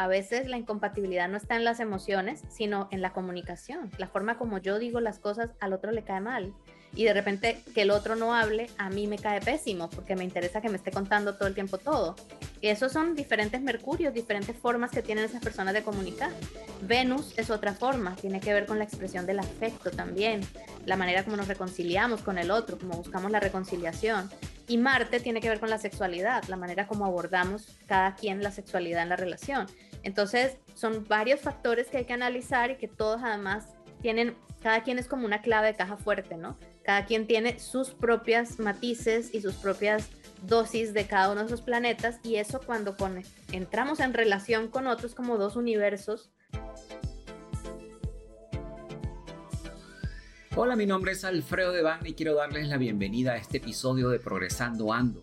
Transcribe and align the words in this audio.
A 0.00 0.06
veces 0.06 0.48
la 0.48 0.56
incompatibilidad 0.56 1.28
no 1.28 1.36
está 1.36 1.56
en 1.56 1.64
las 1.64 1.78
emociones, 1.78 2.40
sino 2.48 2.88
en 2.90 3.02
la 3.02 3.12
comunicación. 3.12 3.90
La 3.98 4.08
forma 4.08 4.38
como 4.38 4.56
yo 4.56 4.78
digo 4.78 4.98
las 4.98 5.18
cosas 5.18 5.50
al 5.60 5.74
otro 5.74 5.92
le 5.92 6.04
cae 6.04 6.22
mal. 6.22 6.54
Y 6.94 7.04
de 7.04 7.12
repente 7.12 7.62
que 7.74 7.82
el 7.82 7.90
otro 7.90 8.16
no 8.16 8.34
hable, 8.34 8.70
a 8.78 8.88
mí 8.88 9.06
me 9.06 9.18
cae 9.18 9.42
pésimo 9.42 9.90
porque 9.90 10.16
me 10.16 10.24
interesa 10.24 10.62
que 10.62 10.70
me 10.70 10.78
esté 10.78 10.90
contando 10.90 11.36
todo 11.36 11.48
el 11.48 11.54
tiempo 11.54 11.76
todo. 11.76 12.16
Y 12.62 12.68
esos 12.68 12.92
son 12.92 13.14
diferentes 13.14 13.60
mercurios, 13.60 14.14
diferentes 14.14 14.56
formas 14.56 14.90
que 14.90 15.02
tienen 15.02 15.26
esas 15.26 15.42
personas 15.42 15.74
de 15.74 15.82
comunicar. 15.82 16.32
Venus 16.80 17.38
es 17.38 17.50
otra 17.50 17.74
forma, 17.74 18.16
tiene 18.16 18.40
que 18.40 18.54
ver 18.54 18.64
con 18.64 18.78
la 18.78 18.84
expresión 18.84 19.26
del 19.26 19.38
afecto 19.38 19.90
también, 19.90 20.40
la 20.86 20.96
manera 20.96 21.24
como 21.24 21.36
nos 21.36 21.46
reconciliamos 21.46 22.22
con 22.22 22.38
el 22.38 22.50
otro, 22.50 22.78
como 22.78 22.94
buscamos 22.94 23.30
la 23.30 23.40
reconciliación. 23.40 24.30
Y 24.66 24.78
Marte 24.78 25.20
tiene 25.20 25.40
que 25.40 25.48
ver 25.48 25.58
con 25.60 25.68
la 25.68 25.78
sexualidad, 25.78 26.44
la 26.44 26.56
manera 26.56 26.86
como 26.86 27.04
abordamos 27.04 27.66
cada 27.86 28.14
quien 28.14 28.42
la 28.42 28.50
sexualidad 28.50 29.02
en 29.02 29.08
la 29.08 29.16
relación. 29.16 29.66
Entonces, 30.02 30.56
son 30.74 31.06
varios 31.08 31.40
factores 31.40 31.88
que 31.88 31.98
hay 31.98 32.04
que 32.04 32.12
analizar 32.12 32.70
y 32.70 32.76
que 32.76 32.88
todos 32.88 33.20
además 33.22 33.66
tienen, 34.00 34.34
cada 34.62 34.82
quien 34.82 34.98
es 34.98 35.06
como 35.06 35.26
una 35.26 35.42
clave 35.42 35.68
de 35.68 35.74
caja 35.74 35.96
fuerte, 35.96 36.36
¿no? 36.36 36.56
Cada 36.82 37.04
quien 37.04 37.26
tiene 37.26 37.58
sus 37.58 37.90
propias 37.90 38.58
matices 38.58 39.34
y 39.34 39.40
sus 39.40 39.54
propias 39.54 40.08
dosis 40.42 40.94
de 40.94 41.06
cada 41.06 41.30
uno 41.30 41.40
de 41.42 41.46
esos 41.46 41.60
planetas 41.60 42.18
y 42.22 42.36
eso 42.36 42.60
cuando 42.64 42.96
entramos 43.52 44.00
en 44.00 44.14
relación 44.14 44.68
con 44.68 44.86
otros 44.86 45.14
como 45.14 45.36
dos 45.36 45.54
universos 45.54 46.30
Hola, 50.56 50.74
mi 50.74 50.84
nombre 50.84 51.12
es 51.12 51.24
Alfredo 51.24 51.72
Devane 51.72 52.08
y 52.08 52.14
quiero 52.14 52.34
darles 52.34 52.68
la 52.68 52.76
bienvenida 52.76 53.32
a 53.32 53.36
este 53.36 53.58
episodio 53.58 54.08
de 54.08 54.18
Progresando 54.18 54.92
Ando, 54.92 55.22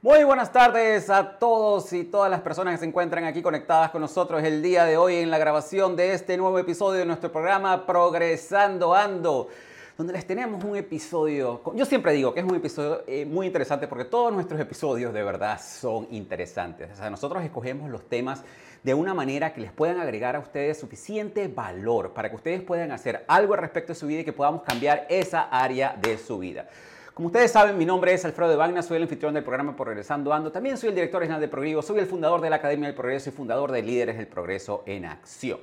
Muy 0.00 0.22
buenas 0.22 0.52
tardes 0.52 1.10
a 1.10 1.40
todos 1.40 1.92
y 1.92 2.04
todas 2.04 2.30
las 2.30 2.40
personas 2.40 2.74
que 2.74 2.78
se 2.78 2.84
encuentran 2.86 3.24
aquí 3.24 3.42
conectadas 3.42 3.90
con 3.90 4.00
nosotros 4.00 4.44
el 4.44 4.62
día 4.62 4.84
de 4.84 4.96
hoy 4.96 5.16
en 5.16 5.28
la 5.28 5.38
grabación 5.38 5.96
de 5.96 6.14
este 6.14 6.36
nuevo 6.36 6.56
episodio 6.56 7.00
de 7.00 7.04
nuestro 7.04 7.32
programa 7.32 7.84
Progresando 7.84 8.94
Ando, 8.94 9.48
donde 9.96 10.12
les 10.12 10.24
tenemos 10.24 10.62
un 10.62 10.76
episodio, 10.76 11.60
yo 11.74 11.84
siempre 11.84 12.12
digo 12.12 12.32
que 12.32 12.38
es 12.38 12.46
un 12.46 12.54
episodio 12.54 13.02
eh, 13.08 13.26
muy 13.26 13.48
interesante 13.48 13.88
porque 13.88 14.04
todos 14.04 14.32
nuestros 14.32 14.60
episodios 14.60 15.12
de 15.12 15.24
verdad 15.24 15.60
son 15.60 16.06
interesantes. 16.12 16.92
O 16.92 16.94
sea, 16.94 17.10
nosotros 17.10 17.42
escogemos 17.42 17.90
los 17.90 18.08
temas 18.08 18.44
de 18.84 18.94
una 18.94 19.14
manera 19.14 19.52
que 19.52 19.62
les 19.62 19.72
puedan 19.72 19.98
agregar 19.98 20.36
a 20.36 20.38
ustedes 20.38 20.78
suficiente 20.78 21.48
valor 21.48 22.12
para 22.12 22.30
que 22.30 22.36
ustedes 22.36 22.62
puedan 22.62 22.92
hacer 22.92 23.24
algo 23.26 23.54
al 23.54 23.60
respecto 23.62 23.94
de 23.94 23.98
su 23.98 24.06
vida 24.06 24.20
y 24.20 24.24
que 24.24 24.32
podamos 24.32 24.62
cambiar 24.62 25.08
esa 25.10 25.48
área 25.50 25.98
de 26.00 26.18
su 26.18 26.38
vida. 26.38 26.68
Como 27.18 27.26
ustedes 27.26 27.50
saben, 27.50 27.76
mi 27.76 27.84
nombre 27.84 28.14
es 28.14 28.24
Alfredo 28.24 28.48
de 28.48 28.54
Wagner, 28.56 28.80
soy 28.80 28.98
el 28.98 29.02
anfitrión 29.02 29.34
del 29.34 29.42
programa 29.42 29.74
Progresando 29.74 30.32
Ando. 30.32 30.52
También 30.52 30.78
soy 30.78 30.90
el 30.90 30.94
director 30.94 31.20
general 31.20 31.40
de 31.40 31.48
Progreso, 31.48 31.82
soy 31.82 31.98
el 31.98 32.06
fundador 32.06 32.40
de 32.40 32.48
la 32.48 32.54
Academia 32.54 32.86
del 32.86 32.94
Progreso 32.94 33.30
y 33.30 33.32
fundador 33.32 33.72
de 33.72 33.82
Líderes 33.82 34.18
del 34.18 34.28
Progreso 34.28 34.84
en 34.86 35.04
Acción. 35.04 35.58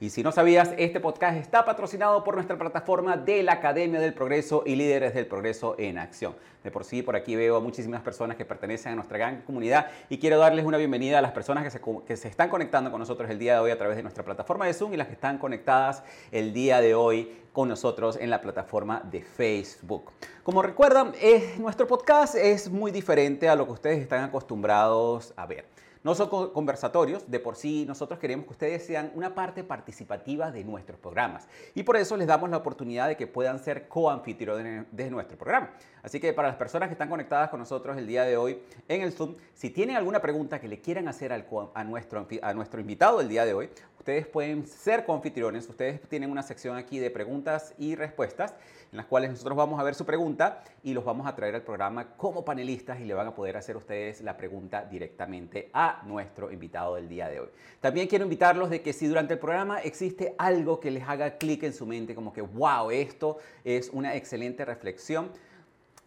Y 0.00 0.10
si 0.10 0.22
no 0.22 0.30
sabías, 0.30 0.72
este 0.78 1.00
podcast 1.00 1.36
está 1.38 1.64
patrocinado 1.64 2.22
por 2.22 2.36
nuestra 2.36 2.56
plataforma 2.56 3.16
de 3.16 3.42
la 3.42 3.54
Academia 3.54 3.98
del 3.98 4.14
Progreso 4.14 4.62
y 4.64 4.76
Líderes 4.76 5.12
del 5.12 5.26
Progreso 5.26 5.74
en 5.76 5.98
Acción. 5.98 6.36
De 6.62 6.70
por 6.70 6.84
sí, 6.84 7.02
por 7.02 7.16
aquí 7.16 7.34
veo 7.34 7.56
a 7.56 7.60
muchísimas 7.60 8.00
personas 8.02 8.36
que 8.36 8.44
pertenecen 8.44 8.92
a 8.92 8.94
nuestra 8.94 9.18
gran 9.18 9.42
comunidad 9.42 9.88
y 10.08 10.18
quiero 10.18 10.38
darles 10.38 10.64
una 10.64 10.78
bienvenida 10.78 11.18
a 11.18 11.22
las 11.22 11.32
personas 11.32 11.64
que 11.64 11.70
se, 11.70 11.80
que 12.06 12.16
se 12.16 12.28
están 12.28 12.48
conectando 12.48 12.92
con 12.92 13.00
nosotros 13.00 13.28
el 13.28 13.40
día 13.40 13.54
de 13.54 13.58
hoy 13.58 13.70
a 13.72 13.78
través 13.78 13.96
de 13.96 14.04
nuestra 14.04 14.24
plataforma 14.24 14.66
de 14.66 14.74
Zoom 14.74 14.94
y 14.94 14.96
las 14.96 15.08
que 15.08 15.14
están 15.14 15.36
conectadas 15.38 16.04
el 16.30 16.52
día 16.52 16.80
de 16.80 16.94
hoy 16.94 17.36
con 17.52 17.68
nosotros 17.68 18.18
en 18.20 18.30
la 18.30 18.40
plataforma 18.40 19.02
de 19.10 19.22
Facebook. 19.22 20.12
Como 20.44 20.62
recuerdan, 20.62 21.12
nuestro 21.58 21.88
podcast 21.88 22.36
es 22.36 22.70
muy 22.70 22.92
diferente 22.92 23.48
a 23.48 23.56
lo 23.56 23.66
que 23.66 23.72
ustedes 23.72 23.98
están 23.98 24.22
acostumbrados 24.22 25.34
a 25.36 25.44
ver. 25.46 25.64
No 26.04 26.14
son 26.14 26.28
conversatorios, 26.52 27.30
de 27.30 27.40
por 27.40 27.56
sí 27.56 27.84
nosotros 27.86 28.18
queremos 28.18 28.46
que 28.46 28.52
ustedes 28.52 28.86
sean 28.86 29.10
una 29.14 29.34
parte 29.34 29.64
participativa 29.64 30.50
de 30.50 30.64
nuestros 30.64 30.98
programas 30.98 31.48
y 31.74 31.82
por 31.82 31.96
eso 31.96 32.16
les 32.16 32.26
damos 32.26 32.50
la 32.50 32.58
oportunidad 32.58 33.08
de 33.08 33.16
que 33.16 33.26
puedan 33.26 33.58
ser 33.58 33.88
coanfitriones 33.88 34.86
de 34.90 35.10
nuestro 35.10 35.36
programa. 35.36 35.70
Así 36.02 36.20
que 36.20 36.32
para 36.32 36.48
las 36.48 36.56
personas 36.56 36.88
que 36.88 36.92
están 36.92 37.08
conectadas 37.08 37.50
con 37.50 37.58
nosotros 37.58 37.96
el 37.96 38.06
día 38.06 38.22
de 38.24 38.36
hoy 38.36 38.62
en 38.86 39.02
el 39.02 39.12
Zoom, 39.12 39.34
si 39.54 39.70
tienen 39.70 39.96
alguna 39.96 40.20
pregunta 40.20 40.60
que 40.60 40.68
le 40.68 40.80
quieran 40.80 41.08
hacer 41.08 41.32
a, 41.32 41.84
nuestro, 41.84 42.26
a 42.42 42.54
nuestro 42.54 42.80
invitado 42.80 43.18
del 43.18 43.28
día 43.28 43.44
de 43.44 43.54
hoy, 43.54 43.70
ustedes 44.08 44.26
pueden 44.26 44.66
ser 44.66 45.04
coanfitriones, 45.04 45.68
ustedes 45.68 46.00
tienen 46.08 46.30
una 46.30 46.42
sección 46.42 46.78
aquí 46.78 46.98
de 46.98 47.10
preguntas 47.10 47.74
y 47.76 47.94
respuestas 47.94 48.54
en 48.90 48.96
las 48.96 49.04
cuales 49.04 49.28
nosotros 49.28 49.54
vamos 49.54 49.78
a 49.78 49.82
ver 49.82 49.94
su 49.94 50.06
pregunta 50.06 50.64
y 50.82 50.94
los 50.94 51.04
vamos 51.04 51.26
a 51.26 51.36
traer 51.36 51.54
al 51.54 51.60
programa 51.60 52.16
como 52.16 52.42
panelistas 52.42 53.00
y 53.00 53.04
le 53.04 53.12
van 53.12 53.26
a 53.26 53.34
poder 53.34 53.58
hacer 53.58 53.76
ustedes 53.76 54.22
la 54.22 54.38
pregunta 54.38 54.86
directamente 54.86 55.68
a 55.74 56.00
nuestro 56.06 56.50
invitado 56.50 56.94
del 56.94 57.06
día 57.06 57.28
de 57.28 57.40
hoy. 57.40 57.48
También 57.80 58.08
quiero 58.08 58.24
invitarlos 58.24 58.70
de 58.70 58.80
que 58.80 58.94
si 58.94 59.06
durante 59.06 59.34
el 59.34 59.40
programa 59.40 59.80
existe 59.80 60.34
algo 60.38 60.80
que 60.80 60.90
les 60.90 61.06
haga 61.06 61.36
clic 61.36 61.64
en 61.64 61.74
su 61.74 61.84
mente, 61.84 62.14
como 62.14 62.32
que, 62.32 62.40
wow, 62.40 62.90
esto 62.90 63.36
es 63.62 63.90
una 63.90 64.16
excelente 64.16 64.64
reflexión, 64.64 65.32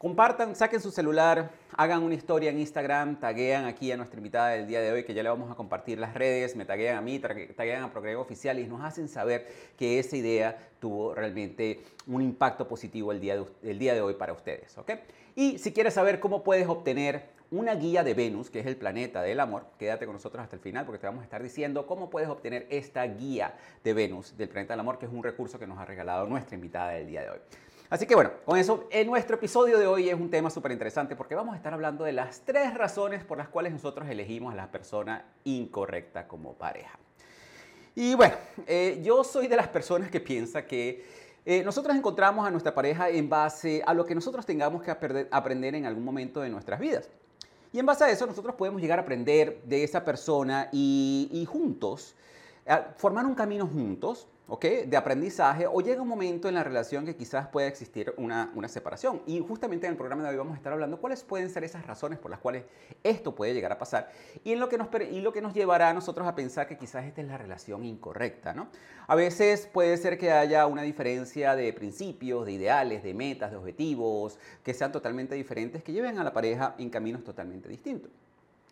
Compartan, 0.02 0.56
saquen 0.56 0.82
su 0.82 0.90
celular, 0.90 1.52
hagan 1.78 2.02
una 2.02 2.16
historia 2.16 2.50
en 2.50 2.58
Instagram, 2.58 3.20
taguean 3.20 3.66
aquí 3.66 3.92
a 3.92 3.98
nuestra 3.98 4.18
invitada 4.18 4.48
del 4.48 4.66
día 4.66 4.82
de 4.82 4.92
hoy, 4.92 5.04
que 5.04 5.14
ya 5.14 5.22
le 5.22 5.30
vamos 5.30 5.52
a 5.52 5.54
compartir 5.54 6.00
las 6.00 6.16
redes, 6.16 6.56
me 6.56 6.66
taguean 6.66 6.98
a 6.98 7.02
mí, 7.02 7.20
taguean 7.20 7.84
a 7.84 7.92
Progrego 7.92 8.20
Oficial 8.20 8.58
y 8.58 8.66
nos 8.66 8.82
hacen 8.82 9.08
saber 9.08 9.48
que 9.78 10.00
esa 10.00 10.18
idea 10.18 10.58
tuvo 10.80 11.14
realmente 11.14 11.84
un 12.08 12.24
impacto 12.24 12.68
positivo 12.68 13.12
el 13.12 13.22
día 13.22 13.36
de, 13.62 13.74
día 13.76 13.94
de 13.94 14.02
hoy 14.02 14.16
para 14.16 14.34
ustedes. 14.34 14.76
Y 15.36 15.60
si 15.60 15.72
quieres 15.72 15.94
saber 15.94 16.20
cómo 16.20 16.44
puedes 16.44 16.68
obtener 16.68 17.22
una 17.52 17.76
guía 17.76 18.04
de 18.04 18.16
Venus, 18.16 18.50
que 18.50 18.62
es 18.62 18.66
el 18.66 18.78
planeta 18.78 19.22
del 19.22 19.40
amor, 19.40 19.68
quédate 19.78 20.08
con 20.08 20.16
nosotros 20.16 20.42
hasta 20.42 20.56
el 20.56 20.64
final 20.64 20.84
porque 20.84 20.98
te 20.98 21.06
vamos 21.06 21.22
a 21.22 21.26
estar 21.26 21.44
diciendo 21.44 21.86
cómo 21.86 22.10
puedes 22.10 22.28
obtener 22.28 22.66
esta 22.72 23.06
guía 23.06 23.54
de 23.84 23.94
Venus 23.94 24.36
del 24.36 24.50
planeta 24.50 24.74
del 24.74 24.80
amor, 24.80 24.98
que 24.98 25.06
es 25.06 25.12
un 25.12 25.22
recurso 25.22 25.60
que 25.60 25.68
nos 25.68 25.78
ha 25.78 25.86
regalado 25.86 26.26
nuestra 26.26 26.56
invitada 26.56 26.90
del 26.90 27.06
día 27.06 27.22
de 27.22 27.30
hoy. 27.30 27.40
Así 27.92 28.06
que 28.06 28.16
bueno, 28.16 28.32
con 28.46 28.58
eso, 28.58 28.88
en 28.90 29.06
nuestro 29.08 29.36
episodio 29.36 29.78
de 29.78 29.86
hoy 29.86 30.08
es 30.08 30.16
un 30.16 30.30
tema 30.30 30.50
súper 30.50 30.72
interesante 30.72 31.14
porque 31.18 31.36
vamos 31.36 31.56
a 31.56 31.58
estar 31.58 31.74
hablando 31.74 32.06
de 32.06 32.14
las 32.14 32.40
tres 32.40 32.74
razones 32.74 33.26
por 33.26 33.38
las 33.38 33.50
cuales 33.50 33.74
nosotros 33.74 34.08
elegimos 34.10 34.54
a 34.54 34.56
la 34.56 34.72
persona 34.72 35.26
incorrecta 35.44 36.26
como 36.26 36.54
pareja. 36.54 36.98
Y 37.94 38.16
bueno, 38.16 38.36
eh, 38.66 39.02
yo 39.04 39.26
soy 39.26 39.48
de 39.48 39.58
las 39.58 39.68
personas 39.68 40.10
que 40.10 40.22
piensa 40.22 40.66
que 40.66 41.06
eh, 41.46 41.64
nosotros 41.66 41.94
encontramos 41.94 42.48
a 42.48 42.50
nuestra 42.50 42.74
pareja 42.74 43.10
en 43.10 43.28
base 43.28 43.84
a 43.86 43.94
lo 43.94 44.06
que 44.06 44.16
nosotros 44.16 44.46
tengamos 44.46 44.82
que 44.84 44.92
aprender 45.30 45.76
en 45.76 45.86
algún 45.86 46.06
momento 46.06 46.40
de 46.40 46.50
nuestras 46.50 46.80
vidas. 46.80 47.10
Y 47.74 47.80
en 47.80 47.86
base 47.86 48.06
a 48.06 48.10
eso 48.10 48.26
nosotros 48.26 48.56
podemos 48.56 48.82
llegar 48.82 49.00
a 49.00 49.02
aprender 49.02 49.64
de 49.66 49.84
esa 49.84 50.06
persona 50.06 50.70
y, 50.72 51.28
y 51.30 51.44
juntos, 51.44 52.16
formar 52.98 53.26
un 53.26 53.36
camino 53.36 53.68
juntos 53.68 54.28
de 54.60 54.98
aprendizaje 54.98 55.66
o 55.66 55.80
llega 55.80 56.02
un 56.02 56.10
momento 56.10 56.50
en 56.50 56.56
la 56.56 56.64
relación 56.64 57.06
que 57.06 57.16
quizás 57.16 57.48
pueda 57.48 57.68
existir 57.68 58.14
una, 58.18 58.52
una, 58.54 58.68
separación. 58.68 59.22
Y 59.26 59.40
justamente 59.40 59.88
en 59.88 59.94
el 59.94 59.98
programa 59.98 60.24
de 60.24 60.30
hoy 60.30 60.36
vamos 60.36 60.54
a 60.54 60.58
estar 60.58 60.74
hablando 60.74 61.00
cuáles 61.00 61.24
pueden 61.24 61.50
ser 61.50 61.64
esas 61.64 61.88
razones 61.88 62.20
por 62.20 62.30
las 62.30 62.42
cuales 62.42 62.66
esto 63.02 63.34
puede 63.34 63.54
llegar 63.54 63.72
a 63.72 63.78
pasar 63.78 64.12
y, 64.44 64.52
en 64.52 64.60
lo, 64.60 64.68
que 64.68 64.78
nos, 64.78 64.90
y 65.10 65.22
lo 65.22 65.32
que 65.32 65.42
nos 65.42 65.54
llevará 65.54 65.90
a 65.90 65.94
nosotros 65.94 66.28
a 66.28 66.36
pensar 66.36 66.68
que 66.68 66.78
quizás 66.78 67.06
esta 67.06 67.22
es 67.22 67.28
la 67.28 67.38
relación 67.38 67.86
incorrecta. 67.86 68.54
¿no? 68.54 68.68
A 69.08 69.16
veces 69.16 69.68
puede 69.72 69.96
ser 69.96 70.18
que 70.18 70.32
haya 70.32 70.68
una 70.68 70.82
diferencia 70.82 71.56
de 71.56 71.72
principios, 71.72 72.46
de 72.46 72.52
ideales, 72.52 73.04
de 73.04 73.14
metas, 73.14 73.52
de 73.52 73.58
objetivos, 73.58 74.38
que 74.64 74.74
sean 74.74 74.92
totalmente 74.92 75.34
diferentes, 75.34 75.82
que 75.82 75.94
lleven 75.94 76.20
a 76.20 76.26
la 76.26 76.34
pareja 76.34 76.76
en 76.78 76.90
caminos 76.90 77.24
totalmente 77.24 77.70
distintos. 77.70 78.12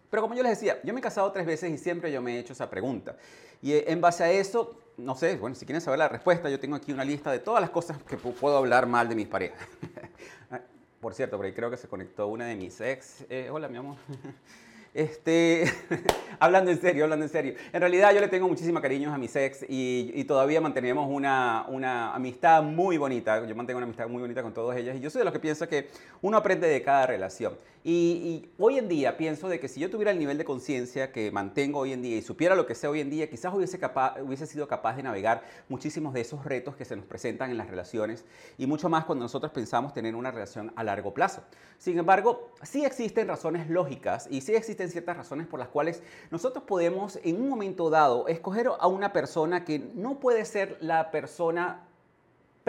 Pero 0.09 0.21
como 0.23 0.35
yo 0.35 0.44
les 0.44 0.59
decía, 0.59 0.79
yo 0.83 0.94
me 0.94 1.00
he 1.00 1.03
casado 1.03 1.31
tres 1.31 1.45
veces 1.45 1.71
y 1.71 1.77
siempre 1.77 2.11
yo 2.11 2.21
me 2.21 2.35
he 2.35 2.39
hecho 2.39 2.53
esa 2.53 2.69
pregunta. 2.69 3.15
Y 3.61 3.73
eh, 3.73 3.85
en 3.88 4.01
base 4.01 4.23
a 4.23 4.31
eso, 4.31 4.79
no 4.97 5.15
sé, 5.15 5.35
bueno, 5.38 5.56
si 5.56 5.65
quieren 5.65 5.81
saber 5.81 6.00
la 6.00 6.09
respuesta, 6.09 6.50
yo 6.50 6.59
tengo 6.59 6.75
aquí 6.75 6.91
una 6.91 7.06
lista 7.06 7.31
de 7.31 7.39
todas 7.39 7.61
las 7.61 7.69
cosas 7.69 7.97
que 8.03 8.17
puedo 8.17 8.57
hablar 8.57 8.88
mal 8.88 9.07
de 9.07 9.15
mis 9.15 9.27
parejas. 9.27 9.59
Por 11.00 11.13
cierto, 11.13 11.38
por 11.38 11.53
creo 11.53 11.71
que 11.71 11.77
se 11.77 11.88
conectó 11.88 12.27
una 12.27 12.45
de 12.45 12.56
mis 12.56 12.81
ex. 12.81 13.25
Eh, 13.29 13.50
hola, 13.50 13.69
mi 13.69 13.77
amor. 13.77 13.95
Este, 14.94 15.65
hablando 16.39 16.71
en 16.71 16.81
serio, 16.81 17.03
hablando 17.03 17.25
en 17.25 17.31
serio. 17.31 17.53
En 17.71 17.80
realidad 17.80 18.13
yo 18.13 18.21
le 18.21 18.27
tengo 18.27 18.47
muchísimo 18.47 18.81
cariño 18.81 19.13
a 19.13 19.18
mis 19.18 19.36
ex 19.36 19.63
y, 19.69 20.12
y, 20.15 20.24
todavía 20.24 20.62
mantenemos 20.62 21.07
una, 21.09 21.65
una 21.68 22.15
amistad 22.15 22.63
muy 22.63 22.97
bonita. 22.97 23.45
Yo 23.45 23.56
mantengo 23.56 23.77
una 23.77 23.86
amistad 23.86 24.07
muy 24.07 24.21
bonita 24.21 24.41
con 24.41 24.53
todas 24.53 24.77
ellas 24.77 24.95
y 24.97 25.00
yo 25.00 25.09
soy 25.09 25.19
de 25.19 25.25
los 25.25 25.33
que 25.33 25.39
pienso 25.39 25.68
que 25.68 25.89
uno 26.21 26.38
aprende 26.38 26.68
de 26.68 26.81
cada 26.81 27.06
relación. 27.06 27.53
Y, 27.83 27.91
y 27.91 28.51
hoy 28.57 28.77
en 28.77 28.89
día 28.89 29.15
pienso 29.15 29.47
de 29.47 29.59
que 29.59 29.69
si 29.69 29.80
yo 29.80 29.89
tuviera 29.89 30.12
el 30.12 30.19
nivel 30.19 30.38
de 30.38 30.44
conciencia 30.44 31.12
que 31.12 31.31
mantengo 31.31 31.80
hoy 31.80 31.94
en 31.94 32.01
día 32.01 32.18
y 32.18 32.21
supiera 32.21 32.53
lo 32.53 32.65
que 32.65 32.75
sé 32.75 32.88
hoy 32.88 33.00
en 33.00 33.09
día, 33.09 33.30
quizás 33.30 33.53
hubiese, 33.53 33.80
capaz, 33.80 34.21
hubiese 34.21 34.45
sido 34.47 34.68
capaz 34.68 34.95
de 34.97 35.03
navegar 35.03 35.44
muchísimos 35.69 36.13
de 36.13 36.21
esos 36.21 36.44
retos 36.44 36.75
que 36.75 36.83
se 36.83 36.95
nos 36.95 37.06
presentan 37.06 37.51
en 37.51 37.57
las 37.57 37.68
relaciones 37.68 38.25
y 38.57 38.68
mucho 38.68 38.89
más 38.89 39.06
cuando 39.06 39.24
nosotros 39.24 39.51
pensamos 39.51 39.94
tener 39.94 40.15
una 40.15 40.30
relación 40.30 40.74
a 40.75 40.83
largo 40.83 41.13
plazo. 41.13 41.42
Sin 41.77 41.97
embargo, 41.97 42.51
sí 42.63 42.83
existen 42.83 43.27
razones 43.27 43.69
lógicas 43.69 44.27
y 44.30 44.42
sí 44.42 44.56
existen 44.56 44.79
ciertas 44.88 45.18
razones 45.18 45.48
por 45.48 45.60
las 45.60 45.68
cuales 45.68 46.02
nosotros 46.31 46.64
podemos 46.64 47.20
en 47.24 47.42
un 47.42 47.50
momento 47.50 47.90
dado 47.90 48.28
escoger 48.30 48.70
a 48.80 48.88
una 48.88 49.12
persona 49.12 49.66
que 49.66 49.80
no 49.94 50.20
puede 50.20 50.46
ser 50.46 50.78
la 50.80 51.12
persona 51.12 51.88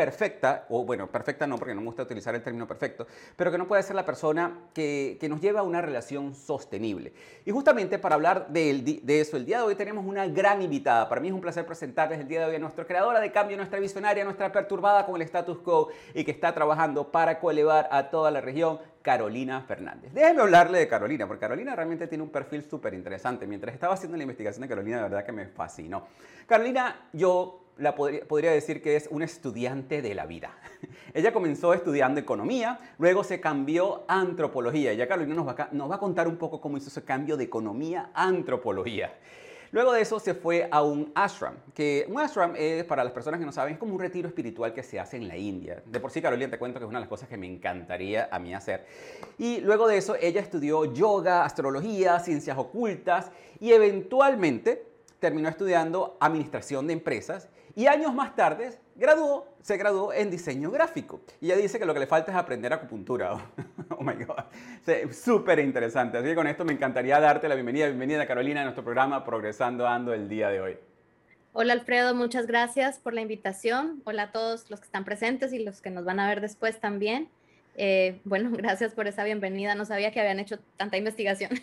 perfecta, 0.00 0.64
o 0.70 0.82
bueno, 0.82 1.08
perfecta 1.08 1.46
no, 1.46 1.58
porque 1.58 1.74
no 1.74 1.82
me 1.82 1.88
gusta 1.88 2.04
utilizar 2.04 2.34
el 2.34 2.42
término 2.42 2.66
perfecto, 2.66 3.06
pero 3.36 3.52
que 3.52 3.58
no 3.58 3.68
puede 3.68 3.82
ser 3.82 3.94
la 3.94 4.06
persona 4.06 4.60
que, 4.72 5.18
que 5.20 5.28
nos 5.28 5.42
lleva 5.42 5.60
a 5.60 5.62
una 5.62 5.82
relación 5.82 6.34
sostenible. 6.34 7.12
Y 7.44 7.50
justamente 7.50 7.98
para 7.98 8.14
hablar 8.14 8.48
de, 8.48 9.02
eso, 9.06 9.36
el 9.36 9.44
día 9.44 9.58
de 9.58 9.64
hoy 9.64 9.74
tenemos 9.74 10.06
una 10.06 10.26
gran 10.26 10.62
invitada. 10.62 11.06
Para 11.06 11.20
mí 11.20 11.28
es 11.28 11.34
un 11.34 11.42
placer 11.42 11.66
presentarles 11.66 12.18
el 12.18 12.28
día 12.28 12.40
de 12.40 12.46
hoy 12.46 12.56
a 12.56 12.58
nuestra 12.58 12.86
creadora 12.86 13.20
de 13.20 13.30
cambio, 13.30 13.58
nuestra 13.58 13.78
visionaria, 13.78 14.24
nuestra 14.24 14.50
perturbada 14.50 15.04
con 15.04 15.16
el 15.16 15.22
status 15.22 15.58
quo 15.58 15.90
y 16.14 16.24
que 16.24 16.30
está 16.30 16.54
trabajando 16.54 17.12
para 17.12 17.38
coelevar 17.38 17.86
a 17.92 18.08
toda 18.08 18.30
la 18.30 18.40
región, 18.40 18.78
Carolina 19.02 19.60
Fernández. 19.60 20.14
Déjenme 20.14 20.40
hablarle 20.40 20.78
de 20.78 20.88
Carolina, 20.88 21.26
porque 21.26 21.40
Carolina 21.40 21.76
realmente 21.76 22.06
tiene 22.06 22.24
un 22.24 22.30
perfil 22.30 22.62
súper 22.62 22.94
interesante. 22.94 23.46
Mientras 23.46 23.74
estaba 23.74 23.92
haciendo 23.92 24.16
la 24.16 24.22
investigación 24.22 24.62
de 24.62 24.68
Carolina, 24.68 24.96
de 24.96 25.02
verdad 25.02 25.26
que 25.26 25.32
me 25.32 25.46
fascinó. 25.46 26.06
Carolina, 26.46 27.08
yo 27.12 27.60
la 27.80 27.94
podría, 27.94 28.52
decir 28.52 28.82
que 28.82 28.96
es 28.96 29.08
una 29.10 29.24
estudiante 29.24 30.02
de 30.02 30.14
la 30.14 30.26
vida. 30.26 30.56
Ella 31.14 31.32
comenzó 31.32 31.74
estudiando 31.74 32.20
economía, 32.20 32.78
luego 32.98 33.24
se 33.24 33.40
cambió 33.40 34.04
a 34.06 34.20
antropología. 34.20 34.92
Ya 34.92 35.08
Carolina 35.08 35.34
nos 35.34 35.46
va, 35.46 35.56
a, 35.58 35.68
nos 35.72 35.90
va 35.90 35.96
a 35.96 35.98
contar 35.98 36.28
un 36.28 36.36
poco 36.36 36.60
cómo 36.60 36.76
hizo 36.76 36.88
ese 36.88 37.02
cambio 37.02 37.36
de 37.36 37.44
economía 37.44 38.10
a 38.14 38.24
antropología. 38.24 39.14
Luego 39.72 39.92
de 39.92 40.00
eso 40.00 40.18
se 40.18 40.34
fue 40.34 40.68
a 40.68 40.82
un 40.82 41.12
ashram, 41.14 41.54
que 41.74 42.04
un 42.08 42.18
ashram 42.18 42.54
es, 42.56 42.82
para 42.84 43.04
las 43.04 43.12
personas 43.12 43.38
que 43.38 43.46
no 43.46 43.52
saben, 43.52 43.74
es 43.74 43.78
como 43.78 43.94
un 43.94 44.00
retiro 44.00 44.26
espiritual 44.26 44.74
que 44.74 44.82
se 44.82 44.98
hace 44.98 45.16
en 45.16 45.28
la 45.28 45.36
India. 45.36 45.80
De 45.86 46.00
por 46.00 46.10
sí, 46.10 46.20
Carolina, 46.20 46.50
te 46.50 46.58
cuento 46.58 46.80
que 46.80 46.84
es 46.84 46.88
una 46.88 46.98
de 46.98 47.04
las 47.04 47.08
cosas 47.08 47.28
que 47.28 47.36
me 47.36 47.46
encantaría 47.46 48.28
a 48.32 48.40
mí 48.40 48.52
hacer. 48.52 48.84
Y 49.38 49.60
luego 49.60 49.86
de 49.86 49.96
eso, 49.96 50.16
ella 50.20 50.40
estudió 50.40 50.92
yoga, 50.92 51.44
astrología, 51.44 52.18
ciencias 52.18 52.58
ocultas 52.58 53.30
y 53.60 53.70
eventualmente 53.70 54.86
terminó 55.20 55.48
estudiando 55.48 56.16
administración 56.18 56.88
de 56.88 56.94
empresas 56.94 57.48
y 57.74 57.86
años 57.86 58.14
más 58.14 58.34
tarde 58.34 58.78
graduó, 58.96 59.46
se 59.62 59.76
graduó 59.76 60.12
en 60.12 60.30
diseño 60.30 60.70
gráfico. 60.70 61.20
Y 61.40 61.46
ella 61.46 61.56
dice 61.56 61.78
que 61.78 61.84
lo 61.84 61.94
que 61.94 62.00
le 62.00 62.06
falta 62.06 62.32
es 62.32 62.36
aprender 62.36 62.72
acupuntura. 62.72 63.32
oh 63.90 64.02
my 64.02 64.14
God. 64.24 65.12
Súper 65.12 65.58
interesante. 65.58 66.18
Así 66.18 66.28
que 66.28 66.34
con 66.34 66.46
esto 66.46 66.64
me 66.64 66.72
encantaría 66.72 67.18
darte 67.20 67.48
la 67.48 67.54
bienvenida. 67.54 67.86
Bienvenida 67.86 68.26
Carolina 68.26 68.60
a 68.60 68.64
nuestro 68.64 68.84
programa 68.84 69.24
Progresando 69.24 69.86
Ando 69.86 70.12
el 70.12 70.28
día 70.28 70.48
de 70.48 70.60
hoy. 70.60 70.78
Hola 71.52 71.72
Alfredo, 71.72 72.14
muchas 72.14 72.46
gracias 72.46 73.00
por 73.00 73.12
la 73.12 73.22
invitación. 73.22 74.02
Hola 74.04 74.24
a 74.24 74.32
todos 74.32 74.70
los 74.70 74.78
que 74.80 74.86
están 74.86 75.04
presentes 75.04 75.52
y 75.52 75.58
los 75.58 75.80
que 75.80 75.90
nos 75.90 76.04
van 76.04 76.20
a 76.20 76.28
ver 76.28 76.40
después 76.40 76.78
también. 76.78 77.28
Eh, 77.76 78.20
bueno, 78.24 78.50
gracias 78.56 78.94
por 78.94 79.08
esa 79.08 79.24
bienvenida. 79.24 79.74
No 79.74 79.84
sabía 79.84 80.12
que 80.12 80.20
habían 80.20 80.38
hecho 80.38 80.58
tanta 80.76 80.96
investigación. 80.96 81.50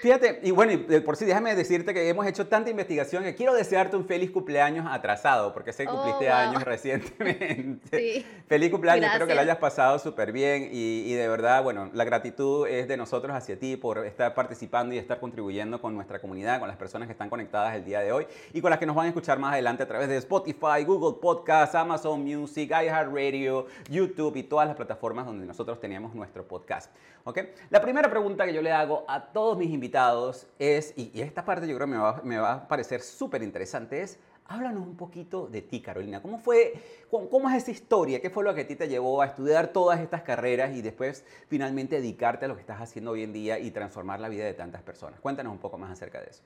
Fíjate, 0.00 0.40
y 0.42 0.52
bueno, 0.52 0.72
y 0.72 1.00
por 1.00 1.16
sí, 1.16 1.24
déjame 1.24 1.54
decirte 1.54 1.92
que 1.92 2.08
hemos 2.08 2.26
hecho 2.26 2.46
tanta 2.46 2.70
investigación 2.70 3.24
que 3.24 3.34
quiero 3.34 3.52
desearte 3.52 3.96
un 3.96 4.06
feliz 4.06 4.30
cumpleaños 4.30 4.86
atrasado, 4.88 5.52
porque 5.52 5.72
sé 5.72 5.84
que 5.84 5.90
cumpliste 5.90 6.30
oh, 6.30 6.32
wow. 6.32 6.38
años 6.38 6.62
recientemente. 6.62 7.98
Sí. 7.98 8.26
Feliz 8.46 8.70
cumpleaños, 8.70 9.00
Gracias. 9.00 9.14
espero 9.14 9.26
que 9.26 9.34
lo 9.34 9.40
hayas 9.40 9.58
pasado 9.58 9.98
súper 9.98 10.30
bien 10.30 10.68
y, 10.72 11.02
y, 11.06 11.14
de 11.14 11.28
verdad, 11.28 11.62
bueno, 11.62 11.90
la 11.92 12.04
gratitud 12.04 12.68
es 12.68 12.86
de 12.86 12.96
nosotros 12.96 13.34
hacia 13.34 13.58
ti 13.58 13.76
por 13.76 14.06
estar 14.06 14.34
participando 14.34 14.94
y 14.94 14.98
estar 14.98 15.18
contribuyendo 15.18 15.80
con 15.80 15.94
nuestra 15.94 16.20
comunidad, 16.20 16.60
con 16.60 16.68
las 16.68 16.76
personas 16.76 17.08
que 17.08 17.12
están 17.12 17.28
conectadas 17.28 17.74
el 17.74 17.84
día 17.84 18.00
de 18.00 18.12
hoy 18.12 18.26
y 18.52 18.60
con 18.60 18.70
las 18.70 18.78
que 18.78 18.86
nos 18.86 18.94
van 18.94 19.06
a 19.06 19.08
escuchar 19.08 19.38
más 19.38 19.52
adelante 19.52 19.82
a 19.82 19.88
través 19.88 20.08
de 20.08 20.16
Spotify, 20.18 20.84
Google 20.86 21.18
Podcasts, 21.20 21.74
Amazon 21.74 22.22
Music, 22.22 22.70
iHeartRadio, 22.70 23.66
YouTube 23.90 24.36
y 24.36 24.44
todas 24.44 24.68
las 24.68 24.76
plataformas 24.76 25.26
donde 25.26 25.44
nosotros 25.44 25.80
tenemos 25.80 26.14
nuestro 26.14 26.46
podcast. 26.46 26.92
¿ok? 27.24 27.40
La 27.70 27.80
primera 27.80 28.08
pregunta 28.08 28.46
que 28.46 28.54
yo 28.54 28.62
le 28.62 28.72
hago 28.72 29.04
a 29.08 29.20
todos 29.32 29.58
mis 29.58 29.70
invitados 29.70 29.87
invitados 29.88 30.46
es, 30.58 30.92
y, 30.96 31.10
y, 31.14 31.22
esta 31.22 31.44
parte 31.44 31.66
yo 31.66 31.74
creo 31.76 31.86
que 31.86 31.92
me 31.92 31.98
va, 31.98 32.20
me 32.22 32.38
va 32.38 32.52
a 32.52 32.68
parecer 32.68 33.00
súper 33.00 33.42
interesante, 33.42 34.02
es 34.02 34.18
háblanos 34.44 34.86
un 34.86 34.96
poquito 34.96 35.46
de 35.46 35.62
ti, 35.62 35.80
Carolina. 35.80 36.20
¿Cómo 36.20 36.38
fue, 36.38 36.74
cómo, 37.10 37.28
cómo, 37.28 37.48
es 37.50 37.62
esa 37.62 37.70
historia? 37.70 38.20
¿Qué 38.20 38.30
fue 38.30 38.44
lo 38.44 38.54
que 38.54 38.62
a 38.62 38.66
ti 38.66 38.76
te 38.76 38.88
llevó 38.88 39.22
a 39.22 39.26
estudiar 39.26 39.68
todas 39.68 40.00
estas 40.00 40.22
carreras 40.22 40.74
y 40.74 40.82
después 40.82 41.24
finalmente 41.48 41.96
dedicarte 41.96 42.44
a 42.44 42.48
lo 42.48 42.54
que 42.54 42.60
estás 42.60 42.80
haciendo 42.80 43.12
hoy 43.12 43.22
en 43.22 43.32
día 43.32 43.58
y 43.58 43.70
transformar 43.70 44.20
la 44.20 44.28
vida 44.28 44.44
de 44.44 44.54
tantas 44.54 44.82
personas? 44.82 45.20
Cuéntanos 45.20 45.52
un 45.52 45.58
poco 45.58 45.78
más 45.78 45.90
acerca 45.90 46.20
de 46.20 46.28
eso. 46.30 46.42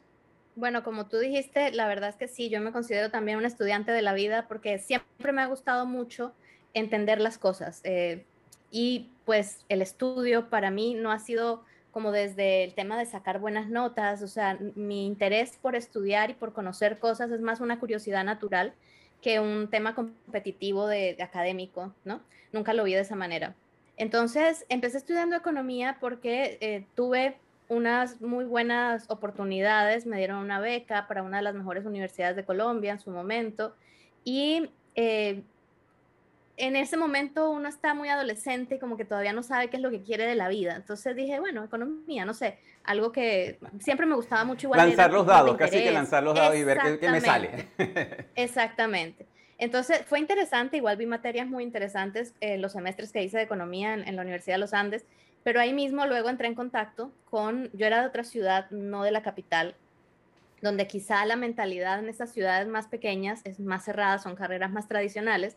Bueno, 0.55 0.85
como 0.85 1.07
tú 1.07 1.19
dijiste, 1.19 1.73
la 1.73 1.87
verdad 1.87 2.11
es 2.11 2.17
que 2.17 2.29
sí, 2.29 2.49
yo 2.49 2.61
me 2.61 2.73
considero 2.73 3.11
también 3.11 3.39
un 3.39 3.47
estudiante 3.47 3.91
de 3.91 4.03
la 4.03 4.13
vida 4.15 4.47
porque 4.49 4.79
siempre 4.79 5.33
me 5.33 5.43
ha 5.43 5.47
gustado 5.47 5.87
mucho 5.87 6.33
entender 6.75 7.21
las 7.21 7.39
cosas. 7.39 7.81
Eh, 7.85 8.25
y 8.71 9.11
pues 9.25 9.65
el 9.69 9.81
estudio 9.83 10.51
para 10.51 10.71
mí 10.71 10.95
no 10.95 11.13
ha 11.13 11.19
sido 11.19 11.65
como 11.93 12.11
desde 12.11 12.65
el 12.65 12.75
tema 12.75 12.99
de 12.99 13.07
sacar 13.07 13.39
buenas 13.39 13.69
notas, 13.69 14.23
o 14.23 14.29
sea, 14.29 14.59
mi 14.75 15.07
interés 15.07 15.59
por 15.61 15.77
estudiar 15.77 16.31
y 16.31 16.35
por 16.35 16.53
conocer 16.53 16.99
cosas 16.99 17.31
es 17.31 17.41
más 17.41 17.61
una 17.61 17.79
curiosidad 17.79 18.25
natural 18.25 18.73
que 19.21 19.39
un 19.39 19.69
tema 19.69 19.95
competitivo 19.95 20.87
de, 20.89 21.17
académico, 21.23 21.95
¿no? 22.05 22.21
Nunca 22.51 22.73
lo 22.73 22.85
vi 22.85 22.95
de 22.95 23.01
esa 23.01 23.15
manera. 23.15 23.55
Entonces, 23.97 24.65
empecé 24.69 24.99
estudiando 24.99 25.37
economía 25.37 25.99
porque 26.01 26.59
eh, 26.61 26.85
tuve 26.95 27.37
unas 27.69 28.21
muy 28.21 28.45
buenas 28.47 29.09
oportunidades, 29.09 30.07
me 30.07 30.17
dieron 30.17 30.39
una 30.39 30.61
beca 30.61 31.07
para 31.07 31.23
una 31.23 31.37
de 31.39 31.43
las 31.45 31.55
mejores 31.55 31.85
universidades 31.85 32.37
de 32.37 32.45
Colombia 32.45 32.93
en 32.93 33.01
su 33.01 33.11
momento 33.11 33.75
y 34.25 34.71
eh, 34.95 35.43
en 36.57 36.77
ese 36.77 36.97
momento 36.97 37.51
uno 37.51 37.69
está 37.69 37.95
muy 37.95 38.09
adolescente 38.09 38.77
y 38.77 38.79
como 38.79 38.97
que 38.97 39.05
todavía 39.05 39.33
no 39.33 39.43
sabe 39.43 39.69
qué 39.71 39.77
es 39.77 39.83
lo 39.83 39.91
que 39.91 40.03
quiere 40.03 40.27
de 40.27 40.35
la 40.35 40.49
vida. 40.49 40.77
Entonces 40.77 41.17
dije, 41.17 41.41
bueno, 41.41 41.65
economía, 41.65 42.25
no 42.25 42.35
sé, 42.35 42.59
algo 42.85 43.13
que 43.13 43.59
siempre 43.81 44.07
me 44.07 44.15
gustaba 44.15 44.45
mucho. 44.45 44.67
Igual 44.67 44.89
lanzar 44.89 45.13
los 45.13 45.27
dados, 45.27 45.57
casi 45.57 45.83
que 45.83 45.91
lanzar 45.91 46.23
los 46.23 46.35
dados 46.35 46.57
y 46.57 46.65
ver 46.65 46.79
qué, 46.79 46.99
qué 46.99 47.11
me 47.11 47.21
sale. 47.21 47.69
Exactamente. 48.35 49.27
Entonces 49.59 50.03
fue 50.07 50.19
interesante, 50.19 50.77
igual 50.77 50.97
vi 50.97 51.07
materias 51.07 51.47
muy 51.47 51.63
interesantes 51.63 52.35
en 52.41 52.61
los 52.61 52.73
semestres 52.73 53.13
que 53.13 53.23
hice 53.23 53.37
de 53.37 53.45
economía 53.45 53.95
en, 53.95 54.07
en, 54.07 54.17
la 54.17 54.23
Universidad 54.23 54.57
de 54.57 54.61
los 54.61 54.75
Andes, 54.75 55.05
pero 55.45 55.61
ahí 55.61 55.73
mismo 55.73 56.05
luego 56.07 56.29
entré 56.29 56.49
en 56.49 56.55
contacto 56.55 57.13
con, 57.31 57.71
yo 57.73 57.87
era 57.87 58.01
de 58.01 58.09
otra 58.09 58.25
ciudad, 58.25 58.69
no 58.71 59.05
de 59.05 59.13
la 59.13 59.23
capital, 59.23 59.77
donde 60.63 60.87
quizá 60.87 61.25
la 61.27 61.37
mentalidad 61.37 62.01
en 62.01 62.09
estas 62.09 62.33
ciudades 62.33 62.67
más 62.67 62.89
pequeñas 62.89 63.41
es 63.45 63.61
más 63.61 63.85
cerrada, 63.85 64.19
son 64.19 64.35
carreras 64.35 64.71
más 64.73 64.89
tradicionales 64.89 65.57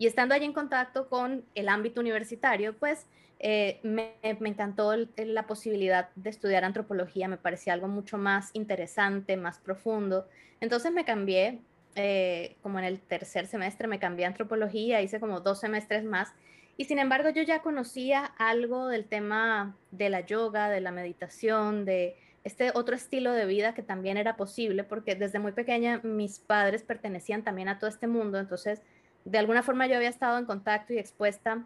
y 0.00 0.06
estando 0.06 0.34
allí 0.34 0.46
en 0.46 0.54
contacto 0.54 1.10
con 1.10 1.44
el 1.54 1.68
ámbito 1.68 2.00
universitario, 2.00 2.74
pues 2.74 3.06
eh, 3.38 3.80
me, 3.82 4.14
encantó 4.22 4.94
la 4.96 5.46
posibilidad 5.46 6.08
de 6.16 6.30
estudiar 6.30 6.64
antropología, 6.64 7.28
me 7.28 7.36
parecía 7.36 7.74
algo 7.74 7.86
mucho 7.86 8.16
más 8.16 8.48
interesante, 8.54 9.36
más 9.36 9.58
profundo. 9.58 10.26
Entonces 10.62 10.90
me 10.90 11.04
cambié, 11.04 11.60
eh, 11.96 12.56
como 12.62 12.78
en 12.78 12.86
el 12.86 12.98
tercer 12.98 13.46
semestre 13.46 13.88
me 13.88 13.98
cambié 13.98 14.24
a 14.24 14.28
antropología, 14.28 15.02
hice 15.02 15.20
como 15.20 15.40
dos 15.40 15.60
semestres 15.60 16.02
más. 16.02 16.32
Y 16.78 16.86
sin 16.86 16.98
embargo 16.98 17.28
yo 17.28 17.42
ya 17.42 17.60
conocía 17.60 18.24
algo 18.38 18.88
del 18.88 19.04
tema 19.04 19.76
de 19.90 20.08
la 20.08 20.20
yoga, 20.20 20.70
de 20.70 20.80
la 20.80 20.92
meditación, 20.92 21.84
de 21.84 22.16
este 22.42 22.70
otro 22.72 22.96
estilo 22.96 23.32
de 23.32 23.44
vida 23.44 23.74
que 23.74 23.82
también 23.82 24.16
era 24.16 24.38
posible, 24.38 24.82
porque 24.82 25.14
desde 25.14 25.40
muy 25.40 25.52
pequeña 25.52 26.00
mis 26.02 26.38
padres 26.38 26.84
pertenecían 26.84 27.44
también 27.44 27.68
a 27.68 27.78
todo 27.78 27.90
este 27.90 28.06
mundo, 28.06 28.38
entonces 28.38 28.80
de 29.24 29.38
alguna 29.38 29.62
forma 29.62 29.86
yo 29.86 29.96
había 29.96 30.08
estado 30.08 30.38
en 30.38 30.44
contacto 30.44 30.92
y 30.92 30.98
expuesta 30.98 31.64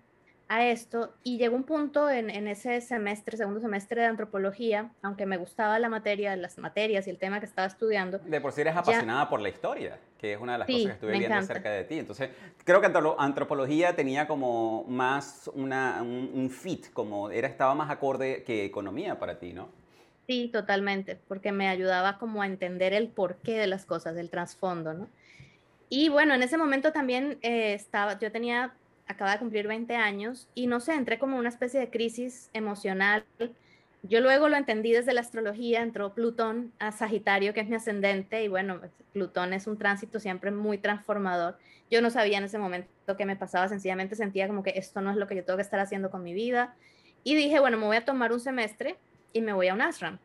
a 0.48 0.66
esto 0.66 1.14
y 1.22 1.38
llegó 1.38 1.56
un 1.56 1.64
punto 1.64 2.10
en, 2.10 2.28
en, 2.28 2.48
ese 2.48 2.80
semestre, 2.80 3.36
segundo 3.36 3.60
semestre 3.60 4.02
de 4.02 4.06
antropología, 4.06 4.90
aunque 5.02 5.24
me 5.24 5.38
gustaba 5.38 5.78
la 5.78 5.88
materia, 5.88 6.36
las 6.36 6.58
materias 6.58 7.06
y 7.06 7.10
el 7.10 7.18
tema 7.18 7.40
que 7.40 7.46
estaba 7.46 7.66
estudiando. 7.66 8.18
De 8.18 8.40
por 8.40 8.52
sí 8.52 8.60
eres 8.60 8.76
apasionada 8.76 9.24
ya, 9.24 9.30
por 9.30 9.40
la 9.40 9.48
historia, 9.48 9.98
que 10.18 10.34
es 10.34 10.40
una 10.40 10.52
de 10.52 10.58
las 10.58 10.66
sí, 10.66 10.74
cosas 10.74 10.86
que 10.86 10.92
estuve 10.92 11.10
viendo 11.12 11.28
encanta. 11.28 11.54
cerca 11.54 11.70
de 11.70 11.84
ti. 11.84 11.98
Entonces, 11.98 12.30
creo 12.64 12.80
que 12.80 12.92
antropología 13.18 13.96
tenía 13.96 14.26
como 14.26 14.84
más 14.84 15.50
una, 15.54 16.02
un, 16.02 16.30
un, 16.34 16.50
fit, 16.50 16.92
como 16.92 17.30
era, 17.30 17.48
estaba 17.48 17.74
más 17.74 17.90
acorde 17.90 18.44
que 18.44 18.64
economía 18.64 19.18
para 19.18 19.38
ti, 19.38 19.54
¿no? 19.54 19.68
Sí, 20.26 20.48
totalmente, 20.52 21.18
porque 21.28 21.52
me 21.52 21.68
ayudaba 21.68 22.18
como 22.18 22.42
a 22.42 22.46
entender 22.46 22.94
el 22.94 23.08
porqué 23.08 23.58
de 23.58 23.66
las 23.66 23.84
cosas, 23.84 24.16
el 24.16 24.30
trasfondo, 24.30 24.94
¿no? 24.94 25.08
Y 25.88 26.08
bueno, 26.08 26.34
en 26.34 26.42
ese 26.42 26.56
momento 26.56 26.92
también 26.92 27.38
eh, 27.42 27.74
estaba, 27.74 28.18
yo 28.18 28.32
tenía, 28.32 28.74
acababa 29.06 29.34
de 29.34 29.40
cumplir 29.40 29.68
20 29.68 29.94
años 29.96 30.48
y 30.54 30.66
no 30.66 30.80
sé, 30.80 30.94
entré 30.94 31.18
como 31.18 31.36
una 31.36 31.48
especie 31.48 31.80
de 31.80 31.90
crisis 31.90 32.50
emocional 32.52 33.24
yo 34.06 34.20
luego 34.20 34.50
lo 34.50 34.56
entendí 34.56 34.92
desde 34.92 35.14
la 35.14 35.22
astrología, 35.22 35.80
entró 35.80 36.12
Plutón 36.12 36.72
a 36.78 36.92
Sagitario, 36.92 37.54
que 37.54 37.60
es 37.60 37.68
mi 37.68 37.76
ascendente, 37.76 38.44
y 38.44 38.48
bueno, 38.48 38.78
pues, 38.78 38.92
Plutón 39.14 39.54
es 39.54 39.66
un 39.66 39.78
tránsito 39.78 40.20
siempre 40.20 40.50
muy 40.50 40.76
transformador. 40.76 41.56
Yo 41.90 42.02
no 42.02 42.10
sabía 42.10 42.36
en 42.36 42.44
ese 42.44 42.58
momento 42.58 43.16
qué 43.16 43.24
me 43.24 43.34
pasaba, 43.34 43.66
sencillamente 43.66 44.14
sentía 44.14 44.46
como 44.46 44.62
que 44.62 44.74
esto 44.76 45.00
no 45.00 45.10
es 45.10 45.16
lo 45.16 45.26
que 45.26 45.36
yo 45.36 45.44
tengo 45.44 45.56
que 45.56 45.62
estar 45.62 45.80
haciendo 45.80 46.10
con 46.10 46.22
mi 46.22 46.34
vida. 46.34 46.74
Y 47.22 47.34
dije, 47.34 47.60
bueno, 47.60 47.78
me 47.78 47.86
voy 47.86 47.96
a 47.96 48.04
tomar 48.04 48.30
un 48.30 48.40
semestre 48.40 48.96
y 49.32 49.40
me 49.40 49.54
voy 49.54 49.68
a 49.68 49.74
un 49.74 49.80
ashram. 49.80 50.18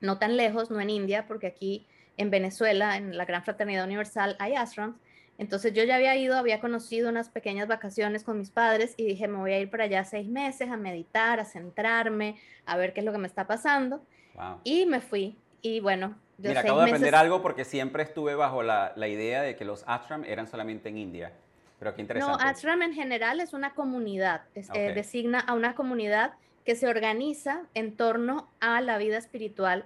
No 0.00 0.18
tan 0.18 0.38
lejos, 0.38 0.70
no 0.70 0.80
en 0.80 0.88
India, 0.88 1.26
porque 1.28 1.48
aquí 1.48 1.84
en 2.16 2.30
Venezuela, 2.30 2.96
en 2.96 3.16
la 3.16 3.24
Gran 3.24 3.44
Fraternidad 3.44 3.84
Universal, 3.84 4.36
hay 4.38 4.54
ashrams. 4.54 4.96
Entonces 5.38 5.72
yo 5.72 5.82
ya 5.84 5.96
había 5.96 6.14
ido, 6.16 6.36
había 6.36 6.60
conocido 6.60 7.08
unas 7.08 7.28
pequeñas 7.28 7.66
vacaciones 7.66 8.22
con 8.22 8.38
mis 8.38 8.50
padres 8.50 8.94
y 8.96 9.04
dije, 9.04 9.28
me 9.28 9.38
voy 9.38 9.52
a 9.52 9.58
ir 9.58 9.70
para 9.70 9.84
allá 9.84 10.04
seis 10.04 10.28
meses 10.28 10.70
a 10.70 10.76
meditar, 10.76 11.40
a 11.40 11.44
centrarme, 11.44 12.36
a 12.66 12.76
ver 12.76 12.92
qué 12.92 13.00
es 13.00 13.06
lo 13.06 13.12
que 13.12 13.18
me 13.18 13.26
está 13.26 13.46
pasando. 13.46 14.02
Y 14.64 14.86
me 14.86 15.00
fui. 15.00 15.36
Y 15.60 15.80
bueno, 15.80 16.16
yo 16.38 16.50
Mira, 16.50 16.60
acabo 16.60 16.80
de 16.80 16.86
aprender 16.86 17.14
algo 17.14 17.42
porque 17.42 17.64
siempre 17.64 18.02
estuve 18.02 18.34
bajo 18.34 18.62
la, 18.62 18.92
la, 18.96 19.08
idea 19.08 19.42
de 19.42 19.56
que 19.56 19.64
los 19.64 19.84
ashram 19.86 20.24
eran 20.24 20.48
solamente 20.48 20.88
en 20.88 20.98
India. 20.98 21.32
Pero 21.78 21.94
qué 21.94 22.02
interesante. 22.02 22.42
No, 22.42 22.48
ashram 22.48 22.82
en 22.82 22.94
general 22.94 23.40
es 23.40 23.52
una 23.52 23.74
comunidad, 23.74 24.42
eh, 24.54 24.92
designa 24.94 25.40
a 25.40 25.54
una 25.54 25.74
comunidad 25.74 26.34
que 26.64 26.76
se 26.76 26.86
organiza 26.86 27.62
en 27.74 27.96
torno 27.96 28.48
a 28.60 28.80
la 28.80 28.98
vida 28.98 29.18
espiritual 29.18 29.84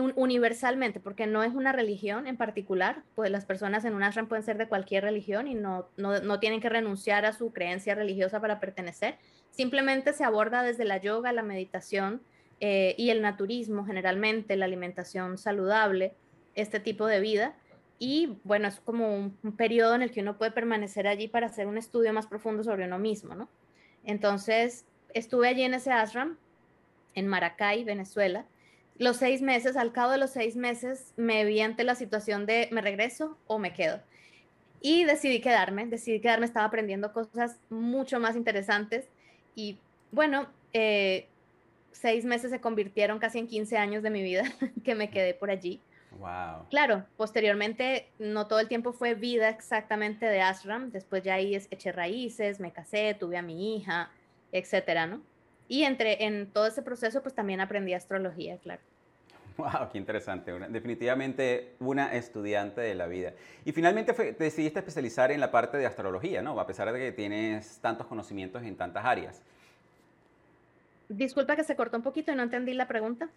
universalmente, 0.00 1.00
porque 1.00 1.26
no 1.26 1.42
es 1.42 1.54
una 1.54 1.72
religión 1.72 2.26
en 2.26 2.36
particular, 2.36 3.02
pues 3.14 3.30
las 3.30 3.44
personas 3.44 3.84
en 3.84 3.94
un 3.94 4.02
ashram 4.02 4.26
pueden 4.26 4.44
ser 4.44 4.58
de 4.58 4.66
cualquier 4.66 5.04
religión 5.04 5.46
y 5.46 5.54
no, 5.54 5.88
no, 5.96 6.40
tienen 6.40 6.60
que 6.60 6.68
renunciar 6.68 7.24
a 7.26 7.32
su 7.32 7.52
creencia 7.52 7.94
religiosa 7.94 8.40
para 8.40 8.60
pertenecer, 8.60 9.18
simplemente 9.50 10.12
se 10.12 10.24
aborda 10.24 10.62
desde 10.62 10.84
la 10.84 10.96
yoga, 10.96 11.32
la 11.32 11.42
meditación 11.42 12.22
eh, 12.60 12.94
y 12.98 13.10
el 13.10 13.22
naturismo, 13.22 13.84
generalmente 13.84 14.56
la 14.56 14.64
alimentación 14.64 15.38
saludable, 15.38 16.14
este 16.54 16.80
tipo 16.80 17.06
de 17.06 17.20
vida. 17.20 17.54
Y 17.98 18.38
bueno, 18.42 18.68
es 18.68 18.80
como 18.80 19.14
un, 19.14 19.36
un 19.42 19.56
periodo 19.56 19.94
en 19.94 20.02
el 20.02 20.10
que 20.10 20.22
uno 20.22 20.36
puede 20.36 20.50
permanecer 20.50 21.06
allí 21.06 21.28
para 21.28 21.46
hacer 21.46 21.66
un 21.66 21.78
estudio 21.78 22.12
más 22.12 22.26
profundo 22.26 22.64
sobre 22.64 22.86
uno 22.86 22.98
mismo, 22.98 23.34
¿no? 23.34 23.48
Entonces, 24.04 24.84
estuve 25.14 25.48
allí 25.48 25.62
en 25.62 25.74
ese 25.74 25.92
ashram, 25.92 26.36
en 27.14 27.28
Maracay, 27.28 27.84
Venezuela, 27.84 28.44
los 28.96 29.16
seis 29.16 29.42
meses, 29.42 29.76
al 29.76 29.92
cabo 29.92 30.12
de 30.12 30.18
los 30.18 30.30
seis 30.30 30.56
meses, 30.56 31.12
me 31.16 31.44
vi 31.44 31.60
ante 31.60 31.84
la 31.84 31.94
situación 31.94 32.46
de 32.46 32.68
me 32.70 32.80
regreso 32.80 33.36
o 33.46 33.58
me 33.58 33.72
quedo. 33.72 34.00
Y 34.80 35.04
decidí 35.04 35.40
quedarme, 35.40 35.86
decidí 35.86 36.20
quedarme, 36.20 36.46
estaba 36.46 36.66
aprendiendo 36.66 37.12
cosas 37.12 37.56
mucho 37.70 38.20
más 38.20 38.36
interesantes. 38.36 39.06
Y 39.56 39.78
bueno, 40.12 40.46
eh, 40.72 41.26
seis 41.92 42.24
meses 42.24 42.50
se 42.50 42.60
convirtieron 42.60 43.18
casi 43.18 43.38
en 43.38 43.48
15 43.48 43.78
años 43.78 44.02
de 44.02 44.10
mi 44.10 44.22
vida 44.22 44.44
que 44.84 44.94
me 44.94 45.10
quedé 45.10 45.34
por 45.34 45.50
allí. 45.50 45.80
Wow. 46.18 46.68
Claro, 46.70 47.04
posteriormente 47.16 48.08
no 48.20 48.46
todo 48.46 48.60
el 48.60 48.68
tiempo 48.68 48.92
fue 48.92 49.14
vida 49.14 49.48
exactamente 49.48 50.26
de 50.26 50.40
ashram, 50.40 50.92
después 50.92 51.24
ya 51.24 51.34
ahí 51.34 51.56
eché 51.56 51.90
raíces, 51.90 52.60
me 52.60 52.72
casé, 52.72 53.16
tuve 53.18 53.36
a 53.36 53.42
mi 53.42 53.76
hija, 53.76 54.10
etcétera, 54.52 55.06
¿no? 55.06 55.22
Y 55.68 55.84
entre, 55.84 56.24
en 56.24 56.50
todo 56.50 56.66
ese 56.66 56.82
proceso, 56.82 57.22
pues 57.22 57.34
también 57.34 57.60
aprendí 57.60 57.94
astrología, 57.94 58.58
claro. 58.58 58.82
Wow, 59.56 59.88
qué 59.92 59.98
interesante. 59.98 60.52
definitivamente 60.68 61.74
una 61.78 62.12
estudiante 62.14 62.80
de 62.80 62.94
la 62.94 63.06
vida. 63.06 63.34
Y 63.64 63.72
finalmente 63.72 64.12
te 64.12 64.32
decidiste 64.32 64.80
especializar 64.80 65.30
en 65.30 65.40
la 65.40 65.50
parte 65.50 65.76
de 65.76 65.86
astrología, 65.86 66.42
¿no? 66.42 66.58
A 66.58 66.66
pesar 66.66 66.92
de 66.92 66.98
que 66.98 67.12
tienes 67.12 67.78
tantos 67.78 68.06
conocimientos 68.06 68.62
en 68.64 68.76
tantas 68.76 69.04
áreas. 69.04 69.42
Disculpa 71.08 71.54
que 71.54 71.62
se 71.62 71.76
cortó 71.76 71.96
un 71.96 72.02
poquito 72.02 72.32
y 72.32 72.34
no 72.34 72.42
entendí 72.42 72.74
la 72.74 72.88
pregunta. 72.88 73.28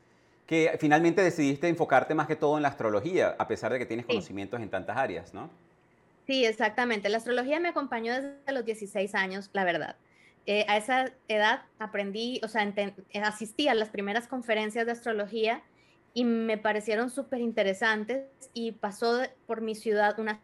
Que 0.47 0.75
finalmente 0.79 1.21
decidiste 1.21 1.67
enfocarte 1.67 2.15
más 2.15 2.25
que 2.25 2.35
todo 2.35 2.57
en 2.57 2.63
la 2.63 2.69
astrología, 2.69 3.35
a 3.37 3.47
pesar 3.47 3.71
de 3.71 3.79
que 3.79 3.85
tienes 3.85 4.05
conocimientos 4.05 4.59
en 4.61 4.69
tantas 4.69 4.97
áreas, 4.97 5.33
¿no? 5.33 5.51
Sí, 6.25 6.45
exactamente. 6.45 7.09
La 7.09 7.17
astrología 7.17 7.59
me 7.59 7.69
acompañó 7.69 8.13
desde 8.13 8.51
los 8.51 8.65
16 8.65 9.13
años, 9.13 9.49
la 9.53 9.65
verdad. 9.65 9.97
Eh, 10.49 10.65
a 10.69 10.77
esa 10.77 11.11
edad 11.27 11.63
aprendí, 11.77 12.39
o 12.41 12.47
sea, 12.47 12.63
eh, 12.63 12.93
asistí 13.21 13.67
a 13.67 13.75
las 13.75 13.89
primeras 13.89 14.29
conferencias 14.29 14.85
de 14.85 14.93
astrología 14.93 15.61
y 16.13 16.23
me 16.23 16.57
parecieron 16.57 17.09
súper 17.09 17.41
interesantes 17.41 18.23
y 18.53 18.71
pasó 18.71 19.23
por 19.45 19.59
mi 19.59 19.75
ciudad 19.75 20.17
una... 20.19 20.39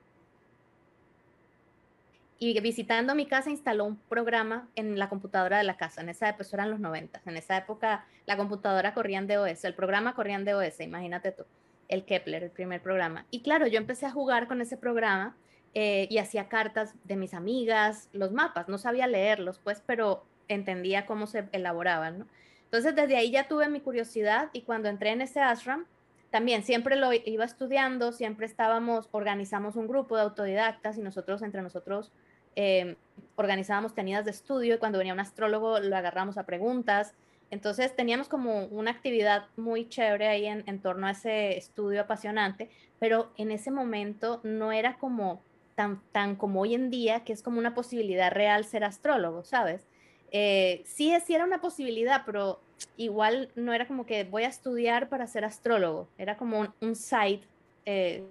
Y 2.38 2.60
visitando 2.60 3.16
mi 3.16 3.26
casa 3.26 3.50
instaló 3.50 3.86
un 3.86 3.96
programa 3.96 4.68
en 4.76 5.00
la 5.00 5.08
computadora 5.08 5.58
de 5.58 5.64
la 5.64 5.78
casa. 5.78 6.02
En 6.02 6.10
esa 6.10 6.28
época, 6.28 6.50
eran 6.52 6.72
los 6.72 6.82
90. 6.82 7.22
En 7.26 7.38
esa 7.38 7.56
época 7.56 8.06
la 8.26 8.36
computadora 8.36 8.94
corría 8.94 9.20
en 9.20 9.28
DOS, 9.28 9.64
el 9.64 9.74
programa 9.74 10.16
corría 10.16 10.36
en 10.36 10.44
DOS, 10.44 10.82
imagínate 10.82 11.32
tú, 11.32 11.46
el 11.88 12.04
Kepler, 12.04 12.44
el 12.44 12.52
primer 12.52 12.82
programa. 12.82 13.26
Y 13.32 13.42
claro, 13.42 13.68
yo 13.68 13.78
empecé 13.78 14.06
a 14.06 14.12
jugar 14.12 14.50
con 14.50 14.60
ese 14.60 14.76
programa 14.76 15.38
eh, 15.76 16.08
y 16.10 16.20
hacía 16.20 16.50
cartas 16.50 16.94
de 17.04 17.16
mis 17.16 17.34
amigas, 17.34 18.10
los 18.14 18.32
mapas, 18.32 18.70
no 18.70 18.78
sabía 18.78 19.08
leerlos, 19.08 19.60
pues, 19.60 19.82
pero 19.86 20.24
entendía 20.48 21.06
cómo 21.06 21.26
se 21.26 21.48
elaboraban, 21.52 22.20
¿no? 22.20 22.28
Entonces, 22.66 22.96
desde 22.96 23.18
ahí 23.18 23.32
ya 23.32 23.48
tuve 23.48 23.70
mi 23.70 23.82
curiosidad 23.82 24.50
y 24.54 24.62
cuando 24.62 24.90
entré 24.90 25.12
en 25.12 25.22
ese 25.22 25.40
ashram, 25.40 25.86
también 26.32 26.64
siempre 26.64 26.96
lo 26.96 27.12
iba 27.14 27.46
estudiando, 27.46 28.12
siempre 28.12 28.48
estábamos, 28.48 29.08
organizamos 29.12 29.76
un 29.76 29.88
grupo 29.88 30.16
de 30.16 30.24
autodidactas 30.24 30.98
y 30.98 31.02
nosotros, 31.02 31.44
entre 31.44 31.62
nosotros, 31.62 32.12
eh, 32.56 32.96
organizábamos 33.36 33.94
tenidas 33.94 34.26
de 34.26 34.32
estudio 34.32 34.76
y 34.76 34.78
cuando 34.80 34.98
venía 34.98 35.14
un 35.14 35.20
astrólogo 35.20 35.80
lo 35.80 35.96
agarramos 35.96 36.40
a 36.40 36.48
preguntas. 36.48 37.14
Entonces 37.52 37.96
teníamos 37.96 38.30
como 38.30 38.66
una 38.66 38.90
actividad 38.90 39.46
muy 39.58 39.88
chévere 39.88 40.28
ahí 40.28 40.48
en 40.48 40.82
torno 40.82 41.06
a 41.06 41.12
ese 41.12 41.56
estudio 41.56 42.02
apasionante, 42.02 42.72
pero 43.00 43.32
en 43.38 43.52
ese 43.52 43.70
momento 43.70 44.42
no 44.44 44.72
era 44.72 44.98
como 44.98 45.44
tan, 45.76 46.02
tan 46.12 46.36
como 46.36 46.62
hoy 46.62 46.74
en 46.76 46.90
día, 46.90 47.24
que 47.24 47.34
es 47.34 47.42
como 47.42 47.60
una 47.60 47.74
posibilidad 47.74 48.32
real 48.32 48.66
ser 48.66 48.84
astrólogo, 48.84 49.44
¿sabes? 49.44 49.86
Eh, 50.32 50.82
sí, 50.86 51.14
sí 51.26 51.36
era 51.36 51.46
una 51.46 51.62
posibilidad, 51.62 52.24
pero 52.26 52.60
igual 52.98 53.52
no 53.56 53.74
era 53.74 53.88
como 53.88 54.06
que 54.06 54.24
voy 54.24 54.44
a 54.44 54.48
estudiar 54.48 55.10
para 55.10 55.28
ser 55.28 55.46
astrólogo, 55.46 56.08
era 56.18 56.38
como 56.38 56.74
un, 56.82 56.96
side 56.96 57.42
eh, 57.86 58.24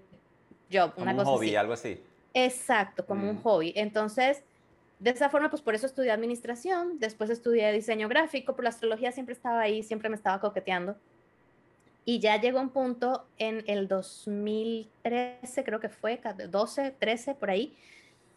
job, 0.70 0.92
una 0.96 1.12
un 1.12 1.24
hobby, 1.24 1.54
algo 1.54 1.72
así. 1.72 2.00
Exacto, 2.34 3.06
como 3.06 3.28
un 3.28 3.36
mm. 3.36 3.42
hobby. 3.42 3.72
Entonces, 3.76 4.42
de 4.98 5.10
esa 5.10 5.30
forma, 5.30 5.50
pues 5.50 5.62
por 5.62 5.74
eso 5.74 5.86
estudié 5.86 6.10
administración, 6.10 6.98
después 6.98 7.28
estudié 7.30 7.72
diseño 7.72 8.08
gráfico, 8.08 8.54
pero 8.54 8.64
la 8.64 8.70
astrología 8.70 9.12
siempre 9.12 9.34
estaba 9.34 9.60
ahí, 9.60 9.82
siempre 9.82 10.08
me 10.08 10.16
estaba 10.16 10.40
coqueteando. 10.40 10.96
Y 12.04 12.18
ya 12.18 12.40
llegó 12.40 12.60
un 12.60 12.70
punto 12.70 13.26
en 13.38 13.62
el 13.66 13.86
2013, 13.86 15.64
creo 15.64 15.78
que 15.78 15.88
fue, 15.88 16.20
12, 16.50 16.94
13, 16.98 17.34
por 17.34 17.50
ahí, 17.50 17.76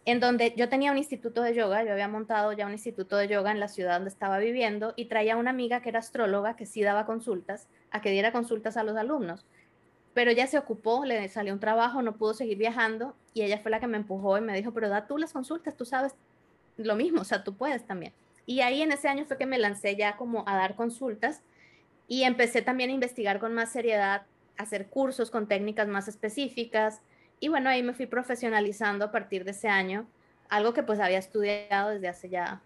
en 0.06 0.20
donde 0.20 0.54
yo 0.56 0.70
tenía 0.70 0.92
un 0.92 1.00
instituto 1.00 1.42
de 1.42 1.56
yoga, 1.56 1.84
yo 1.84 1.92
había 1.92 2.08
montado 2.08 2.54
ya 2.54 2.68
un 2.68 2.74
instituto 2.74 3.18
de 3.18 3.28
yoga 3.28 3.52
en 3.52 3.60
la 3.60 3.68
ciudad 3.68 3.96
donde 3.96 4.12
estaba 4.12 4.38
viviendo 4.38 4.94
y 4.96 5.06
traía 5.06 5.36
una 5.36 5.50
amiga 5.50 5.82
que 5.82 5.90
era 5.90 6.00
astróloga, 6.00 6.56
que 6.56 6.68
sí 6.68 6.84
daba 6.84 7.08
consultas, 7.08 7.68
a 7.90 8.02
que 8.02 8.12
diera 8.12 8.32
consultas 8.32 8.78
a 8.78 8.84
los 8.84 8.96
alumnos. 8.98 9.46
Pero 10.14 10.30
ella 10.30 10.46
se 10.46 10.60
ocupó, 10.60 11.06
le 11.06 11.28
salió 11.28 11.54
un 11.54 11.60
trabajo, 11.60 12.04
no 12.04 12.18
pudo 12.18 12.36
seguir 12.36 12.58
viajando 12.58 13.16
y 13.34 13.42
ella 13.42 13.58
fue 13.58 13.72
la 13.72 13.80
que 13.80 13.88
me 13.88 13.98
empujó 13.98 14.38
y 14.38 14.42
me 14.42 14.56
dijo, 14.56 14.72
pero 14.72 14.90
da 14.90 15.08
tú 15.08 15.18
las 15.18 15.34
consultas, 15.34 15.76
tú 15.76 15.86
sabes 15.86 16.14
lo 16.78 16.96
mismo, 16.96 17.22
o 17.22 17.26
sea, 17.26 17.44
tú 17.44 17.56
puedes 17.56 17.86
también. 17.86 18.14
Y 18.46 18.60
ahí 18.62 18.84
en 18.84 18.92
ese 18.92 19.08
año 19.08 19.26
fue 19.26 19.38
que 19.38 19.48
me 19.48 19.58
lancé 19.58 19.96
ya 19.96 20.18
como 20.18 20.48
a 20.48 20.56
dar 20.56 20.76
consultas 20.76 21.42
y 22.08 22.24
empecé 22.24 22.62
también 22.62 22.90
a 22.90 22.94
investigar 22.94 23.40
con 23.40 23.54
más 23.54 23.72
seriedad, 23.72 24.24
hacer 24.58 24.88
cursos 24.88 25.32
con 25.32 25.48
técnicas 25.48 25.88
más 25.88 26.08
específicas. 26.08 27.02
Y 27.40 27.50
bueno, 27.50 27.70
ahí 27.70 27.84
me 27.84 27.94
fui 27.94 28.06
profesionalizando 28.06 29.06
a 29.06 29.12
partir 29.12 29.44
de 29.44 29.52
ese 29.52 29.68
año, 29.68 30.08
algo 30.50 30.74
que 30.74 30.84
pues 30.84 31.00
había 31.00 31.18
estudiado 31.18 31.90
desde 31.90 32.08
hace 32.08 32.30
ya 32.30 32.62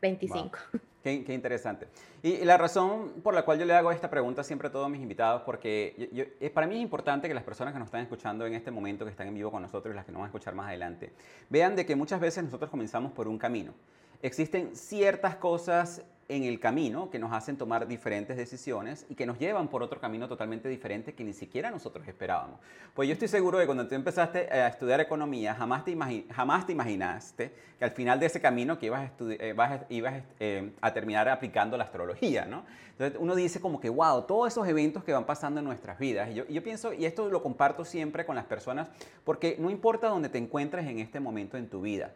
25. 0.00 0.58
Qué, 1.04 1.34
interesante. 1.34 1.86
Y, 2.22 2.38
la 2.46 2.56
razón 2.56 3.12
por 3.22 3.34
la 3.34 3.44
cual 3.44 3.58
yo 3.58 3.66
le 3.66 3.74
hago 3.74 3.92
esta 3.92 4.08
pregunta 4.08 4.42
siempre 4.42 4.68
a 4.68 4.72
todos 4.72 4.88
mis 4.88 5.02
invitados, 5.02 5.42
porque 5.42 6.08
yo, 6.12 6.24
eh, 6.40 6.48
para 6.48 6.66
mí 6.66 6.76
es 6.76 6.80
importante 6.80 7.28
que 7.28 7.34
las 7.34 7.44
personas 7.44 7.74
que 7.74 7.78
nos 7.78 7.88
están 7.88 8.00
escuchando 8.00 8.46
en 8.46 8.54
este 8.54 8.70
momento, 8.70 9.04
que 9.04 9.10
están 9.10 9.28
en 9.28 9.34
vivo 9.34 9.50
con 9.50 9.60
nosotros 9.60 9.92
y 9.92 9.96
las 9.96 10.06
que 10.06 10.12
nos 10.12 10.20
van 10.20 10.26
a 10.26 10.28
escuchar 10.28 10.54
más 10.54 10.68
adelante, 10.68 11.12
vean 11.50 11.76
de 11.76 11.84
que 11.84 11.94
muchas 11.94 12.20
veces 12.20 12.42
nosotros 12.42 12.70
comenzamos 12.70 13.12
por 13.12 13.28
un 13.28 13.36
camino. 13.36 13.74
Existen 14.22 14.74
ciertas 14.74 15.36
cosas 15.36 16.02
en 16.34 16.44
el 16.44 16.58
camino 16.58 17.10
que 17.10 17.18
nos 17.18 17.32
hacen 17.32 17.56
tomar 17.56 17.86
diferentes 17.86 18.36
decisiones 18.36 19.06
y 19.08 19.14
que 19.14 19.26
nos 19.26 19.38
llevan 19.38 19.68
por 19.68 19.82
otro 19.82 20.00
camino 20.00 20.28
totalmente 20.28 20.68
diferente 20.68 21.14
que 21.14 21.24
ni 21.24 21.32
siquiera 21.32 21.70
nosotros 21.70 22.06
esperábamos. 22.08 22.58
Pues 22.94 23.08
yo 23.08 23.12
estoy 23.12 23.28
seguro 23.28 23.58
de 23.58 23.64
que 23.64 23.66
cuando 23.66 23.86
tú 23.86 23.94
empezaste 23.94 24.50
a 24.52 24.68
estudiar 24.68 25.00
economía, 25.00 25.54
jamás 25.54 25.84
te, 25.84 25.96
jamás 26.30 26.66
te 26.66 26.72
imaginaste 26.72 27.52
que 27.78 27.84
al 27.84 27.92
final 27.92 28.18
de 28.20 28.26
ese 28.26 28.40
camino 28.40 28.78
que 28.78 28.86
ibas 28.86 29.10
a, 29.10 29.12
eh, 29.20 29.86
ibas, 29.88 30.22
eh, 30.40 30.72
a 30.80 30.92
terminar 30.92 31.28
aplicando 31.28 31.76
la 31.76 31.84
astrología, 31.84 32.44
¿no? 32.44 32.64
Entonces 32.92 33.18
uno 33.20 33.34
dice 33.34 33.60
como 33.60 33.80
que, 33.80 33.88
wow, 33.88 34.22
todos 34.22 34.52
esos 34.52 34.68
eventos 34.68 35.02
que 35.02 35.12
van 35.12 35.26
pasando 35.26 35.58
en 35.58 35.66
nuestras 35.66 35.98
vidas. 35.98 36.30
Y 36.30 36.34
yo, 36.34 36.46
yo 36.46 36.62
pienso, 36.62 36.92
y 36.92 37.06
esto 37.06 37.28
lo 37.28 37.42
comparto 37.42 37.84
siempre 37.84 38.24
con 38.24 38.36
las 38.36 38.44
personas, 38.44 38.88
porque 39.24 39.56
no 39.58 39.70
importa 39.70 40.08
dónde 40.08 40.28
te 40.28 40.38
encuentres 40.38 40.86
en 40.86 41.00
este 41.00 41.18
momento 41.18 41.56
en 41.56 41.68
tu 41.68 41.80
vida, 41.80 42.12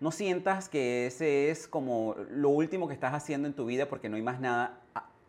No 0.00 0.10
sientas 0.10 0.68
que 0.68 1.06
ese 1.06 1.50
es 1.50 1.66
como 1.66 2.14
lo 2.30 2.50
último 2.50 2.88
que 2.88 2.94
estás 2.94 3.14
haciendo 3.14 3.48
en 3.48 3.54
tu 3.54 3.66
vida 3.66 3.88
porque 3.88 4.08
no 4.08 4.16
hay 4.16 4.22
más 4.22 4.40
nada 4.40 4.80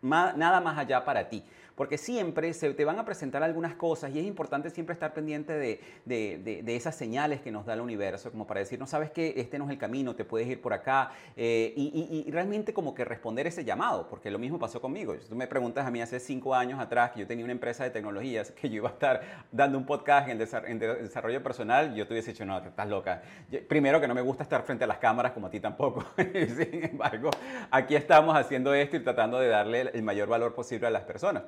nada 0.01 0.61
más 0.61 0.77
allá 0.77 1.03
para 1.05 1.29
ti 1.29 1.43
porque 1.77 1.99
siempre 1.99 2.51
se 2.53 2.73
te 2.73 2.85
van 2.85 2.97
a 2.97 3.05
presentar 3.05 3.43
algunas 3.43 3.75
cosas 3.75 4.11
y 4.13 4.19
es 4.19 4.25
importante 4.25 4.71
siempre 4.71 4.93
estar 4.93 5.13
pendiente 5.13 5.53
de, 5.53 5.79
de, 6.05 6.63
de, 6.63 6.75
esas 6.75 6.95
señales 6.95 7.39
que 7.39 7.51
nos 7.51 7.67
da 7.67 7.75
el 7.75 7.81
universo, 7.81 8.31
como 8.31 8.47
para 8.47 8.61
decir, 8.61 8.79
no 8.79 8.87
sabes 8.87 9.11
que 9.11 9.35
este 9.37 9.59
no 9.59 9.65
es 9.65 9.69
el 9.69 9.77
camino, 9.77 10.15
te 10.15 10.25
puedes 10.25 10.47
ir 10.47 10.59
por 10.59 10.73
acá, 10.73 11.11
eh, 11.35 11.73
y, 11.75 12.23
y, 12.25 12.31
realmente 12.31 12.73
como 12.73 12.95
que 12.95 13.05
responder 13.05 13.45
ese 13.45 13.63
llamado, 13.63 14.07
porque 14.09 14.31
lo 14.31 14.39
mismo 14.39 14.57
pasó 14.57 14.81
conmigo. 14.81 15.15
Tú 15.29 15.35
me 15.35 15.45
preguntas 15.45 15.85
a 15.85 15.91
mí 15.91 16.01
hace 16.01 16.19
cinco 16.19 16.55
años 16.55 16.79
atrás 16.79 17.11
que 17.11 17.19
yo 17.19 17.27
tenía 17.27 17.45
una 17.45 17.51
empresa 17.51 17.83
de 17.83 17.91
tecnologías, 17.91 18.51
que 18.51 18.69
yo 18.69 18.77
iba 18.77 18.89
a 18.89 18.93
estar 18.93 19.21
dando 19.51 19.77
un 19.77 19.85
podcast 19.85 20.29
en, 20.29 20.41
en 20.41 20.79
desarrollo 20.79 21.43
personal, 21.43 21.93
yo 21.93 22.07
te 22.07 22.13
hubiese 22.15 22.31
dicho, 22.31 22.43
no, 22.43 22.57
estás 22.57 22.89
loca. 22.89 23.21
primero 23.67 24.01
que 24.01 24.07
no 24.07 24.15
me 24.15 24.21
gusta 24.21 24.41
estar 24.41 24.63
frente 24.63 24.83
a 24.83 24.87
las 24.87 24.97
cámaras 24.97 25.31
como 25.31 25.45
a 25.45 25.51
ti 25.51 25.59
tampoco. 25.59 26.03
Sin 26.17 26.83
embargo, 26.83 27.29
aquí 27.69 27.95
estamos 27.95 28.35
haciendo 28.35 28.73
esto 28.73 28.97
y 28.97 29.01
tratando 29.01 29.39
de 29.39 29.47
darle 29.47 29.91
el 29.93 30.01
mayor 30.01 30.27
valor 30.27 30.55
posible 30.55 30.87
a 30.87 30.89
las 30.89 31.03
personas. 31.03 31.43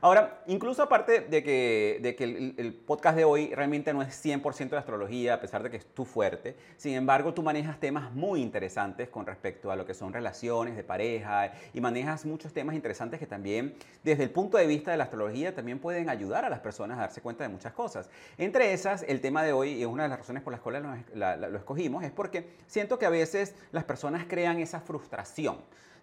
Ahora, 0.00 0.42
incluso 0.46 0.82
aparte 0.82 1.20
de 1.22 1.42
que, 1.42 2.54
el, 2.56 2.74
podcast 2.74 3.16
de 3.16 3.24
hoy 3.24 3.52
realmente 3.54 3.92
no 3.92 4.02
es 4.02 4.24
100% 4.24 4.70
de 4.70 4.76
astrología, 4.76 5.34
a 5.34 5.40
pesar 5.40 5.62
de 5.62 5.70
que 5.70 5.78
es 5.78 5.86
tu 5.86 6.04
fuerte, 6.04 6.56
sin 6.76 6.94
embargo 6.94 7.34
tú 7.34 7.42
manejas 7.42 7.80
temas 7.80 8.12
muy 8.12 8.40
interesantes 8.40 9.08
con 9.08 9.26
respecto 9.26 9.70
a 9.70 9.76
lo 9.76 9.84
que 9.86 9.94
son 9.94 10.12
relaciones 10.12 10.76
de 10.76 10.84
pareja 10.84 11.52
y 11.72 11.80
manejas 11.80 12.24
muchos 12.24 12.52
temas 12.52 12.74
interesantes 12.74 13.18
que 13.18 13.26
también 13.26 13.74
desde 14.04 14.22
el 14.22 14.30
punto 14.30 14.56
de 14.56 14.66
vista 14.66 14.90
de 14.90 14.96
la 14.96 15.04
astrología 15.04 15.54
también 15.54 15.78
pueden 15.78 16.08
ayudar 16.08 16.44
a 16.44 16.50
las 16.50 16.60
personas 16.60 16.98
a 16.98 17.02
darse 17.02 17.20
cuenta 17.20 17.44
de 17.44 17.48
muchas 17.48 17.72
cosas. 17.72 18.08
Entre 18.36 18.72
esas, 18.72 19.04
el 19.08 19.20
tema 19.20 19.42
de 19.42 19.52
hoy, 19.52 19.82
y 19.82 19.84
una 19.84 20.04
de 20.04 20.08
las 20.10 20.18
razones 20.18 20.42
por 20.42 20.52
las 20.52 20.60
cuales 20.60 20.82
lo 21.14 21.56
escogimos, 21.56 22.04
es 22.04 22.12
porque 22.12 22.50
siento 22.66 22.98
que 22.98 23.06
a 23.06 23.10
veces 23.10 23.54
las 23.72 23.84
personas 23.84 24.26
crean 24.28 24.58
esa 24.60 24.80
frustración 24.80 25.58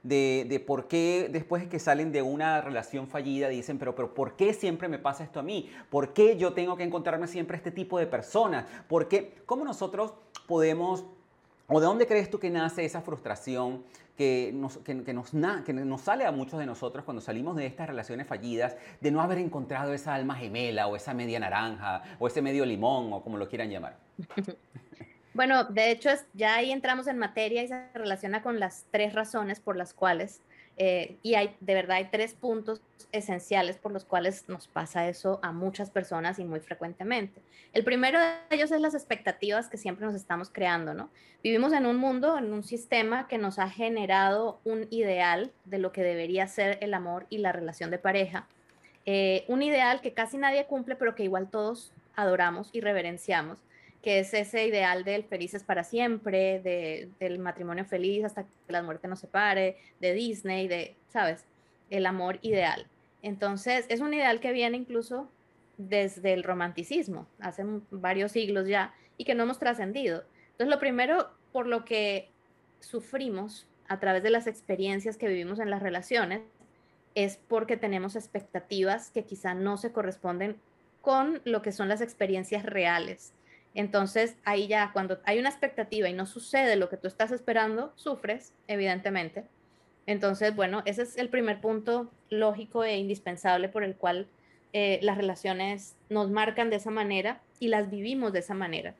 de, 0.06 0.64
por 0.66 0.88
qué 0.88 1.30
después 1.32 1.64
de 1.64 1.70
que 1.70 1.80
salen 1.80 2.12
de 2.12 2.22
una 2.22 2.62
relación 2.62 3.08
fallida 3.08 3.50
dicen, 3.50 3.80
pero, 3.80 3.96
pero 3.96 4.14
¿por 4.14 4.36
qué 4.36 4.54
siempre 4.54 4.88
me 4.88 5.00
pasa 5.00 5.24
esto 5.24 5.40
a 5.40 5.44
mí? 5.44 5.70
¿Por 5.90 6.14
qué 6.14 6.38
yo 6.38 6.54
tengo 6.54 6.78
que 6.78 6.84
encontrarme 6.84 7.28
siempre 7.28 7.58
este 7.58 7.72
tipo 7.72 7.98
de 7.98 8.06
personas? 8.06 8.66
¿Por 8.88 9.08
qué? 9.08 9.34
¿Cómo 9.46 9.66
nosotros 9.66 10.14
podemos, 10.48 11.06
o 11.68 11.80
de 11.80 11.86
dónde 11.88 12.06
crees 12.06 12.30
tú 12.30 12.40
que 12.40 12.52
nace 12.52 12.86
esa 12.86 13.02
frustración? 13.02 13.84
Que 14.16 14.52
nos, 14.54 14.78
que, 14.78 14.94
nos, 14.94 15.32
que 15.66 15.74
nos 15.74 16.02
sale 16.02 16.26
a 16.26 16.32
muchos 16.32 16.58
de 16.58 16.66
nosotros 16.66 17.04
cuando 17.04 17.20
salimos 17.20 17.58
de 17.58 17.66
estas 17.66 17.88
relaciones 17.88 18.28
fallidas, 18.28 18.78
de 19.02 19.12
no 19.12 19.22
haber 19.22 19.40
encontrado 19.40 19.94
esa 19.94 20.14
alma 20.14 20.36
gemela 20.36 20.88
o 20.88 20.96
esa 20.96 21.14
media 21.14 21.38
naranja 21.38 22.02
o 22.20 22.28
ese 22.28 22.42
medio 22.42 22.66
limón 22.66 23.12
o 23.12 23.22
como 23.22 23.38
lo 23.38 23.50
quieran 23.50 23.70
llamar. 23.70 23.98
Bueno, 25.36 25.66
de 25.66 25.92
hecho, 25.92 26.10
ya 26.34 26.56
ahí 26.56 26.72
entramos 26.72 27.08
en 27.08 27.18
materia 27.18 27.62
y 27.62 27.68
se 27.68 27.90
relaciona 27.94 28.42
con 28.42 28.58
las 28.58 28.86
tres 28.90 29.12
razones 29.12 29.60
por 29.60 29.76
las 29.76 29.94
cuales, 29.94 30.40
eh, 30.78 31.18
y 31.24 31.36
hay, 31.36 31.58
de 31.60 31.74
verdad 31.74 31.98
hay 31.98 32.06
tres 32.06 32.34
puntos 32.34 32.82
esenciales 33.12 33.76
por 33.76 33.92
los 33.92 34.06
cuales 34.06 34.48
nos 34.48 34.70
pasa 34.70 35.10
eso 35.10 35.42
a 35.44 35.52
muchas 35.52 35.90
personas 35.90 36.40
y 36.40 36.46
muy 36.46 36.62
frecuentemente. 36.62 37.42
El 37.74 37.84
primero 37.84 38.18
de 38.18 38.28
ellos 38.50 38.72
es 38.72 38.80
las 38.80 38.96
expectativas 38.96 39.68
que 39.68 39.76
siempre 39.76 40.06
nos 40.06 40.16
estamos 40.16 40.50
creando, 40.50 40.94
¿no? 40.94 41.10
Vivimos 41.44 41.74
en 41.74 41.86
un 41.86 41.98
mundo, 41.98 42.38
en 42.38 42.54
un 42.54 42.64
sistema 42.64 43.28
que 43.28 43.38
nos 43.38 43.60
ha 43.60 43.70
generado 43.70 44.62
un 44.64 44.88
ideal 44.90 45.52
de 45.66 45.80
lo 45.80 45.92
que 45.92 46.02
debería 46.02 46.48
ser 46.48 46.78
el 46.80 46.94
amor 46.94 47.28
y 47.30 47.40
la 47.40 47.52
relación 47.52 47.92
de 47.92 47.98
pareja. 47.98 48.48
Eh, 49.06 49.44
un 49.50 49.62
ideal 49.64 50.00
que 50.00 50.14
casi 50.14 50.38
nadie 50.38 50.66
cumple, 50.66 50.96
pero 50.96 51.14
que 51.14 51.24
igual 51.24 51.50
todos 51.50 51.92
adoramos 52.16 52.70
y 52.72 52.80
reverenciamos 52.80 53.58
que 54.06 54.20
es 54.20 54.36
ese 54.36 54.68
ideal 54.68 55.04
del 55.04 55.24
felices 55.24 55.64
para 55.64 55.84
siempre, 55.84 57.10
del 57.20 57.40
matrimonio 57.40 57.86
feliz 57.86 58.24
hasta 58.24 58.44
que 58.44 58.50
la 58.68 58.84
muerte 58.84 59.08
nos 59.08 59.18
separe, 59.18 59.78
de 60.00 60.14
Disney, 60.14 60.68
de, 60.68 60.96
¿sabes? 61.08 61.44
El 61.90 62.06
amor 62.06 62.38
ideal. 62.44 62.86
Entonces, 63.24 63.88
es 63.90 64.02
un 64.02 64.14
ideal 64.14 64.40
que 64.40 64.52
viene 64.52 64.78
incluso 64.78 65.28
desde 65.80 66.34
el 66.34 66.44
romanticismo, 66.44 67.26
hace 67.40 67.66
varios 67.90 68.34
siglos 68.34 68.68
ya, 68.68 68.94
y 69.18 69.26
que 69.26 69.34
no 69.34 69.42
hemos 69.42 69.58
trascendido. 69.58 70.24
Entonces, 70.52 70.68
lo 70.68 70.80
primero 70.80 71.32
por 71.52 71.66
lo 71.66 71.84
que 71.84 72.30
sufrimos 72.82 73.66
a 73.88 74.00
través 74.00 74.22
de 74.22 74.30
las 74.30 74.46
experiencias 74.46 75.18
que 75.18 75.30
vivimos 75.30 75.58
en 75.58 75.72
las 75.72 75.82
relaciones 75.82 76.44
es 77.16 77.40
porque 77.48 77.76
tenemos 77.76 78.16
expectativas 78.16 79.10
que 79.10 79.24
quizá 79.24 79.56
no 79.56 79.78
se 79.78 79.92
corresponden 79.92 80.58
con 81.02 81.42
lo 81.44 81.64
que 81.64 81.72
son 81.72 81.90
las 81.90 82.02
experiencias 82.02 82.64
reales 82.64 83.34
entonces, 83.76 84.38
ahí 84.46 84.68
ya 84.68 84.92
cuando 84.94 85.20
hay 85.26 85.38
una 85.38 85.50
expectativa 85.50 86.08
y 86.08 86.14
no 86.14 86.26
sucede 86.26 86.78
lo 86.78 86.90
que 86.90 86.96
tú 86.96 87.08
estás 87.08 87.32
esperando, 87.32 87.92
sufres, 87.96 88.54
evidentemente. 88.68 89.44
Entonces, 90.08 90.56
bueno, 90.56 90.82
ese 90.86 91.02
es 91.02 91.18
el 91.18 91.30
primer 91.30 91.60
punto 91.60 92.10
lógico 92.30 92.86
e 92.86 92.98
indispensable 92.98 93.68
por 93.68 93.84
el 93.84 93.96
cual 93.96 94.28
eh, 94.72 95.00
las 95.02 95.18
relaciones 95.18 95.96
nos 96.10 96.32
marcan 96.32 96.70
de 96.70 96.78
esa 96.78 96.90
manera 96.90 97.42
y 97.60 97.68
las 97.68 97.90
vivimos 97.90 98.32
de 98.32 98.40
esa 98.40 98.54
manera. 98.54 98.96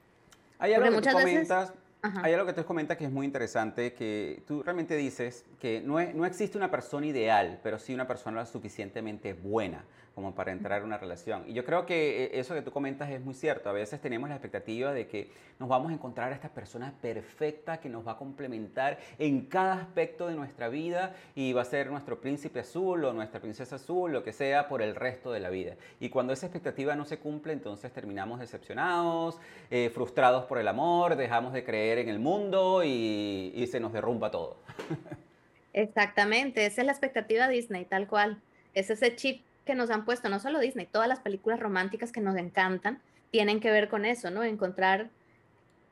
Hay 0.60 0.74
algo, 0.74 1.02
que 1.02 1.10
tú 1.10 1.14
comentas, 1.14 1.74
hay 2.02 2.34
algo 2.34 2.46
que 2.46 2.54
tú 2.54 2.66
comentas 2.66 2.98
que 2.98 3.06
es 3.06 3.12
muy 3.12 3.26
interesante, 3.26 3.94
que 3.94 4.42
tú 4.46 4.62
realmente 4.62 4.98
dices 4.98 5.46
que 5.60 5.82
no, 5.82 6.02
no 6.14 6.26
existe 6.26 6.58
una 6.58 6.72
persona 6.72 7.06
ideal, 7.06 7.60
pero 7.64 7.80
sí 7.80 7.94
una 7.94 8.08
persona 8.08 8.46
suficientemente 8.46 9.34
buena 9.34 9.86
como 10.16 10.34
para 10.34 10.54
entrar 10.54 10.80
en 10.80 10.88
una 10.88 10.98
relación. 10.98 11.44
Y 11.46 11.54
yo 11.54 11.66
creo 11.66 11.86
que 11.86 12.24
eh, 12.24 12.40
eso 12.40 12.56
que 12.56 12.62
tú 12.62 12.72
comentas 12.72 13.10
es 13.10 13.20
muy 13.20 13.34
cierto. 13.34 13.70
A 13.70 13.74
veces 13.74 14.00
tenemos 14.00 14.30
la 14.30 14.36
expectativa 14.36 14.94
de 14.94 15.08
que 15.08 15.30
nos 15.60 15.68
vamos 15.68 15.92
a 15.92 15.94
encontrar 15.94 16.32
a 16.32 16.36
esta 16.36 16.48
persona 16.50 16.94
perfecta 17.02 17.82
que 17.82 17.90
nos 17.90 18.08
va 18.08 18.14
a 18.14 18.18
complementar 18.18 18.98
en 19.20 19.46
cada 19.48 19.74
aspecto 19.74 20.28
de 20.28 20.36
nuestra 20.36 20.70
vida 20.70 21.14
y 21.36 21.52
va 21.52 21.64
a 21.64 21.66
ser 21.66 21.92
nuestro 21.92 22.22
príncipe 22.22 22.62
azul 22.62 23.04
o 23.04 23.12
nuestra 23.12 23.42
princesa 23.42 23.76
azul, 23.76 24.14
lo 24.14 24.24
que 24.24 24.32
sea, 24.32 24.70
por 24.70 24.82
el 24.82 24.96
resto 24.96 25.34
de 25.34 25.42
la 25.42 25.50
vida. 25.50 25.76
Y 26.00 26.08
cuando 26.08 26.32
esa 26.32 26.46
expectativa 26.46 26.96
no 26.96 27.04
se 27.04 27.20
cumple, 27.20 27.52
entonces 27.52 27.92
terminamos 27.92 28.40
decepcionados, 28.40 29.38
eh, 29.70 29.92
frustrados 29.94 30.46
por 30.46 30.60
el 30.60 30.70
amor, 30.70 31.18
dejamos 31.18 31.52
de 31.52 31.66
creer 31.66 31.98
en 31.98 32.08
el 32.08 32.20
mundo 32.20 32.86
y, 32.86 33.52
y 33.54 33.68
se 33.68 33.82
nos 33.82 33.92
derrumba 33.92 34.32
todo. 34.32 34.60
Exactamente, 35.74 36.66
esa 36.66 36.82
es 36.82 36.86
la 36.86 36.94
expectativa 36.94 37.50
Disney, 37.50 37.84
tal 37.84 38.08
cual. 38.08 38.42
Es 38.74 38.90
ese 38.90 39.14
chip 39.16 39.42
que 39.66 39.76
nos 39.76 39.90
han 39.90 40.06
puesto, 40.06 40.30
no 40.30 40.40
solo 40.40 40.60
Disney, 40.60 40.86
todas 40.86 41.08
las 41.08 41.20
películas 41.20 41.60
románticas 41.60 42.12
que 42.12 42.22
nos 42.22 42.36
encantan 42.38 43.02
tienen 43.32 43.60
que 43.60 43.72
ver 43.72 43.90
con 43.90 44.06
eso, 44.06 44.30
¿no? 44.32 44.44
Encontrar 44.44 45.10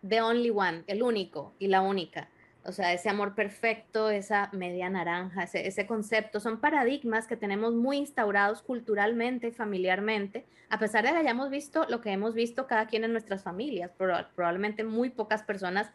the 0.07 0.21
only 0.21 0.49
one, 0.49 0.83
el 0.87 1.03
único 1.03 1.53
y 1.59 1.67
la 1.67 1.81
única. 1.81 2.29
O 2.65 2.71
sea, 2.71 2.93
ese 2.93 3.09
amor 3.09 3.35
perfecto, 3.35 4.09
esa 4.09 4.49
media 4.53 4.89
naranja, 4.89 5.43
ese, 5.43 5.67
ese 5.67 5.85
concepto, 5.85 6.39
son 6.39 6.59
paradigmas 6.59 7.27
que 7.27 7.35
tenemos 7.35 7.73
muy 7.73 7.97
instaurados 7.97 8.61
culturalmente, 8.61 9.51
familiarmente, 9.51 10.45
a 10.69 10.79
pesar 10.79 11.03
de 11.03 11.11
que 11.11 11.17
hayamos 11.17 11.49
visto 11.49 11.85
lo 11.89 11.99
que 11.99 12.11
hemos 12.11 12.33
visto 12.33 12.65
cada 12.65 12.87
quien 12.87 13.03
en 13.03 13.11
nuestras 13.11 13.43
familias. 13.43 13.91
probablemente 13.97 14.83
muy 14.83 15.09
pocas 15.09 15.43
personas 15.43 15.91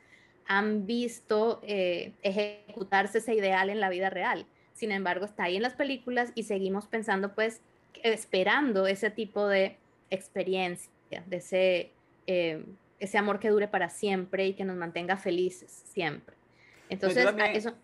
han 0.47 0.87
visto 0.87 1.61
eh, 1.63 2.13
ejecutarse 2.23 3.19
ese 3.19 3.35
ideal 3.35 3.71
en 3.71 3.81
la 3.81 3.89
vida 3.89 4.11
real. 4.11 4.47
Sin 4.79 4.93
embargo, 4.93 5.25
está 5.25 5.43
ahí 5.43 5.57
en 5.57 5.63
las 5.63 5.75
películas 5.75 6.31
y 6.37 6.45
seguimos 6.45 6.87
pensando, 6.87 7.35
pues, 7.35 7.61
esperando 8.05 8.87
ese 8.87 9.11
tipo 9.11 9.49
de 9.49 9.77
experiencia, 10.09 11.25
de 11.27 11.37
ese, 11.37 11.91
eh, 12.29 12.65
ese 13.01 13.19
amor 13.19 13.41
que 13.41 13.49
dure 13.49 13.67
para 13.67 13.89
siempre 13.89 14.47
y 14.47 14.55
que 14.55 14.65
nos 14.65 14.77
mantenga 14.77 15.17
felices 15.17 15.83
siempre. 15.89 16.37
Entonces, 16.89 17.27
eso... 17.55 17.75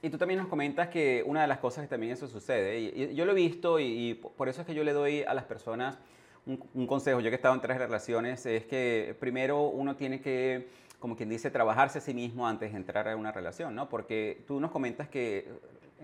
Y 0.00 0.08
tú 0.08 0.16
también 0.16 0.40
nos 0.40 0.48
comentas 0.48 0.88
que 0.88 1.22
una 1.26 1.42
de 1.42 1.46
las 1.46 1.58
cosas 1.58 1.84
que 1.84 1.88
también 1.88 2.14
eso 2.14 2.26
sucede, 2.26 2.78
y, 2.78 3.14
yo 3.14 3.26
lo 3.26 3.32
he 3.32 3.34
visto 3.34 3.78
y, 3.78 4.14
por 4.14 4.48
eso 4.48 4.62
es 4.62 4.66
que 4.66 4.74
yo 4.74 4.82
le 4.82 4.94
doy 4.94 5.24
a 5.24 5.34
las 5.34 5.44
personas 5.44 5.98
un, 6.46 6.64
un, 6.72 6.86
consejo, 6.86 7.20
yo 7.20 7.28
que 7.28 7.34
he 7.34 7.36
estado 7.36 7.54
en 7.54 7.60
tres 7.60 7.76
relaciones, 7.76 8.46
es 8.46 8.64
que 8.64 9.14
primero 9.20 9.64
uno 9.64 9.94
tiene 9.96 10.22
que, 10.22 10.68
como 10.98 11.16
quien 11.16 11.28
dice, 11.28 11.50
trabajarse 11.50 11.98
a 11.98 12.00
sí 12.00 12.14
mismo 12.14 12.48
antes 12.48 12.72
de 12.72 12.78
entrar 12.78 13.08
a 13.08 13.14
una 13.14 13.30
relación, 13.30 13.74
¿no? 13.74 13.90
Porque 13.90 14.42
tú 14.46 14.58
nos 14.58 14.70
comentas 14.70 15.06
que 15.10 15.48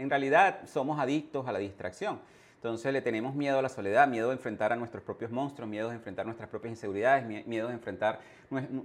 en 0.01 0.11
realidad 0.11 0.61
somos 0.67 0.99
adictos 0.99 1.47
a 1.47 1.53
la 1.53 1.59
distracción. 1.59 2.21
Entonces 2.61 2.93
le 2.93 3.01
tenemos 3.01 3.35
miedo 3.35 3.59
a 3.59 3.63
la 3.63 3.71
soledad, 3.71 4.07
miedo 4.07 4.29
a 4.29 4.33
enfrentar 4.35 4.71
a 4.71 4.77
nuestros 4.77 5.03
propios 5.03 5.31
monstruos, 5.31 5.71
miedo 5.71 5.89
a 5.89 5.95
enfrentar 5.95 6.27
nuestras 6.27 6.47
propias 6.51 6.73
inseguridades, 6.73 7.25
miedo 7.47 7.69
a 7.69 7.73
enfrentar 7.73 8.21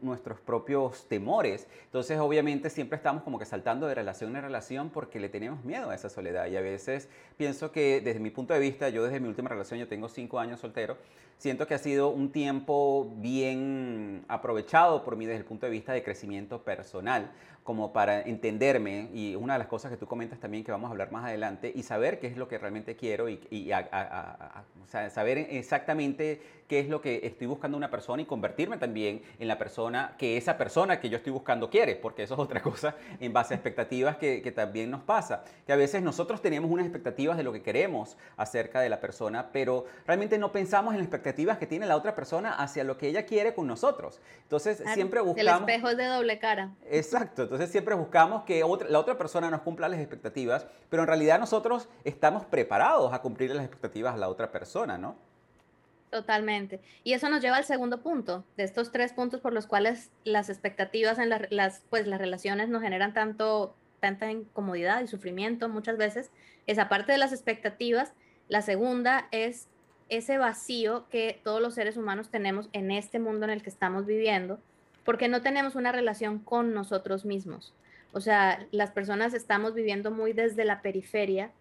nuestros 0.01 0.39
propios 0.39 1.05
temores. 1.09 1.67
Entonces 1.83 2.17
obviamente 2.17 2.69
siempre 2.69 2.95
estamos 2.95 3.23
como 3.23 3.37
que 3.37 3.43
saltando 3.43 3.85
de 3.87 3.93
relación 3.93 4.33
en 4.33 4.43
relación 4.43 4.89
porque 4.91 5.19
le 5.19 5.27
tenemos 5.27 5.65
miedo 5.65 5.89
a 5.89 5.95
esa 5.95 6.07
soledad. 6.09 6.47
Y 6.47 6.55
a 6.55 6.61
veces 6.61 7.09
pienso 7.35 7.73
que 7.73 7.99
desde 7.99 8.21
mi 8.21 8.29
punto 8.29 8.53
de 8.53 8.61
vista, 8.61 8.87
yo 8.87 9.03
desde 9.03 9.19
mi 9.19 9.27
última 9.27 9.49
relación, 9.49 9.77
yo 9.77 9.89
tengo 9.89 10.07
cinco 10.07 10.39
años 10.39 10.61
soltero, 10.61 10.97
siento 11.37 11.67
que 11.67 11.73
ha 11.73 11.79
sido 11.79 12.07
un 12.11 12.31
tiempo 12.31 13.13
bien 13.17 14.23
aprovechado 14.29 15.03
por 15.03 15.17
mí 15.17 15.25
desde 15.25 15.39
el 15.39 15.45
punto 15.45 15.65
de 15.65 15.73
vista 15.73 15.91
de 15.91 16.01
crecimiento 16.01 16.63
personal 16.63 17.29
como 17.65 17.91
para 17.93 18.21
entenderme 18.21 19.09
y 19.11 19.33
una 19.33 19.53
de 19.53 19.59
las 19.59 19.67
cosas 19.67 19.89
que 19.89 19.97
tú 19.97 20.05
comentas 20.05 20.39
también 20.39 20.63
que 20.63 20.71
vamos 20.71 20.87
a 20.87 20.91
hablar 20.91 21.11
más 21.11 21.25
adelante 21.25 21.73
y 21.73 21.81
saber 21.81 22.19
qué 22.19 22.27
es 22.27 22.37
lo 22.37 22.47
que 22.47 22.59
realmente 22.59 22.95
quiero 22.95 23.27
y, 23.27 23.41
y 23.49 23.71
saber 25.09 25.39
exactamente 25.39 26.43
qué 26.67 26.79
es 26.79 26.89
lo 26.89 27.01
que 27.01 27.21
estoy 27.23 27.47
buscando 27.47 27.75
una 27.75 27.89
persona 27.89 28.21
y 28.21 28.25
convertirme 28.25 28.77
también 28.77 29.23
en 29.39 29.47
la 29.47 29.57
persona 29.57 30.13
que 30.19 30.37
esa 30.37 30.57
persona 30.57 30.99
que 30.99 31.09
yo 31.09 31.17
estoy 31.17 31.31
buscando 31.31 31.71
quiere, 31.71 31.95
porque 31.95 32.23
eso 32.23 32.35
es 32.35 32.39
otra 32.39 32.61
cosa 32.61 32.95
en 33.19 33.33
base 33.33 33.55
a 33.55 33.57
expectativas 33.57 34.17
que, 34.17 34.43
que 34.43 34.51
también 34.51 34.91
nos 34.91 35.01
pasa, 35.01 35.43
que 35.65 35.73
a 35.73 35.75
veces 35.75 36.03
nosotros 36.03 36.43
tenemos 36.43 36.69
unas 36.69 36.85
expectativas 36.85 37.35
de 37.35 37.43
lo 37.43 37.51
que 37.51 37.63
queremos 37.63 38.15
acerca 38.37 38.79
de 38.79 38.89
la 38.89 38.99
persona, 38.99 39.49
pero 39.51 39.85
realmente 40.05 40.37
no 40.37 40.51
pensamos 40.51 40.93
en 40.93 40.99
las 40.99 41.07
expectativas 41.07 41.57
que 41.57 41.65
tiene 41.65 41.87
la 41.87 41.97
otra 41.97 42.15
persona 42.15 42.53
hacia 42.53 42.83
lo 42.83 42.97
que 42.97 43.07
ella 43.07 43.25
quiere 43.25 43.55
con 43.55 43.65
nosotros. 43.65 44.21
Entonces 44.43 44.83
siempre 44.93 45.21
buscamos... 45.21 45.63
El 45.63 45.69
espejo 45.69 45.89
es 45.89 45.97
de 45.97 46.05
doble 46.05 46.37
cara. 46.37 46.71
Exacto, 46.89 47.54
entonces 47.55 47.71
siempre 47.71 47.95
buscamos 47.95 48.43
que 48.43 48.59
la 48.89 48.99
otra 48.99 49.17
persona 49.17 49.49
nos 49.49 49.61
cumpla 49.61 49.87
las 49.87 49.99
expectativas, 49.99 50.67
pero 50.89 51.03
en 51.03 51.07
realidad 51.07 51.39
nosotros 51.39 51.87
estamos 52.03 52.43
preparados 52.43 53.13
a 53.13 53.21
cumplir 53.21 53.55
las 53.55 53.63
expectativas 53.63 54.13
a 54.13 54.17
la 54.17 54.27
otra 54.27 54.51
persona, 54.51 54.97
¿no? 54.97 55.15
Totalmente. 56.09 56.81
Y 57.05 57.13
eso 57.13 57.29
nos 57.29 57.41
lleva 57.41 57.55
al 57.55 57.63
segundo 57.63 58.01
punto, 58.01 58.43
de 58.57 58.63
estos 58.63 58.91
tres 58.91 59.13
puntos 59.13 59.39
por 59.39 59.53
los 59.53 59.67
cuales 59.67 60.11
las 60.25 60.49
expectativas 60.49 61.17
en 61.17 61.29
las, 61.29 61.83
pues, 61.89 62.07
las 62.07 62.19
relaciones 62.19 62.67
nos 62.67 62.81
generan 62.81 63.13
tanto, 63.13 63.73
tanta 64.01 64.29
incomodidad 64.29 65.01
y 65.01 65.07
sufrimiento 65.07 65.69
muchas 65.69 65.97
veces. 65.97 66.31
Esa 66.67 66.89
parte 66.89 67.13
de 67.13 67.17
las 67.17 67.31
expectativas. 67.31 68.13
La 68.49 68.61
segunda 68.61 69.29
es 69.31 69.69
ese 70.09 70.37
vacío 70.37 71.07
que 71.09 71.39
todos 71.43 71.61
los 71.61 71.73
seres 71.73 71.95
humanos 71.95 72.29
tenemos 72.29 72.69
en 72.73 72.91
este 72.91 73.17
mundo 73.19 73.45
en 73.45 73.51
el 73.51 73.63
que 73.63 73.69
estamos 73.69 74.05
viviendo, 74.05 74.59
porque 75.05 75.29
no 75.29 75.41
tenemos 75.41 75.75
una 75.75 75.93
relación 75.93 76.39
con 76.39 76.73
nosotros 76.73 77.23
mismos. 77.23 77.73
O 78.11 78.19
sea, 78.19 78.65
las 78.71 78.91
personas 78.91 79.33
estamos 79.33 79.73
viviendo 79.73 80.11
muy 80.11 80.33
desde 80.33 80.65
la 80.65 80.81
periferia, 80.81 81.51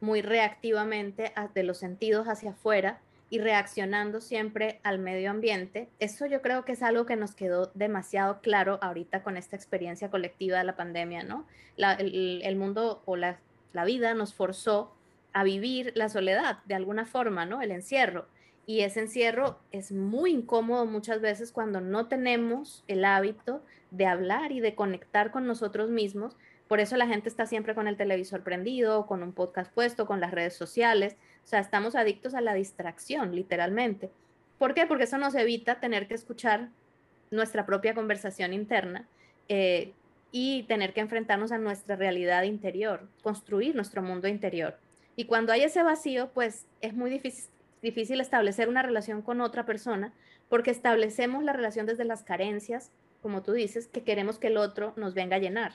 muy 0.00 0.22
reactivamente 0.22 1.32
de 1.54 1.62
los 1.62 1.78
sentidos 1.78 2.28
hacia 2.28 2.50
afuera 2.50 3.00
y 3.30 3.38
reaccionando 3.38 4.20
siempre 4.20 4.80
al 4.82 4.98
medio 4.98 5.30
ambiente. 5.30 5.88
Eso 6.00 6.26
yo 6.26 6.42
creo 6.42 6.64
que 6.64 6.72
es 6.72 6.82
algo 6.82 7.06
que 7.06 7.16
nos 7.16 7.34
quedó 7.34 7.70
demasiado 7.74 8.40
claro 8.40 8.78
ahorita 8.82 9.22
con 9.22 9.36
esta 9.36 9.56
experiencia 9.56 10.10
colectiva 10.10 10.58
de 10.58 10.64
la 10.64 10.76
pandemia, 10.76 11.22
¿no? 11.22 11.46
el, 11.76 12.56
mundo 12.56 13.02
o 13.06 13.16
la, 13.16 13.38
vida 13.86 14.14
nos 14.14 14.34
forzó 14.34 14.92
a 15.32 15.44
vivir 15.44 15.92
la 15.94 16.08
soledad 16.08 16.58
de 16.64 16.74
alguna 16.74 17.06
forma, 17.06 17.46
¿no? 17.46 17.62
El 17.62 17.70
encierro. 17.70 18.26
Y 18.70 18.82
ese 18.82 19.00
encierro 19.00 19.58
es 19.72 19.90
muy 19.90 20.30
incómodo 20.30 20.86
muchas 20.86 21.20
veces 21.20 21.50
cuando 21.50 21.80
no 21.80 22.06
tenemos 22.06 22.84
el 22.86 23.04
hábito 23.04 23.64
de 23.90 24.06
hablar 24.06 24.52
y 24.52 24.60
de 24.60 24.76
conectar 24.76 25.32
con 25.32 25.44
nosotros 25.44 25.90
mismos. 25.90 26.36
Por 26.68 26.78
eso 26.78 26.96
la 26.96 27.08
gente 27.08 27.28
está 27.28 27.46
siempre 27.46 27.74
con 27.74 27.88
el 27.88 27.96
televisor 27.96 28.44
prendido, 28.44 29.06
con 29.06 29.24
un 29.24 29.32
podcast 29.32 29.74
puesto, 29.74 30.06
con 30.06 30.20
las 30.20 30.30
redes 30.30 30.54
sociales. 30.54 31.16
O 31.42 31.48
sea, 31.48 31.58
estamos 31.58 31.96
adictos 31.96 32.32
a 32.34 32.40
la 32.40 32.54
distracción, 32.54 33.34
literalmente. 33.34 34.08
¿Por 34.56 34.72
qué? 34.74 34.86
Porque 34.86 35.02
eso 35.02 35.18
nos 35.18 35.34
evita 35.34 35.80
tener 35.80 36.06
que 36.06 36.14
escuchar 36.14 36.68
nuestra 37.32 37.66
propia 37.66 37.92
conversación 37.92 38.52
interna 38.52 39.08
eh, 39.48 39.94
y 40.30 40.62
tener 40.68 40.92
que 40.92 41.00
enfrentarnos 41.00 41.50
a 41.50 41.58
nuestra 41.58 41.96
realidad 41.96 42.44
interior, 42.44 43.08
construir 43.24 43.74
nuestro 43.74 44.00
mundo 44.00 44.28
interior. 44.28 44.78
Y 45.16 45.24
cuando 45.24 45.52
hay 45.52 45.62
ese 45.62 45.82
vacío, 45.82 46.30
pues 46.32 46.68
es 46.80 46.94
muy 46.94 47.10
difícil, 47.10 47.50
difícil 47.82 48.20
establecer 48.20 48.68
una 48.68 48.82
relación 48.82 49.22
con 49.22 49.40
otra 49.40 49.66
persona 49.66 50.12
porque 50.48 50.70
establecemos 50.70 51.44
la 51.44 51.52
relación 51.52 51.86
desde 51.86 52.04
las 52.04 52.22
carencias, 52.22 52.90
como 53.22 53.42
tú 53.42 53.52
dices, 53.52 53.86
que 53.86 54.02
queremos 54.02 54.38
que 54.38 54.48
el 54.48 54.56
otro 54.56 54.92
nos 54.96 55.14
venga 55.14 55.36
a 55.36 55.38
llenar. 55.38 55.72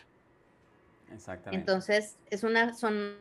Exactamente. 1.14 1.60
Entonces, 1.60 2.18
es 2.30 2.44
una, 2.44 2.74
son 2.74 3.18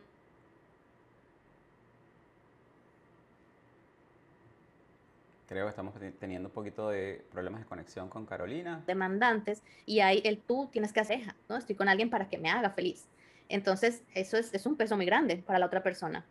Creo 5.47 5.65
que 5.65 5.69
estamos 5.69 5.93
teniendo 6.19 6.49
un 6.49 6.53
poquito 6.53 6.89
de 6.89 7.23
problemas 7.31 7.61
de 7.61 7.67
conexión 7.67 8.09
con 8.09 8.25
Carolina. 8.25 8.83
Demandantes 8.87 9.61
y 9.85 9.99
ahí 9.99 10.21
el 10.25 10.39
tú 10.39 10.69
tienes 10.71 10.91
que 10.91 10.99
hacer, 10.99 11.35
¿no? 11.47 11.55
Estoy 11.55 11.75
con 11.75 11.87
alguien 11.87 12.09
para 12.09 12.27
que 12.27 12.39
me 12.39 12.49
haga 12.49 12.71
feliz. 12.71 13.05
Entonces, 13.47 14.01
eso 14.15 14.37
es, 14.37 14.53
es 14.55 14.65
un 14.65 14.75
peso 14.75 14.95
muy 14.97 15.05
grande 15.05 15.37
para 15.37 15.59
la 15.59 15.67
otra 15.67 15.83
persona. 15.83 16.25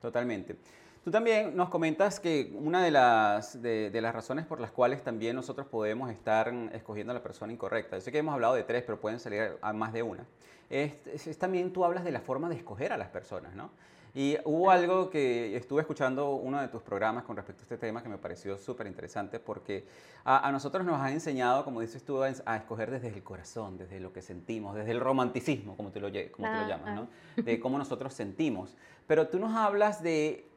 Totalmente. 0.00 0.56
Tú 1.04 1.10
también 1.10 1.56
nos 1.56 1.68
comentas 1.68 2.20
que 2.20 2.52
una 2.54 2.82
de 2.82 2.92
las, 2.92 3.60
de, 3.60 3.90
las 4.00 4.14
razones 4.14 4.46
por 4.46 4.60
las 4.60 4.70
cuales 4.70 5.02
también 5.02 5.34
nosotros 5.34 5.66
podemos 5.66 6.10
estar 6.10 6.52
escogiendo 6.72 7.10
a 7.10 7.14
la 7.14 7.22
persona 7.22 7.52
incorrecta, 7.52 7.96
yo 7.96 8.00
sé 8.00 8.12
que 8.12 8.18
hemos 8.18 8.34
hablado 8.34 8.54
de 8.54 8.62
tres, 8.62 8.84
pero 8.84 9.00
pueden 9.00 9.18
salir 9.18 9.58
a 9.60 9.72
más 9.72 9.92
de 9.92 10.04
una, 10.04 10.24
es, 10.70 11.06
es 11.08 11.38
también 11.38 11.72
tú 11.72 11.84
hablas 11.84 12.04
de 12.04 12.12
la 12.12 12.20
forma 12.20 12.48
de 12.48 12.54
escoger 12.54 12.92
a 12.92 12.96
las 12.96 13.08
personas, 13.08 13.52
¿no? 13.54 13.70
Y 14.14 14.36
hubo 14.44 14.70
algo 14.70 15.08
que 15.08 15.56
estuve 15.56 15.80
escuchando 15.80 16.34
uno 16.34 16.60
de 16.60 16.68
tus 16.68 16.82
programas 16.82 17.24
con 17.24 17.34
respecto 17.34 17.62
a 17.62 17.64
este 17.64 17.78
tema 17.78 18.02
que 18.02 18.10
me 18.10 18.18
pareció 18.18 18.58
súper 18.58 18.86
interesante 18.86 19.40
porque 19.40 19.86
a, 20.24 20.52
nosotros 20.52 20.84
nos 20.84 21.00
has 21.00 21.12
enseñado, 21.12 21.64
como 21.64 21.80
dices 21.80 22.04
tú, 22.04 22.22
a, 22.22 22.28
escoger 22.28 22.90
desde 22.90 23.08
el 23.08 23.22
corazón, 23.22 23.78
desde 23.78 24.00
lo 24.00 24.12
que 24.12 24.20
sentimos, 24.20 24.76
desde 24.76 24.90
el 24.90 25.00
romanticismo, 25.00 25.76
como 25.78 25.90
tú 25.90 26.00
lo, 26.00 26.08
como 26.30 26.46
lo 26.46 26.68
llamas, 26.68 26.94
¿no? 26.94 27.08
De 27.42 27.58
cómo 27.58 27.78
nosotros 27.78 28.12
sentimos. 28.12 28.76
Pero 29.06 29.28
tú 29.28 29.38
nos 29.38 29.56
hablas 29.56 30.02
de 30.02 30.51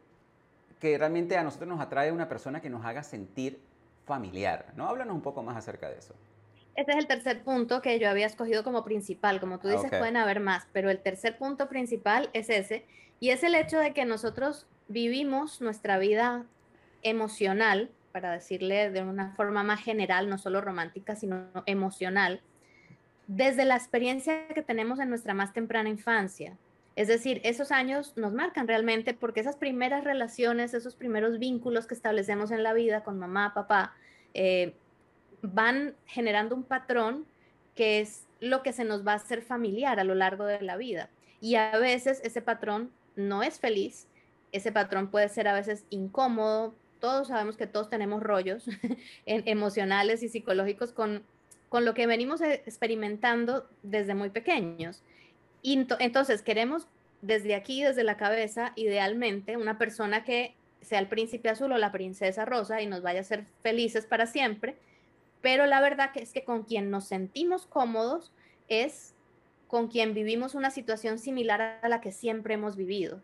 que 0.85 0.97
realmente 0.99 1.35
a 1.35 1.43
nosotros 1.43 1.67
nos 1.67 1.81
atrae 1.81 2.11
una 2.11 2.29
persona 2.29 2.61
que 2.61 2.69
nos 2.69 2.85
haga 2.85 3.01
sentir 3.01 3.59
familiar, 4.05 4.71
¿no? 4.75 4.87
Háblanos 4.87 5.15
un 5.15 5.21
poco 5.21 5.41
más 5.41 5.57
acerca 5.57 5.89
de 5.89 5.97
eso. 5.97 6.13
Ese 6.75 6.91
es 6.91 6.97
el 6.97 7.07
tercer 7.07 7.41
punto 7.41 7.81
que 7.81 7.97
yo 7.97 8.07
había 8.07 8.27
escogido 8.27 8.63
como 8.63 8.83
principal. 8.83 9.39
Como 9.39 9.57
tú 9.59 9.67
dices, 9.67 9.89
pueden 9.89 10.15
haber 10.15 10.41
más, 10.41 10.67
pero 10.73 10.91
el 10.91 10.99
tercer 10.99 11.39
punto 11.39 11.69
principal 11.69 12.29
es 12.33 12.51
ese 12.51 12.85
y 13.19 13.31
es 13.31 13.43
el 13.43 13.55
hecho 13.55 13.79
de 13.79 13.93
que 13.93 14.05
nosotros 14.05 14.67
vivimos 14.87 15.59
nuestra 15.59 15.97
vida 15.97 16.45
emocional, 17.01 17.89
para 18.11 18.31
decirle 18.31 18.91
de 18.91 19.01
una 19.01 19.31
forma 19.31 19.63
más 19.63 19.81
general, 19.81 20.29
no 20.29 20.37
solo 20.37 20.61
romántica, 20.61 21.15
sino 21.15 21.47
emocional, 21.65 22.41
desde 23.25 23.65
la 23.65 23.75
experiencia 23.75 24.47
que 24.49 24.61
tenemos 24.61 24.99
en 24.99 25.09
nuestra 25.09 25.33
más 25.33 25.51
temprana 25.51 25.89
infancia. 25.89 26.55
Es 26.95 27.07
decir, 27.09 27.41
esos 27.43 27.71
años 27.71 28.13
nos 28.15 28.31
marcan 28.31 28.67
realmente 28.67 29.13
porque 29.13 29.41
esas 29.41 29.57
primeras 29.57 30.03
relaciones, 30.03 30.73
esos 30.73 30.95
primeros 30.95 31.39
vínculos 31.39 31.87
que 31.87 31.93
establecemos 31.93 32.51
en 32.51 32.63
la 32.63 32.73
vida 32.73 33.03
con 33.03 33.19
mamá, 33.19 33.53
papá, 33.53 33.93
eh, 34.33 34.73
van 35.41 35.95
generando 36.05 36.55
un 36.55 36.63
patrón 36.63 37.25
que 37.75 37.99
es 37.99 38.25
lo 38.39 38.63
que 38.63 38.73
se 38.73 38.85
nos 38.85 39.05
va 39.05 39.13
a 39.13 39.15
hacer 39.15 39.41
familiar 39.41 39.99
a 39.99 40.03
lo 40.03 40.15
largo 40.15 40.45
de 40.45 40.61
la 40.61 40.77
vida. 40.77 41.09
Y 41.41 41.55
a 41.55 41.77
veces 41.77 42.21
ese 42.23 42.41
patrón 42.41 42.91
no 43.15 43.43
es 43.43 43.59
feliz, 43.59 44.07
ese 44.51 44.71
patrón 44.71 45.09
puede 45.09 45.27
ser 45.29 45.47
a 45.47 45.53
veces 45.53 45.83
incómodo, 45.89 46.73
todos 46.99 47.27
sabemos 47.27 47.57
que 47.57 47.67
todos 47.67 47.89
tenemos 47.89 48.23
rollos 48.23 48.65
emocionales 49.25 50.23
y 50.23 50.29
psicológicos 50.29 50.93
con, 50.93 51.23
con 51.67 51.83
lo 51.83 51.93
que 51.93 52.07
venimos 52.07 52.41
e, 52.41 52.53
experimentando 52.53 53.67
desde 53.83 54.15
muy 54.15 54.29
pequeños. 54.29 55.03
Entonces 55.73 56.41
queremos 56.41 56.87
desde 57.21 57.55
aquí, 57.55 57.83
desde 57.83 58.03
la 58.03 58.17
cabeza, 58.17 58.73
idealmente, 58.75 59.57
una 59.57 59.77
persona 59.77 60.23
que 60.23 60.55
sea 60.81 60.99
el 60.99 61.07
príncipe 61.07 61.49
azul 61.49 61.71
o 61.71 61.77
la 61.77 61.91
princesa 61.91 62.45
rosa 62.45 62.81
y 62.81 62.85
nos 62.87 63.01
vaya 63.01 63.19
a 63.19 63.21
hacer 63.21 63.45
felices 63.63 64.05
para 64.05 64.27
siempre, 64.27 64.75
pero 65.41 65.65
la 65.65 65.81
verdad 65.81 66.11
que 66.11 66.21
es 66.21 66.31
que 66.31 66.43
con 66.43 66.63
quien 66.63 66.91
nos 66.91 67.07
sentimos 67.07 67.65
cómodos 67.65 68.31
es 68.67 69.13
con 69.67 69.87
quien 69.87 70.13
vivimos 70.13 70.53
una 70.55 70.69
situación 70.69 71.17
similar 71.17 71.79
a 71.81 71.89
la 71.89 72.01
que 72.01 72.11
siempre 72.11 72.53
hemos 72.53 72.75
vivido. 72.75 73.21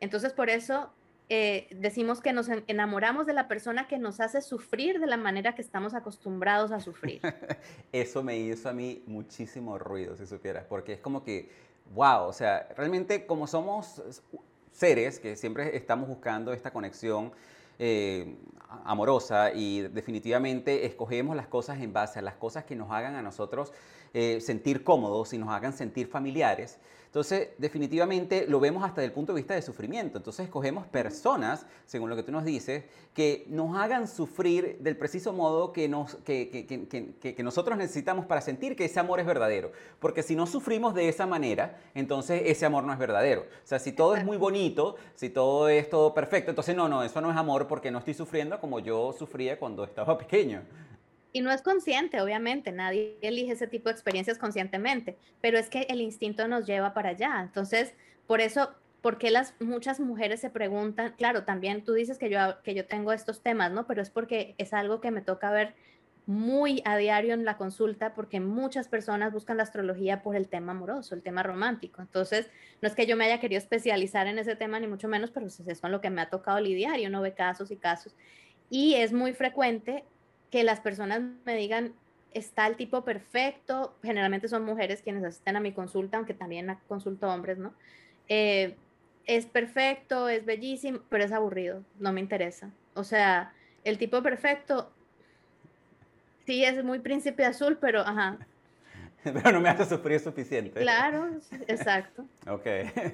Entonces, 0.00 0.32
por 0.32 0.50
eso 0.50 0.90
eh, 1.28 1.68
decimos 1.70 2.20
que 2.20 2.32
nos 2.32 2.48
enamoramos 2.66 3.26
de 3.26 3.32
la 3.32 3.48
persona 3.48 3.88
que 3.88 3.98
nos 3.98 4.20
hace 4.20 4.42
sufrir 4.42 5.00
de 5.00 5.06
la 5.06 5.16
manera 5.16 5.54
que 5.54 5.62
estamos 5.62 5.94
acostumbrados 5.94 6.72
a 6.72 6.80
sufrir. 6.80 7.20
eso 7.92 8.22
me 8.22 8.36
hizo 8.36 8.68
a 8.68 8.72
mí 8.72 9.02
muchísimo 9.06 9.78
ruido, 9.78 10.16
si 10.16 10.26
supieras, 10.26 10.66
porque 10.68 10.94
es 10.94 11.00
como 11.00 11.24
que, 11.24 11.48
wow, 11.92 12.26
o 12.26 12.32
sea, 12.32 12.68
realmente 12.76 13.26
como 13.26 13.46
somos 13.46 14.02
seres 14.72 15.18
que 15.18 15.36
siempre 15.36 15.76
estamos 15.76 16.08
buscando 16.08 16.52
esta 16.52 16.72
conexión, 16.72 17.32
eh, 17.78 18.36
amorosa 18.84 19.52
y 19.52 19.82
definitivamente 19.82 20.86
escogemos 20.86 21.36
las 21.36 21.48
cosas 21.48 21.80
en 21.80 21.92
base 21.92 22.18
a 22.18 22.22
las 22.22 22.34
cosas 22.34 22.64
que 22.64 22.76
nos 22.76 22.90
hagan 22.90 23.14
a 23.16 23.22
nosotros 23.22 23.72
eh, 24.14 24.40
sentir 24.40 24.84
cómodos 24.84 25.34
y 25.34 25.38
nos 25.38 25.50
hagan 25.50 25.72
sentir 25.72 26.06
familiares. 26.06 26.78
Entonces, 27.14 27.50
definitivamente 27.58 28.44
lo 28.48 28.58
vemos 28.58 28.82
hasta 28.82 29.04
el 29.04 29.12
punto 29.12 29.32
de 29.32 29.36
vista 29.36 29.54
de 29.54 29.62
sufrimiento. 29.62 30.18
Entonces, 30.18 30.46
escogemos 30.46 30.84
personas, 30.86 31.64
según 31.86 32.10
lo 32.10 32.16
que 32.16 32.24
tú 32.24 32.32
nos 32.32 32.44
dices, 32.44 32.82
que 33.12 33.44
nos 33.48 33.76
hagan 33.76 34.08
sufrir 34.08 34.78
del 34.80 34.96
preciso 34.96 35.32
modo 35.32 35.72
que, 35.72 35.88
nos, 35.88 36.16
que, 36.24 36.48
que, 36.50 37.34
que, 37.34 37.42
nosotros 37.44 37.78
necesitamos 37.78 38.26
para 38.26 38.40
sentir 38.40 38.74
que 38.74 38.86
ese 38.86 38.98
amor 38.98 39.20
es 39.20 39.26
verdadero. 39.26 39.70
Porque 40.00 40.24
si 40.24 40.34
no 40.34 40.46
sufrimos 40.48 40.92
de 40.92 41.08
esa 41.08 41.24
manera, 41.24 41.78
entonces 41.94 42.42
ese 42.46 42.66
amor 42.66 42.82
no 42.82 42.92
es 42.92 42.98
verdadero. 42.98 43.42
O 43.42 43.66
sea, 43.66 43.78
si 43.78 43.92
todo 43.92 44.16
es 44.16 44.24
muy 44.24 44.36
bonito, 44.36 44.96
si 45.14 45.30
todo 45.30 45.68
es 45.68 45.88
todo 45.88 46.14
perfecto, 46.14 46.50
entonces 46.50 46.74
no, 46.74 46.88
no, 46.88 47.04
eso 47.04 47.20
no 47.20 47.30
es 47.30 47.36
amor 47.36 47.68
porque 47.68 47.92
no 47.92 48.00
estoy 48.00 48.14
sufriendo 48.14 48.58
como 48.58 48.80
yo 48.80 49.12
sufría 49.16 49.56
cuando 49.56 49.84
estaba 49.84 50.18
pequeño. 50.24 50.62
Y 51.34 51.42
no 51.42 51.50
es 51.50 51.60
consciente, 51.60 52.22
obviamente, 52.22 52.72
nadie 52.72 53.18
elige 53.20 53.52
ese 53.52 53.66
tipo 53.66 53.90
de 53.90 53.92
experiencias 53.92 54.38
conscientemente, 54.38 55.18
pero 55.42 55.58
es 55.58 55.68
que 55.68 55.82
el 55.90 56.00
instinto 56.00 56.48
nos 56.48 56.64
lleva 56.64 56.94
para 56.94 57.10
allá. 57.10 57.40
Entonces, 57.42 57.92
por 58.26 58.40
eso 58.40 58.70
¿por 59.04 59.22
las 59.30 59.52
muchas 59.60 60.00
mujeres 60.00 60.40
se 60.40 60.48
preguntan? 60.48 61.12
Claro, 61.18 61.44
también 61.44 61.84
tú 61.84 61.92
dices 61.92 62.16
que 62.16 62.30
yo, 62.30 62.38
que 62.62 62.74
yo 62.74 62.86
tengo 62.86 63.12
estos 63.12 63.42
temas, 63.42 63.70
¿no? 63.70 63.86
Pero 63.86 64.00
es 64.00 64.08
porque 64.08 64.54
es 64.56 64.72
algo 64.72 65.02
que 65.02 65.10
me 65.10 65.20
toca 65.20 65.50
ver 65.50 65.74
muy 66.24 66.80
a 66.86 66.96
diario 66.96 67.34
en 67.34 67.44
la 67.44 67.58
consulta 67.58 68.14
porque 68.14 68.40
muchas 68.40 68.88
personas 68.88 69.30
buscan 69.30 69.58
la 69.58 69.64
astrología 69.64 70.22
por 70.22 70.36
el 70.36 70.48
tema 70.48 70.72
amoroso, 70.72 71.14
el 71.14 71.20
tema 71.20 71.42
romántico. 71.42 72.00
Entonces, 72.00 72.48
no 72.80 72.88
es 72.88 72.94
que 72.94 73.04
yo 73.04 73.14
me 73.14 73.26
haya 73.26 73.40
querido 73.40 73.58
especializar 73.58 74.26
en 74.26 74.38
ese 74.38 74.56
tema, 74.56 74.80
ni 74.80 74.86
mucho 74.86 75.06
menos, 75.06 75.30
pero 75.30 75.44
es 75.48 75.80
con 75.82 75.92
lo 75.92 76.00
que 76.00 76.08
me 76.08 76.22
ha 76.22 76.30
tocado 76.30 76.58
lidiar 76.60 76.98
y 76.98 77.06
uno 77.06 77.20
ve 77.20 77.34
casos 77.34 77.70
y 77.70 77.76
casos. 77.76 78.16
Y 78.70 78.94
es 78.94 79.12
muy 79.12 79.34
frecuente 79.34 80.04
que 80.54 80.62
las 80.62 80.78
personas 80.78 81.20
me 81.44 81.56
digan, 81.56 81.94
está 82.32 82.68
el 82.68 82.76
tipo 82.76 83.02
perfecto, 83.02 83.96
generalmente 84.04 84.46
son 84.46 84.64
mujeres 84.64 85.02
quienes 85.02 85.24
asisten 85.24 85.56
a 85.56 85.60
mi 85.60 85.72
consulta, 85.72 86.16
aunque 86.16 86.32
también 86.32 86.78
consulto 86.86 87.26
hombres, 87.26 87.58
¿no? 87.58 87.74
Eh, 88.28 88.76
es 89.26 89.46
perfecto, 89.46 90.28
es 90.28 90.44
bellísimo, 90.44 91.00
pero 91.08 91.24
es 91.24 91.32
aburrido, 91.32 91.82
no 91.98 92.12
me 92.12 92.20
interesa. 92.20 92.70
O 92.94 93.02
sea, 93.02 93.52
el 93.82 93.98
tipo 93.98 94.22
perfecto 94.22 94.92
Sí, 96.46 96.64
es 96.64 96.84
muy 96.84 97.00
príncipe 97.00 97.44
azul, 97.44 97.78
pero 97.80 98.02
ajá. 98.02 98.38
pero 99.24 99.50
no 99.50 99.60
me 99.60 99.70
hace 99.70 99.86
sufrir 99.86 100.20
suficiente. 100.20 100.78
Claro, 100.80 101.30
exacto. 101.66 102.26
ok. 102.48 102.66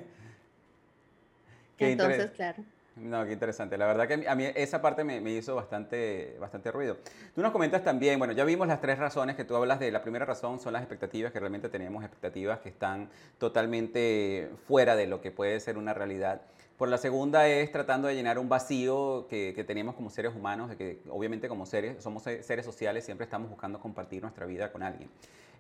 Entonces, 1.79 2.31
claro. 2.33 2.63
No, 3.03 3.25
qué 3.25 3.33
interesante. 3.33 3.79
La 3.79 3.87
verdad 3.87 4.07
que 4.07 4.29
a 4.29 4.35
mí 4.35 4.45
esa 4.55 4.83
parte 4.83 5.05
me, 5.05 5.21
me, 5.23 5.31
hizo 5.31 5.55
bastante, 5.55 6.37
bastante 6.39 6.71
ruido. 6.71 6.99
Tú 7.35 7.41
nos 7.41 7.51
comentas 7.51 7.83
también, 7.83 8.19
bueno, 8.19 8.35
ya 8.35 8.45
vimos 8.45 8.69
las 8.69 8.81
tres 8.81 8.99
razones 8.99 9.37
que 9.37 9.45
tú 9.45 9.57
hablas 9.57 9.81
de. 9.81 9.91
La 9.91 10.03
primera 10.03 10.27
razón 10.27 10.61
son 10.61 10.75
las 10.75 10.83
expectativas, 10.83 11.33
que 11.33 11.41
realmente 11.41 11.71
tenemos 11.71 12.05
expectativas 12.05 12.61
que 12.61 12.69
están 12.69 13.09
totalmente 13.39 14.51
fuera 14.67 14.97
de 14.97 15.07
lo 15.07 15.23
que 15.23 15.31
puede 15.31 15.59
ser 15.61 15.79
una 15.79 15.95
realidad. 15.95 16.43
Por 16.77 16.89
la 16.89 16.99
segunda 16.99 17.49
es 17.49 17.73
tratando 17.73 18.09
de 18.09 18.15
llenar 18.15 18.39
un 18.39 18.51
vacío 18.51 19.27
que, 19.29 19.55
que, 19.55 19.65
tenemos 19.65 19.95
como 19.95 20.11
seres 20.11 20.35
humanos, 20.35 20.69
de 20.69 20.77
que 20.77 21.03
obviamente 21.09 21.49
como 21.49 21.65
seres, 21.65 22.03
somos 22.03 22.23
seres 22.23 22.65
sociales, 22.67 23.05
siempre 23.05 23.25
estamos 23.25 23.49
buscando 23.49 23.81
compartir 23.81 24.23
nuestra 24.23 24.45
vida 24.45 24.73
con 24.73 24.83
alguien. 24.83 25.11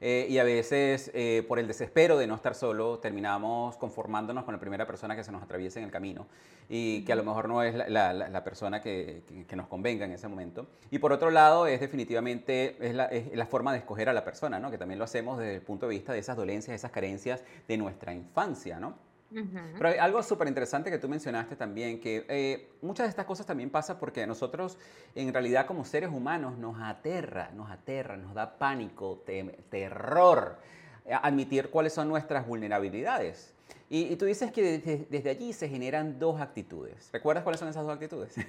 Eh, 0.02 0.26
y 0.30 0.38
a 0.38 0.44
veces 0.44 1.10
eh, 1.12 1.44
por 1.46 1.58
el 1.58 1.66
desespero 1.66 2.16
de 2.16 2.26
no 2.26 2.34
estar 2.34 2.54
solo, 2.54 2.98
terminamos 2.98 3.76
conformándonos 3.76 4.44
con 4.44 4.54
la 4.54 4.60
primera 4.60 4.86
persona 4.86 5.14
que 5.14 5.22
se 5.22 5.30
nos 5.30 5.42
atraviesa 5.42 5.78
en 5.78 5.84
el 5.84 5.90
camino 5.90 6.26
y 6.70 7.04
que 7.04 7.12
a 7.12 7.16
lo 7.16 7.22
mejor 7.22 7.48
no 7.48 7.62
es 7.62 7.74
la, 7.74 8.12
la, 8.14 8.44
persona 8.44 8.80
que, 8.80 9.22
que, 9.46 9.56
nos 9.56 9.66
convenga 9.66 10.06
en 10.06 10.12
ese 10.12 10.26
momento. 10.28 10.68
Y 10.90 11.00
por 11.00 11.12
otro 11.12 11.30
lado, 11.30 11.66
es 11.66 11.80
definitivamente 11.80 12.76
es 12.80 12.94
la, 12.94 13.06
es 13.06 13.36
la 13.36 13.44
forma 13.44 13.72
de 13.72 13.78
escoger 13.78 14.08
a 14.08 14.14
la 14.14 14.24
persona, 14.24 14.58
¿no? 14.58 14.70
que 14.70 14.78
también 14.78 14.98
lo 14.98 15.04
hacemos 15.04 15.38
desde 15.38 15.56
el 15.56 15.62
punto 15.62 15.86
de 15.86 15.96
vista 15.96 16.12
de 16.12 16.20
esas 16.20 16.36
dolencias, 16.36 16.74
esas 16.74 16.92
carencias 16.92 17.44
de 17.68 17.76
nuestra 17.76 18.14
infancia. 18.14 18.80
¿no? 18.80 19.09
Pero 19.32 19.88
hay 19.88 19.98
algo 19.98 20.22
súper 20.22 20.48
interesante 20.48 20.90
que 20.90 20.98
tú 20.98 21.08
mencionaste 21.08 21.56
también, 21.56 22.00
que 22.00 22.24
eh, 22.28 22.70
muchas 22.82 23.06
de 23.06 23.10
estas 23.10 23.26
cosas 23.26 23.46
también 23.46 23.70
pasa 23.70 23.98
porque 23.98 24.26
nosotros 24.26 24.76
en 25.14 25.32
realidad 25.32 25.66
como 25.66 25.84
seres 25.84 26.10
humanos 26.10 26.58
nos 26.58 26.80
aterra, 26.80 27.50
nos 27.54 27.70
aterra, 27.70 28.16
nos 28.16 28.34
da 28.34 28.58
pánico, 28.58 29.22
terror 29.70 30.58
eh, 31.04 31.14
admitir 31.14 31.70
cuáles 31.70 31.92
son 31.92 32.08
nuestras 32.08 32.46
vulnerabilidades. 32.46 33.54
Y, 33.92 34.14
tú 34.14 34.24
dices 34.24 34.52
que 34.52 34.78
desde, 35.10 35.30
allí 35.30 35.52
se 35.52 35.68
generan 35.68 36.20
dos 36.20 36.40
actitudes. 36.40 37.10
¿Recuerdas 37.12 37.42
cuáles 37.42 37.58
son 37.58 37.68
esas 37.68 37.84
dos 37.84 37.94
actitudes? 37.94 38.34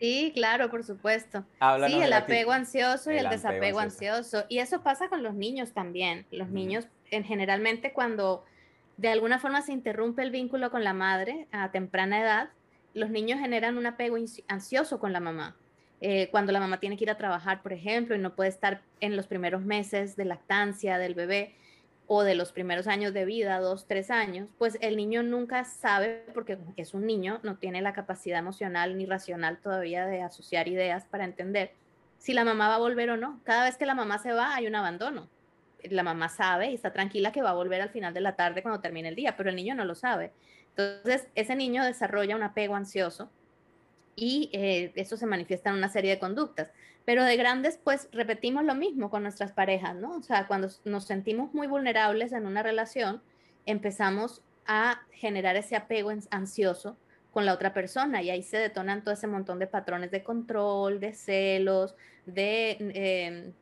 Sí, 0.00 0.32
claro, 0.34 0.70
por 0.70 0.82
supuesto. 0.82 1.44
sí, 1.86 1.94
el 2.00 2.12
apego 2.14 2.52
ansioso 2.52 3.12
y 3.12 3.18
el, 3.18 3.28
desapego 3.28 3.80
ansioso. 3.80 4.44
Y 4.48 4.58
eso 4.58 4.80
pasa 4.82 5.10
con 5.10 5.22
los 5.22 5.34
niños 5.34 5.72
también. 5.72 6.24
Los 6.30 6.48
niños, 6.48 6.88
en, 7.10 7.22
generalmente 7.22 7.92
cuando 7.92 8.42
de 9.00 9.08
alguna 9.08 9.38
forma 9.38 9.62
se 9.62 9.72
interrumpe 9.72 10.20
el 10.20 10.30
vínculo 10.30 10.70
con 10.70 10.84
la 10.84 10.92
madre 10.92 11.48
a 11.52 11.70
temprana 11.70 12.20
edad, 12.20 12.50
los 12.92 13.08
niños 13.08 13.40
generan 13.40 13.78
un 13.78 13.86
apego 13.86 14.16
ansioso 14.46 15.00
con 15.00 15.14
la 15.14 15.20
mamá. 15.20 15.56
Eh, 16.02 16.28
cuando 16.30 16.52
la 16.52 16.60
mamá 16.60 16.80
tiene 16.80 16.98
que 16.98 17.04
ir 17.04 17.10
a 17.10 17.16
trabajar, 17.16 17.62
por 17.62 17.72
ejemplo, 17.72 18.14
y 18.14 18.18
no 18.18 18.34
puede 18.34 18.50
estar 18.50 18.82
en 19.00 19.16
los 19.16 19.26
primeros 19.26 19.62
meses 19.62 20.16
de 20.16 20.26
lactancia 20.26 20.98
del 20.98 21.14
bebé 21.14 21.54
o 22.08 22.24
de 22.24 22.34
los 22.34 22.52
primeros 22.52 22.86
años 22.88 23.14
de 23.14 23.24
vida, 23.24 23.58
dos, 23.58 23.86
tres 23.86 24.10
años, 24.10 24.50
pues 24.58 24.76
el 24.82 24.98
niño 24.98 25.22
nunca 25.22 25.64
sabe, 25.64 26.26
porque 26.34 26.58
es 26.76 26.92
un 26.92 27.06
niño, 27.06 27.40
no 27.42 27.56
tiene 27.56 27.80
la 27.80 27.94
capacidad 27.94 28.38
emocional 28.38 28.98
ni 28.98 29.06
racional 29.06 29.60
todavía 29.62 30.04
de 30.04 30.20
asociar 30.20 30.68
ideas 30.68 31.06
para 31.06 31.24
entender 31.24 31.72
si 32.18 32.34
la 32.34 32.44
mamá 32.44 32.68
va 32.68 32.74
a 32.74 32.78
volver 32.78 33.08
o 33.08 33.16
no. 33.16 33.40
Cada 33.44 33.64
vez 33.64 33.78
que 33.78 33.86
la 33.86 33.94
mamá 33.94 34.18
se 34.18 34.34
va, 34.34 34.54
hay 34.54 34.66
un 34.66 34.74
abandono 34.74 35.26
la 35.90 36.02
mamá 36.02 36.28
sabe 36.28 36.70
y 36.70 36.74
está 36.74 36.92
tranquila 36.92 37.32
que 37.32 37.42
va 37.42 37.50
a 37.50 37.54
volver 37.54 37.80
al 37.80 37.90
final 37.90 38.12
de 38.14 38.20
la 38.20 38.36
tarde 38.36 38.62
cuando 38.62 38.80
termine 38.80 39.08
el 39.08 39.14
día, 39.14 39.36
pero 39.36 39.50
el 39.50 39.56
niño 39.56 39.74
no 39.74 39.84
lo 39.84 39.94
sabe. 39.94 40.32
Entonces, 40.76 41.28
ese 41.34 41.56
niño 41.56 41.84
desarrolla 41.84 42.36
un 42.36 42.42
apego 42.42 42.74
ansioso 42.74 43.30
y 44.16 44.50
eh, 44.52 44.92
eso 44.96 45.16
se 45.16 45.26
manifiesta 45.26 45.70
en 45.70 45.76
una 45.76 45.88
serie 45.88 46.10
de 46.12 46.18
conductas. 46.18 46.70
Pero 47.04 47.24
de 47.24 47.36
grandes, 47.36 47.78
pues 47.82 48.08
repetimos 48.12 48.64
lo 48.64 48.74
mismo 48.74 49.10
con 49.10 49.22
nuestras 49.22 49.52
parejas, 49.52 49.96
¿no? 49.96 50.16
O 50.16 50.22
sea, 50.22 50.46
cuando 50.46 50.68
nos 50.84 51.06
sentimos 51.06 51.54
muy 51.54 51.66
vulnerables 51.66 52.32
en 52.32 52.46
una 52.46 52.62
relación, 52.62 53.22
empezamos 53.66 54.42
a 54.66 55.02
generar 55.12 55.56
ese 55.56 55.76
apego 55.76 56.12
ansioso 56.30 56.96
con 57.32 57.46
la 57.46 57.54
otra 57.54 57.72
persona 57.72 58.22
y 58.22 58.30
ahí 58.30 58.42
se 58.42 58.58
detonan 58.58 59.02
todo 59.02 59.14
ese 59.14 59.26
montón 59.26 59.58
de 59.58 59.66
patrones 59.66 60.10
de 60.10 60.22
control, 60.22 61.00
de 61.00 61.12
celos, 61.12 61.94
de 62.26 62.76
em, 62.94 63.52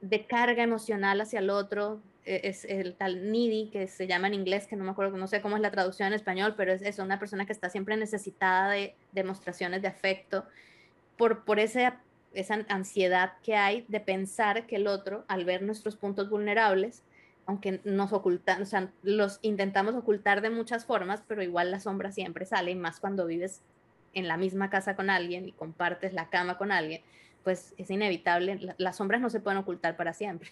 de 0.00 0.26
carga 0.26 0.62
emocional 0.62 1.20
hacia 1.20 1.40
el 1.40 1.50
otro, 1.50 2.00
e, 2.24 2.42
es 2.44 2.64
el 2.64 2.94
tal 2.94 3.30
needy 3.30 3.70
que 3.70 3.86
se 3.86 4.06
llama 4.06 4.26
en 4.26 4.34
inglés, 4.34 4.66
que 4.66 4.76
no 4.76 4.84
me 4.84 4.90
acuerdo, 4.90 5.16
no 5.16 5.26
sé 5.26 5.40
cómo 5.40 5.56
es 5.56 5.62
la 5.62 5.70
traducción 5.70 6.08
en 6.08 6.14
español, 6.14 6.54
pero 6.56 6.72
es, 6.72 6.82
es 6.82 6.98
una 6.98 7.18
persona 7.18 7.46
que 7.46 7.52
está 7.52 7.70
siempre 7.70 7.96
necesitada 7.96 8.70
de 8.70 8.94
demostraciones 9.12 9.82
de 9.82 9.88
afecto 9.88 10.44
por, 11.16 11.44
por 11.44 11.58
esa, 11.60 12.00
esa 12.34 12.64
ansiedad 12.68 13.34
que 13.42 13.56
hay 13.56 13.84
de 13.88 14.00
pensar 14.00 14.66
que 14.66 14.76
el 14.76 14.86
otro, 14.86 15.24
al 15.28 15.44
ver 15.44 15.62
nuestros 15.62 15.96
puntos 15.96 16.28
vulnerables, 16.28 17.02
aunque 17.46 17.80
nos 17.84 18.12
ocultan, 18.12 18.62
o 18.62 18.66
sea, 18.66 18.90
los 19.02 19.38
intentamos 19.42 19.94
ocultar 19.94 20.40
de 20.40 20.50
muchas 20.50 20.84
formas, 20.84 21.22
pero 21.26 21.42
igual 21.42 21.70
la 21.70 21.80
sombra 21.80 22.10
siempre 22.10 22.44
sale, 22.44 22.72
y 22.72 22.74
más 22.74 22.98
cuando 22.98 23.24
vives 23.26 23.62
en 24.14 24.26
la 24.26 24.36
misma 24.36 24.68
casa 24.68 24.96
con 24.96 25.10
alguien 25.10 25.48
y 25.48 25.52
compartes 25.52 26.12
la 26.12 26.28
cama 26.28 26.58
con 26.58 26.72
alguien, 26.72 27.02
pues 27.46 27.74
es 27.78 27.92
inevitable, 27.92 28.74
las 28.76 28.96
sombras 28.96 29.20
no 29.20 29.30
se 29.30 29.38
pueden 29.38 29.58
ocultar 29.58 29.96
para 29.96 30.12
siempre. 30.14 30.50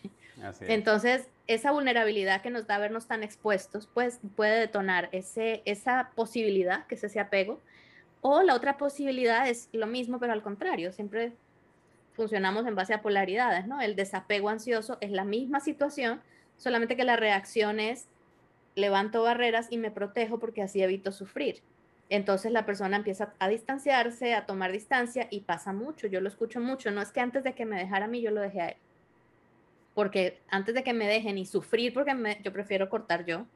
Entonces, 0.61 1.26
esa 1.48 1.72
vulnerabilidad 1.72 2.40
que 2.40 2.50
nos 2.50 2.68
da 2.68 2.78
vernos 2.78 3.09
tan 3.09 3.24
expuestos, 3.24 3.88
pues 3.92 4.20
puede 4.37 4.61
detonar 4.61 5.09
ese, 5.11 5.62
esa 5.64 6.12
posibilidad, 6.14 6.87
que 6.87 6.94
es 6.94 7.02
ese 7.02 7.18
apego, 7.18 7.59
o 8.20 8.42
la 8.44 8.54
otra 8.54 8.76
posibilidad 8.76 9.48
es 9.48 9.68
lo 9.72 9.88
mismo, 9.88 10.20
pero 10.20 10.33
al 10.33 10.44
contrario, 10.44 10.92
siempre 10.92 11.33
funcionamos 12.12 12.64
en 12.64 12.76
base 12.76 12.94
a 12.94 13.02
polaridades, 13.02 13.66
¿no? 13.66 13.80
El 13.80 13.96
desapego 13.96 14.48
ansioso 14.48 14.96
es 15.00 15.11
la 15.11 15.24
misma 15.24 15.59
situación, 15.59 16.22
solamente 16.59 16.94
que 16.94 17.02
la 17.02 17.16
reacción 17.16 17.80
es 17.80 18.07
levanto 18.76 19.24
barreras 19.24 19.66
y 19.68 19.78
me 19.78 19.90
protejo 19.90 20.38
porque 20.38 20.62
así 20.62 20.80
evito 20.80 21.11
sufrir. 21.11 21.61
Entonces 22.11 22.53
la 22.53 22.67
persona 22.67 22.97
empieza 22.97 23.33
a 23.38 23.49
distanciarse, 23.49 24.35
a 24.35 24.47
tomar 24.47 24.73
distancia 24.73 25.27
y 25.31 25.40
pasa 25.40 25.73
mucho, 25.73 26.07
yo 26.07 26.21
lo 26.21 26.29
escucho 26.29 26.61
mucho, 26.61 26.90
no 26.90 27.01
es 27.01 27.11
que 27.12 27.21
antes 27.21 27.45
de 27.45 27.55
que 27.55 27.64
me 27.64 27.79
dejara 27.79 28.05
a 28.05 28.09
mí 28.09 28.21
yo 28.21 28.31
lo 28.31 28.40
dejé 28.40 28.61
a 28.61 28.69
él, 28.69 28.77
porque 29.95 30.40
antes 30.49 30.75
de 30.75 30.85
que 30.85 30.93
me 30.93 31.07
dejen 31.07 31.38
y 31.38 31.47
sufrir, 31.47 31.95
porque 31.95 32.38
yo 32.43 32.53
prefiero 32.53 32.90
cortar 32.90 33.25
yo 33.25 33.47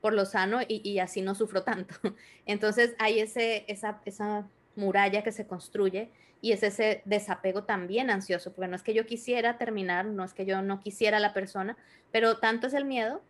por 0.00 0.14
lo 0.14 0.24
sano 0.24 0.60
y, 0.66 0.98
así 0.98 1.20
no 1.20 1.34
sufro 1.34 1.62
tanto. 1.62 1.94
Entonces 2.46 2.94
hay 2.98 3.20
ese, 3.20 3.64
esa, 3.68 4.00
esa 4.04 4.46
muralla 4.76 5.22
que 5.22 5.32
se 5.32 5.46
construye 5.46 6.10
y 6.40 6.52
es 6.52 6.62
ese 6.62 7.02
desapego 7.04 7.64
también 7.64 8.10
ansioso, 8.10 8.52
porque 8.52 8.68
no 8.68 8.76
es 8.76 8.82
que 8.82 8.94
yo 8.94 9.04
quisiera 9.04 9.58
terminar, 9.58 10.06
no 10.06 10.24
es 10.24 10.32
que 10.32 10.46
yo 10.46 10.62
no 10.62 10.80
quisiera 10.80 11.18
a 11.18 11.20
la 11.20 11.34
persona, 11.34 11.76
pero 12.12 12.38
tanto 12.38 12.66
es 12.66 12.74
el 12.74 12.86
miedo 12.86 13.20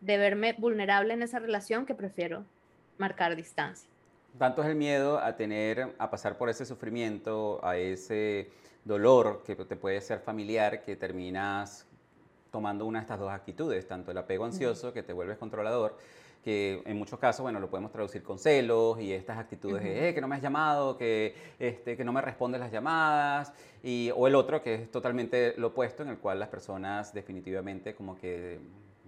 de 0.00 0.18
verme 0.18 0.54
vulnerable 0.58 1.14
en 1.14 1.22
esa 1.22 1.38
relación 1.38 1.86
que 1.86 1.94
prefiero 1.94 2.44
marcar 2.98 3.36
distancia. 3.36 3.88
Tanto 4.38 4.62
es 4.62 4.68
el 4.68 4.76
miedo 4.76 5.18
a 5.18 5.34
tener, 5.36 5.94
a 5.98 6.10
pasar 6.10 6.38
por 6.38 6.48
ese 6.48 6.64
sufrimiento, 6.64 7.58
a 7.64 7.76
ese 7.76 8.48
dolor 8.84 9.42
que 9.44 9.56
te 9.56 9.74
puede 9.74 10.00
ser 10.00 10.20
familiar, 10.20 10.84
que 10.84 10.94
terminas 10.94 11.86
tomando 12.52 12.86
una 12.86 13.00
de 13.00 13.02
estas 13.02 13.18
dos 13.18 13.30
actitudes, 13.30 13.88
tanto 13.88 14.12
el 14.12 14.18
apego 14.18 14.44
ansioso, 14.44 14.92
que 14.92 15.02
te 15.02 15.12
vuelves 15.12 15.38
controlador, 15.38 15.96
que 16.44 16.82
en 16.86 16.96
muchos 16.96 17.18
casos, 17.18 17.42
bueno, 17.42 17.58
lo 17.58 17.68
podemos 17.68 17.90
traducir 17.90 18.22
con 18.22 18.38
celos 18.38 19.00
y 19.00 19.12
estas 19.12 19.38
actitudes 19.38 19.82
de, 19.82 20.10
eh, 20.10 20.14
que 20.14 20.20
no 20.20 20.28
me 20.28 20.36
has 20.36 20.42
llamado, 20.42 20.96
que, 20.96 21.34
este, 21.58 21.96
que 21.96 22.04
no 22.04 22.12
me 22.12 22.20
respondes 22.20 22.60
las 22.60 22.70
llamadas, 22.70 23.52
y, 23.82 24.12
o 24.14 24.28
el 24.28 24.36
otro 24.36 24.62
que 24.62 24.74
es 24.74 24.90
totalmente 24.90 25.54
lo 25.56 25.68
opuesto, 25.68 26.04
en 26.04 26.10
el 26.10 26.18
cual 26.18 26.38
las 26.38 26.48
personas 26.48 27.12
definitivamente 27.12 27.94
como 27.94 28.16
que 28.16 28.60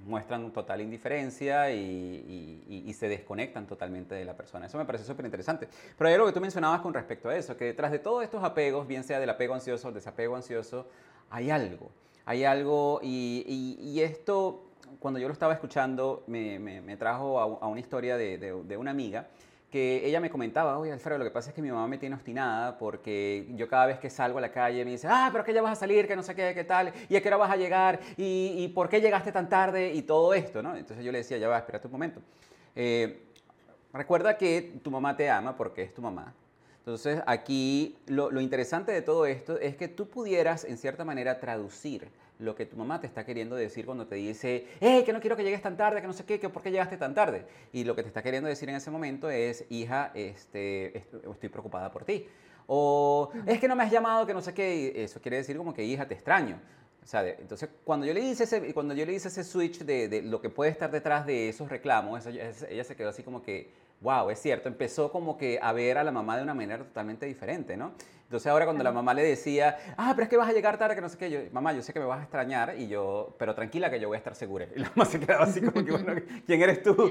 muestran 0.07 0.51
total 0.53 0.81
indiferencia 0.81 1.71
y, 1.71 2.93
se 2.99 3.09
desconectan 3.09 3.67
totalmente 3.67 4.15
de 4.15 4.25
la 4.25 4.37
persona. 4.37 4.67
Eso 4.67 4.77
me 4.77 4.85
parece 4.85 5.05
súper 5.05 5.25
interesante. 5.25 5.69
Pero 5.97 6.09
hay 6.09 6.15
algo 6.15 6.27
que 6.27 6.33
tú 6.33 6.41
mencionabas 6.41 6.81
con 6.81 6.93
respecto 6.93 7.29
a 7.29 7.37
eso, 7.37 7.57
que 7.57 7.67
detrás 7.67 7.91
de 7.91 7.99
todos 7.99 8.23
estos 8.23 8.45
apegos, 8.45 8.87
bien 8.87 9.05
sea 9.05 9.21
del 9.21 9.31
apego 9.31 9.55
ansioso 9.55 9.89
o 9.89 9.93
desapego 9.93 10.37
ansioso, 10.37 10.87
hay 11.31 11.51
algo. 11.51 11.91
Hay 12.27 12.45
algo 12.45 13.01
y, 13.03 14.01
esto 14.03 14.67
cuando 14.99 15.19
yo 15.21 15.29
lo 15.29 15.33
estaba 15.33 15.55
escuchando, 15.55 16.25
me, 16.27 16.97
trajo 16.99 17.41
a, 17.41 17.67
una 17.67 17.81
historia 17.81 18.17
de, 18.17 18.77
una 18.77 18.91
amiga 18.91 19.29
que 19.71 20.05
ella 20.05 20.21
me 20.21 20.31
comentaba, 20.31 20.79
oye 20.79 20.93
Alfredo, 20.93 21.19
lo 21.19 21.25
que 21.25 21.31
pasa 21.31 21.51
es 21.51 21.55
que 21.55 21.63
mi 21.63 21.71
mamá 21.71 21.87
me 21.87 21.97
tiene 21.97 22.17
obstinada 22.17 22.77
porque 22.77 23.47
yo 23.55 23.69
cada 23.69 23.87
vez 23.87 23.99
que 24.01 24.11
salgo 24.11 24.39
a 24.39 24.41
la 24.41 24.51
calle 24.51 24.85
me 24.85 24.91
dice, 24.91 25.07
ah, 25.09 25.29
pero 25.31 25.45
que 25.45 25.55
ya 25.55 25.63
vas 25.63 25.73
a 25.73 25.81
salir, 25.81 26.09
que 26.09 26.17
no 26.17 26.23
sé 26.23 26.35
qué, 26.35 26.53
qué 26.55 26.65
tal, 26.65 26.93
y 27.09 27.17
a 27.17 27.23
qué 27.23 27.29
hora 27.29 27.37
vas 27.37 27.51
a 27.51 27.57
llegar, 27.57 28.01
y, 28.17 28.55
y 28.59 28.69
por 28.69 28.89
qué 28.89 29.01
llegaste 29.01 29.31
tan 29.31 29.49
tarde, 29.49 29.93
y 29.95 30.03
todo 30.03 30.35
esto, 30.35 30.63
¿no? 30.63 30.77
Entonces 30.77 31.05
yo 31.05 31.13
le 31.13 31.19
decía, 31.19 31.39
ya 31.39 31.49
va, 31.49 31.59
espérate 31.59 31.87
un 31.87 31.93
momento. 31.93 32.21
Eh, 32.75 33.23
recuerda 33.93 34.37
que 34.37 34.81
tu 34.83 34.91
mamá 34.91 35.17
te 35.17 35.31
ama 35.31 35.57
porque 35.57 35.83
es 35.83 35.95
tu 35.95 36.03
mamá. 36.03 36.35
Entonces 36.79 37.23
aquí 37.27 37.97
lo, 38.07 38.31
lo 38.31 38.41
interesante 38.41 38.91
de 38.91 39.03
todo 39.03 39.27
esto 39.27 39.59
es 39.59 39.77
que 39.77 39.87
tú 39.87 40.09
pudieras 40.09 40.65
en 40.65 40.79
cierta 40.79 41.05
manera 41.05 41.39
traducir 41.39 42.09
lo 42.41 42.55
que 42.55 42.67
tu 42.67 42.77
mamá 42.77 43.01
te 43.01 43.07
está 43.07 43.25
queriendo 43.25 43.57
decir 43.57 43.87
cuando 43.87 44.07
te 44.07 44.17
dice, 44.17 44.67
hey, 44.81 45.03
que 45.05 45.13
no 45.13 45.21
quiero 45.21 45.37
que 45.37 45.45
llegues 45.45 45.63
tan 45.63 45.77
tarde, 45.77 46.01
que 46.01 46.07
no 46.07 46.13
sé 46.13 46.25
qué, 46.25 46.41
que 46.41 46.49
por 46.49 46.63
qué 46.63 46.71
llegaste 46.71 46.97
tan 46.97 47.15
tarde. 47.15 47.45
Y 47.73 47.85
lo 47.85 47.95
que 47.95 48.03
te 48.03 48.09
está 48.09 48.23
queriendo 48.23 48.49
decir 48.49 48.69
en 48.69 48.77
ese 48.77 48.91
momento 48.91 49.31
es, 49.31 49.65
hija, 49.71 50.11
este, 50.15 50.97
estoy 50.99 51.49
preocupada 51.49 51.91
por 51.91 52.05
ti. 52.05 52.27
O 52.67 53.31
es 53.47 53.59
que 53.59 53.69
no 53.69 53.77
me 53.77 53.85
has 53.85 53.91
llamado, 53.91 54.27
que 54.27 54.35
no 54.35 54.41
sé 54.41 54.55
qué. 54.55 55.05
Eso 55.05 55.21
quiere 55.21 55.39
decir 55.39 55.57
como 55.57 55.75
que, 55.75 55.85
hija, 55.85 56.07
te 56.07 56.15
extraño. 56.15 56.61
O 57.03 57.07
sea, 57.07 57.27
entonces 57.27 57.69
cuando 57.85 58.07
yo 58.07 58.15
le 58.15 58.21
hice 58.21 58.45
ese, 58.45 58.73
cuando 58.73 58.95
yo 58.95 59.05
le 59.07 59.15
hice 59.15 59.29
ese 59.29 59.43
switch 59.43 59.81
de, 59.81 60.23
lo 60.23 60.41
que 60.41 60.51
puede 60.51 60.71
estar 60.71 60.91
detrás 60.91 61.27
de 61.27 61.49
esos 61.49 61.69
reclamos, 61.69 62.27
ella 62.27 62.85
se 62.85 62.97
quedó 62.97 63.09
así 63.09 63.23
como 63.23 63.43
que, 63.43 63.71
wow, 64.01 64.31
es 64.31 64.41
cierto, 64.41 64.69
empezó 64.69 65.13
como 65.13 65.37
que 65.37 65.59
a 65.61 65.73
ver 65.73 65.99
a 65.99 66.05
la 66.05 66.13
mamá 66.13 66.37
de 66.37 66.43
una 66.43 66.55
manera 66.55 66.85
totalmente 66.85 67.27
diferente, 67.27 67.77
¿no? 67.77 67.93
Entonces 68.31 68.47
ahora 68.47 68.65
cuando 68.65 68.85
la 68.85 68.93
mamá 68.93 69.13
le 69.13 69.25
decía, 69.25 69.77
ah, 69.97 70.13
pero 70.15 70.23
es 70.23 70.29
que 70.29 70.37
vas 70.37 70.49
a 70.49 70.53
llegar 70.53 70.79
tarde, 70.79 70.95
que 70.95 71.01
no 71.01 71.09
sé 71.09 71.19
qué, 71.19 71.31
yo, 71.31 71.41
mamá, 71.51 71.73
yo 71.73 71.83
sé 71.83 71.93
que 71.93 71.99
me 71.99 72.07
vas 72.07 72.21
a 72.21 72.23
extrañar 72.23 72.77
y 72.79 72.87
yo, 72.87 73.35
pero 73.41 73.57
tranquila 73.57 73.91
que 73.91 73.99
yo 73.99 74.07
voy 74.07 74.15
a 74.15 74.19
estar 74.19 74.37
segura. 74.37 74.69
Y 74.77 74.79
la 74.79 74.89
mamá 74.91 75.05
se 75.05 75.19
quedaba 75.19 75.47
así 75.47 75.61
como 75.61 75.85
que, 75.85 75.91
bueno, 75.91 76.15
¿quién 76.47 76.63
eres 76.63 76.81
tú? 76.81 77.11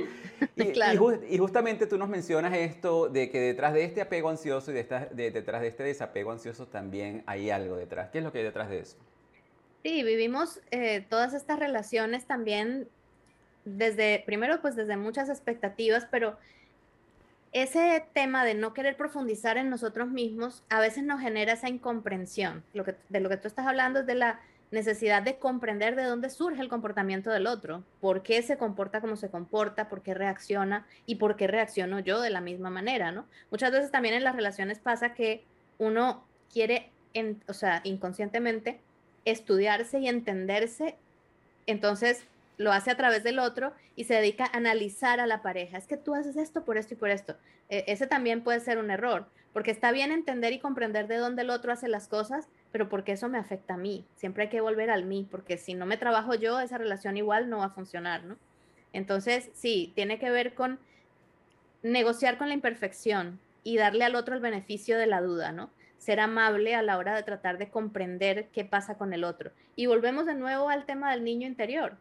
Y, 0.56 1.38
justamente 1.38 1.88
tú 1.88 1.97
nos 1.97 2.08
mencionas 2.08 2.56
esto 2.56 3.10
de 3.10 3.30
que 3.30 3.41
detrás 3.41 3.73
de 3.73 3.84
este 3.84 3.99
apego 3.99 4.30
ansioso 4.30 4.71
y 4.71 4.75
de 4.75 5.32
detrás 5.32 5.62
de 5.62 5.67
este 5.67 5.84
desapego 5.84 6.32
ansioso 6.32 6.67
también 6.67 7.21
hay 7.25 7.49
algo 7.49 7.75
detrás. 7.75 8.10
¿Qué 8.12 8.19
es 8.19 8.23
lo 8.23 8.32
que 8.32 8.38
hay 8.38 8.45
detrás 8.45 8.69
de 8.69 8.80
eso? 8.80 8.95
Sí, 9.84 10.04
vivimos 10.04 10.62
eh, 10.71 11.06
todas 11.10 11.34
estas 11.34 11.60
relaciones 11.60 12.28
también 12.28 12.88
desde, 13.65 14.23
primero 14.25 14.62
pues 14.62 14.78
desde 14.78 14.95
muchas 14.95 15.28
expectativas, 15.28 16.08
pero 16.10 16.38
ese 17.52 18.06
tema 18.14 18.46
de 18.46 18.54
no 18.54 18.74
querer 18.74 18.96
profundizar 18.96 19.58
en 19.58 19.70
nosotros 19.70 20.10
mismos 20.10 20.64
a 20.70 20.80
veces 20.80 21.04
nos 21.04 21.22
genera 21.22 21.54
esa 21.54 21.70
incomprensión. 21.70 22.64
Lo 22.74 22.84
que, 22.84 22.96
de 23.10 23.20
lo 23.20 23.30
que 23.30 23.38
tú 23.38 23.48
estás 23.48 23.66
hablando 23.66 24.02
es 24.02 24.06
de 24.06 24.16
la 24.16 24.40
necesidad 24.72 25.24
de 25.24 25.38
comprender 25.38 25.96
de 25.96 26.04
dónde 26.04 26.30
surge 26.30 26.62
el 26.62 26.70
comportamiento 26.70 27.32
del 27.32 27.48
otro, 27.48 27.84
por 28.02 28.22
qué 28.22 28.42
se 28.44 28.58
comporta 28.58 29.02
como 29.02 29.16
se 29.16 29.30
comporta, 29.30 29.90
por 29.90 30.02
qué 30.02 30.14
reacciona 30.14 30.86
y 31.08 31.16
por 31.16 31.36
qué 31.36 31.48
reacciono 31.48 32.00
yo 32.00 32.22
de 32.22 32.30
la 32.30 32.42
misma 32.42 32.70
manera, 32.70 33.12
¿no? 33.12 33.26
Muchas 33.50 33.72
veces 33.72 33.90
también 33.90 34.14
en 34.14 34.24
las 34.24 34.36
relaciones 34.36 34.80
pasa 34.80 35.14
que 35.14 35.44
uno 35.80 36.24
quiere, 36.54 36.92
o 37.48 37.54
sea, 37.54 37.82
inconscientemente 37.84 38.80
estudiarse 39.26 40.00
y 40.00 40.08
entenderse, 40.08 40.96
entonces 41.66 42.26
lo 42.60 42.74
hace 42.74 42.91
a 42.91 42.98
través 42.98 43.24
del 43.24 43.39
otro 43.39 43.72
y 43.95 44.04
se 44.04 44.15
dedica 44.15 44.43
a 44.43 44.58
analizar 44.58 45.22
a 45.22 45.28
la 45.28 45.41
pareja. 45.41 45.78
Es 45.78 45.88
que 45.88 45.95
tú 45.95 46.13
haces 46.13 46.36
esto 46.36 46.65
por 46.65 46.78
esto 46.78 46.93
y 46.93 46.98
por 46.98 47.10
esto. 47.10 47.38
E, 47.69 47.86
ese 47.88 48.06
también 48.06 48.43
puede 48.43 48.60
ser 48.60 48.80
un 48.80 48.91
error, 48.91 49.28
porque 49.54 49.72
está 49.72 49.93
bien 49.93 50.12
entender 50.12 50.52
y 50.52 50.60
comprender 50.60 51.08
de 51.08 51.15
dónde 51.15 51.43
el 51.43 51.52
otro 51.52 51.72
hace 51.72 51.88
las 51.88 52.10
cosas, 52.10 52.50
pero 52.74 52.89
porque 52.89 53.13
eso 53.13 53.30
me 53.30 53.38
afecta 53.38 53.76
a 53.76 53.78
mí. 53.78 54.06
Siempre 54.17 54.43
hay 54.43 54.50
que 54.50 54.60
volver 54.60 54.91
al 54.91 55.06
mí, 55.06 55.26
porque 55.32 55.58
si 55.58 55.74
no 55.74 55.86
me 55.86 55.95
trabajo 55.95 56.36
yo, 56.36 56.60
esa 56.60 56.78
relación 56.78 57.15
igual 57.15 57.50
no 57.50 57.60
va 57.60 57.65
a 57.65 57.69
funcionar, 57.69 58.26
¿no? 58.26 58.36
Entonces, 58.91 59.50
sí, 59.54 59.93
tiene 59.95 60.19
que 60.19 60.30
ver 60.30 60.54
con 60.54 60.80
negociar 61.82 62.38
con 62.38 62.50
la 62.50 62.56
imperfección 62.56 63.39
y 63.63 63.78
darle 63.78 64.04
al 64.04 64.15
otro 64.15 64.36
el 64.36 64.41
beneficio 64.41 64.98
de 64.98 65.08
la 65.08 65.22
duda, 65.22 65.54
¿no? 65.54 65.69
Ser 65.98 66.19
amable 66.19 66.76
a 66.76 66.82
la 66.82 66.98
hora 66.98 67.15
de 67.15 67.24
tratar 67.24 67.58
de 67.58 67.69
comprender 67.69 68.50
qué 68.52 68.65
pasa 68.65 68.98
con 68.98 69.13
el 69.13 69.24
otro. 69.24 69.52
Y 69.78 69.86
volvemos 69.86 70.26
de 70.26 70.36
nuevo 70.36 70.67
al 70.67 70.86
tema 70.86 71.12
del 71.12 71.24
niño 71.24 71.48
interior 71.48 71.95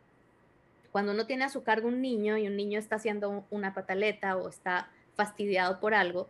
cuando 0.93 1.13
uno 1.13 1.27
tiene 1.27 1.45
a 1.45 1.49
su 1.49 1.63
cargo 1.63 1.89
un 1.89 2.01
niño 2.01 2.39
y 2.39 2.47
un 2.47 2.57
niño 2.57 2.79
está 2.79 2.97
haciendo 2.97 3.45
una 3.51 3.75
pataleta 3.75 4.37
o 4.37 4.49
está 4.49 4.89
fastidiado 5.15 5.81
por 5.81 5.95
algo, 5.95 6.29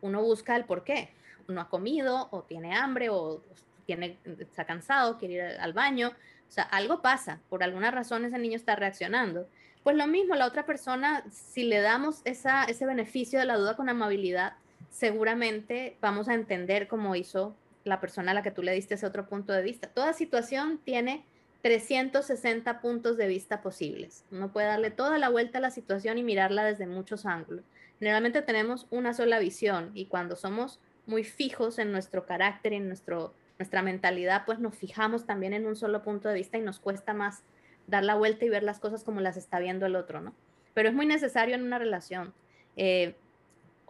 uno 0.00 0.22
busca 0.22 0.56
el 0.56 0.64
por 0.64 0.84
qué. 0.84 1.10
Uno 1.48 1.60
ha 1.60 1.68
comido 1.68 2.28
o 2.30 2.42
tiene 2.42 2.74
hambre 2.74 3.08
o 3.10 3.42
tiene, 3.86 4.18
está 4.38 4.64
cansado, 4.64 5.18
quiere 5.18 5.34
ir 5.34 5.42
al 5.60 5.72
baño. 5.72 6.08
O 6.48 6.52
sea, 6.52 6.64
algo 6.64 7.02
pasa. 7.02 7.40
Por 7.48 7.62
alguna 7.62 7.90
razón 7.90 8.24
ese 8.24 8.38
niño 8.38 8.56
está 8.56 8.76
reaccionando. 8.76 9.48
Pues 9.82 9.96
lo 9.96 10.06
mismo, 10.06 10.34
la 10.34 10.46
otra 10.46 10.66
persona, 10.66 11.24
si 11.30 11.64
le 11.64 11.80
damos 11.80 12.20
esa, 12.24 12.64
ese 12.64 12.84
beneficio 12.86 13.38
de 13.38 13.46
la 13.46 13.56
duda 13.56 13.76
con 13.76 13.88
amabilidad, 13.88 14.54
seguramente 14.90 15.96
vamos 16.00 16.28
a 16.28 16.34
entender 16.34 16.86
cómo 16.86 17.16
hizo 17.16 17.54
la 17.84 18.00
persona 18.00 18.32
a 18.32 18.34
la 18.34 18.42
que 18.42 18.50
tú 18.50 18.62
le 18.62 18.72
diste 18.72 18.94
ese 18.94 19.06
otro 19.06 19.26
punto 19.26 19.52
de 19.52 19.62
vista. 19.62 19.88
Toda 19.88 20.12
situación 20.12 20.78
tiene 20.84 21.24
360 21.62 22.80
puntos 22.80 23.16
de 23.16 23.28
vista 23.28 23.60
posibles. 23.60 24.24
Uno 24.30 24.52
puede 24.52 24.68
darle 24.68 24.90
toda 24.90 25.18
la 25.18 25.28
vuelta 25.28 25.58
a 25.58 25.60
la 25.60 25.70
situación 25.70 26.18
y 26.18 26.22
mirarla 26.22 26.64
desde 26.64 26.86
muchos 26.86 27.26
ángulos. 27.26 27.64
Generalmente 27.98 28.42
tenemos 28.42 28.86
una 28.90 29.12
sola 29.12 29.38
visión 29.38 29.90
y 29.94 30.06
cuando 30.06 30.36
somos 30.36 30.80
muy 31.06 31.24
fijos 31.24 31.78
en 31.78 31.92
nuestro 31.92 32.24
carácter 32.24 32.72
y 32.72 32.76
en 32.76 32.88
nuestro, 32.88 33.34
nuestra 33.58 33.82
mentalidad, 33.82 34.44
pues 34.46 34.58
nos 34.58 34.74
fijamos 34.74 35.26
también 35.26 35.52
en 35.52 35.66
un 35.66 35.76
solo 35.76 36.02
punto 36.02 36.28
de 36.28 36.36
vista 36.36 36.56
y 36.56 36.62
nos 36.62 36.80
cuesta 36.80 37.12
más 37.12 37.42
dar 37.86 38.04
la 38.04 38.14
vuelta 38.14 38.44
y 38.44 38.48
ver 38.48 38.62
las 38.62 38.78
cosas 38.78 39.04
como 39.04 39.20
las 39.20 39.36
está 39.36 39.58
viendo 39.58 39.84
el 39.84 39.96
otro, 39.96 40.20
¿no? 40.20 40.34
Pero 40.72 40.88
es 40.88 40.94
muy 40.94 41.06
necesario 41.06 41.56
en 41.56 41.62
una 41.62 41.78
relación. 41.78 42.32
Eh, 42.76 43.16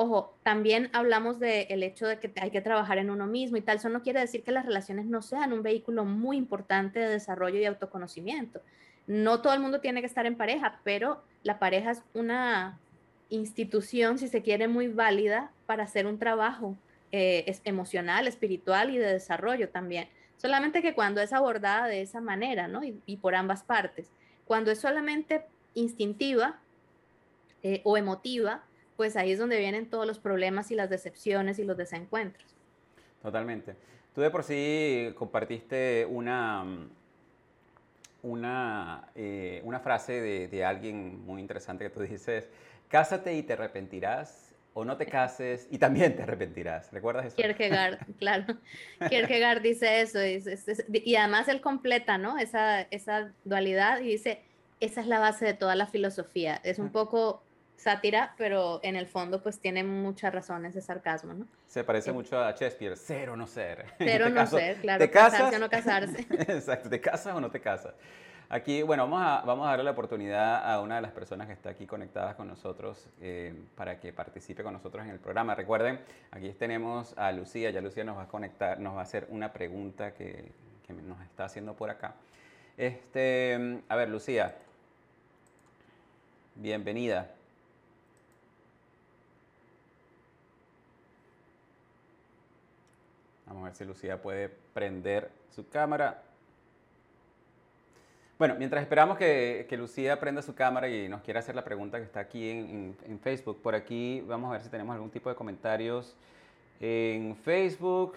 Ojo, 0.03 0.35
también 0.43 0.89
hablamos 0.95 1.39
del 1.39 1.83
hecho 1.83 2.07
de 2.07 2.19
que 2.19 2.33
hay 2.41 2.51
que 2.51 2.63
trabajar 2.63 2.97
en 2.97 3.11
uno 3.11 3.27
mismo 3.27 3.59
y 3.59 3.61
tal. 3.61 3.77
Eso 3.77 3.91
no 3.91 4.03
quiere 4.03 4.19
decir 4.19 4.43
que 4.43 4.51
las 4.51 4.65
relaciones 4.65 5.05
no 5.05 5.21
sean 5.21 5.53
un 5.53 5.63
vehículo 5.63 6.07
muy 6.07 6.39
importante 6.39 6.99
de 6.99 7.11
desarrollo 7.11 7.59
y 7.61 7.67
autoconocimiento. 7.67 8.63
No 9.07 9.43
todo 9.43 9.53
el 9.53 9.61
mundo 9.61 9.83
tiene 9.83 10.01
que 10.01 10.07
estar 10.07 10.25
en 10.25 10.39
pareja, 10.39 10.81
pero 10.85 11.23
la 11.43 11.59
pareja 11.59 11.91
es 11.91 12.03
una 12.15 12.79
institución, 13.29 14.17
si 14.17 14.29
se 14.29 14.41
quiere, 14.41 14.69
muy 14.69 14.89
válida 14.89 15.51
para 15.67 15.85
hacer 15.85 16.07
un 16.07 16.19
trabajo 16.19 16.79
eh, 17.13 17.45
es 17.47 17.61
emocional, 17.67 18.27
espiritual 18.27 18.89
y 18.89 18.97
de 18.97 19.13
desarrollo 19.13 19.69
también. 19.69 20.09
Solamente 20.39 20.81
que 20.81 20.95
cuando 20.95 21.21
es 21.21 21.35
abordada 21.35 21.89
de 21.89 22.01
esa 22.01 22.23
manera, 22.23 22.69
¿no? 22.69 22.81
Y, 22.83 23.17
por 23.19 23.35
ambas 23.35 23.65
partes. 23.65 24.11
Cuando 24.47 24.71
es 24.71 24.81
solamente 24.81 25.45
instintiva 25.75 26.59
eh, 27.63 27.83
o 27.85 27.99
emotiva, 27.99 28.65
pues 29.01 29.17
ahí 29.17 29.33
es 29.33 29.39
donde 29.39 29.59
vienen 29.59 29.89
todos 29.89 30.07
los 30.07 30.19
problemas 30.19 30.71
y 30.71 30.75
las 30.75 30.91
decepciones 30.91 31.59
y 31.59 31.65
los 31.65 31.75
desencuentros. 31.75 32.55
Totalmente. 33.23 33.75
Tú 34.15 34.21
de 34.21 34.29
por 34.29 34.45
sí 34.45 35.15
compartiste 35.17 36.05
una, 36.05 36.67
una, 38.23 39.09
eh, 39.15 39.63
una 39.65 39.81
frase 39.81 40.21
de, 40.21 40.49
de, 40.49 40.67
alguien 40.67 41.25
muy 41.25 41.41
interesante 41.41 41.83
que 41.83 41.89
tú 41.89 42.03
dices, 42.03 42.51
cásate 42.89 43.35
y 43.35 43.43
te 43.43 43.55
arrepentirás, 43.55 44.55
o 44.75 44.85
no 44.85 44.99
te 44.99 45.07
cases 45.07 45.67
y 45.71 45.79
también 45.79 46.15
te 46.15 46.25
arrepentirás. 46.25 46.93
¿Recuerdas 46.93 47.25
eso? 47.25 47.37
Kierkegaard, 47.37 48.01
claro. 48.19 48.59
Kierkegaard 49.09 49.63
dice 49.63 50.03
eso, 50.03 50.19
y 50.93 51.17
además 51.17 51.49
él 51.49 51.63
completa 51.63 52.19
¿no? 52.19 52.37
esa, 52.37 52.83
esa 52.83 53.33
dualidad 53.47 54.01
y 54.01 54.09
dice, 54.09 54.43
esa 54.79 55.01
es 55.01 55.07
la 55.07 55.21
base 55.21 55.47
de 55.47 55.55
toda 55.55 55.75
la 55.75 55.87
filosofía. 55.87 56.61
Es 56.65 56.79
un 56.79 56.93
poco 56.93 57.43
sátira, 57.81 58.35
pero 58.37 58.79
en 58.83 58.95
el 58.95 59.07
fondo 59.07 59.43
pues 59.43 59.59
tiene 59.59 59.83
muchas 59.83 60.35
razones 60.35 60.75
de 60.75 60.83
sarcasmo, 60.83 61.33
¿no? 61.33 61.47
Se 61.67 61.83
parece 61.83 62.13
mucho 62.13 62.39
a 62.39 62.51
Shakespeare, 62.51 62.97
ser 62.97 63.31
o 63.31 63.37
no 63.37 63.47
ser. 63.47 63.87
Ser 63.99 64.23
o 64.23 64.29
no 64.29 64.47
ser, 64.47 64.77
claro. 64.81 64.99
¿Te 64.99 65.11
casas? 65.11 65.55
o 65.55 65.59
no 65.59 65.71
casarse. 65.71 66.27
Exacto, 66.31 66.91
¿te 66.91 67.01
casas 67.01 67.35
o 67.35 67.41
no 67.41 67.51
te 67.51 67.61
casas? 67.61 67.95
Aquí, 68.51 68.83
bueno, 68.83 69.05
vamos 69.05 69.23
a, 69.23 69.47
vamos 69.47 69.67
a 69.67 69.71
darle 69.71 69.85
la 69.85 69.93
oportunidad 69.93 70.71
a 70.71 70.81
una 70.81 70.97
de 70.97 71.03
las 71.03 71.13
personas 71.13 71.47
que 71.47 71.53
está 71.55 71.71
aquí 71.71 71.87
conectadas 71.87 72.35
con 72.35 72.49
nosotros 72.49 73.09
eh, 73.21 73.55
para 73.77 73.99
que 73.99 74.13
participe 74.13 74.63
con 74.63 74.73
nosotros 74.75 75.05
en 75.05 75.13
el 75.13 75.21
programa. 75.21 75.55
Recuerden, 75.55 76.01
aquí 76.33 76.51
tenemos 76.53 77.17
a 77.17 77.33
Lucía, 77.33 77.71
ya 77.71 77.81
Lucía 77.81 78.05
nos 78.05 78.19
va 78.19 78.25
a 78.25 78.29
conectar, 78.29 78.79
nos 78.79 78.97
va 78.97 79.01
a 79.01 79.05
hacer 79.05 79.27
una 79.31 79.53
pregunta 79.53 80.13
que, 80.13 80.53
que 80.87 80.93
nos 80.93 81.21
está 81.23 81.45
haciendo 81.45 81.75
por 81.75 81.89
acá. 81.91 82.15
Este, 82.77 83.83
a 83.89 83.97
ver, 83.97 84.09
Lucía, 84.11 84.57
bienvenida. 86.57 87.31
Vamos 93.51 93.63
a 93.63 93.67
ver 93.67 93.75
si 93.75 93.85
Lucía 93.85 94.23
puede 94.23 94.49
prender 94.49 95.29
su 95.51 95.69
cámara. 95.69 96.23
Bueno, 98.39 98.55
mientras 98.57 98.81
esperamos 98.81 99.19
que, 99.19 99.67
Lucía 99.73 100.21
prenda 100.21 100.41
su 100.41 100.55
cámara 100.55 100.89
y 100.89 101.09
nos 101.09 101.21
quiera 101.23 101.41
hacer 101.41 101.57
la 101.57 101.65
pregunta 101.65 101.99
que 101.99 102.05
está 102.05 102.21
aquí 102.21 102.49
en, 102.49 103.19
Facebook, 103.21 103.61
por 103.61 103.75
aquí 103.75 104.21
vamos 104.21 104.51
a 104.51 104.53
ver 104.53 104.63
si 104.63 104.69
tenemos 104.69 104.95
algún 104.95 105.11
tipo 105.11 105.29
de 105.29 105.35
comentarios 105.35 106.15
en 106.79 107.35
Facebook. 107.35 108.15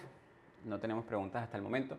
No 0.64 0.78
tenemos 0.78 1.04
preguntas 1.04 1.42
hasta 1.42 1.56
el 1.56 1.64
momento. 1.64 1.98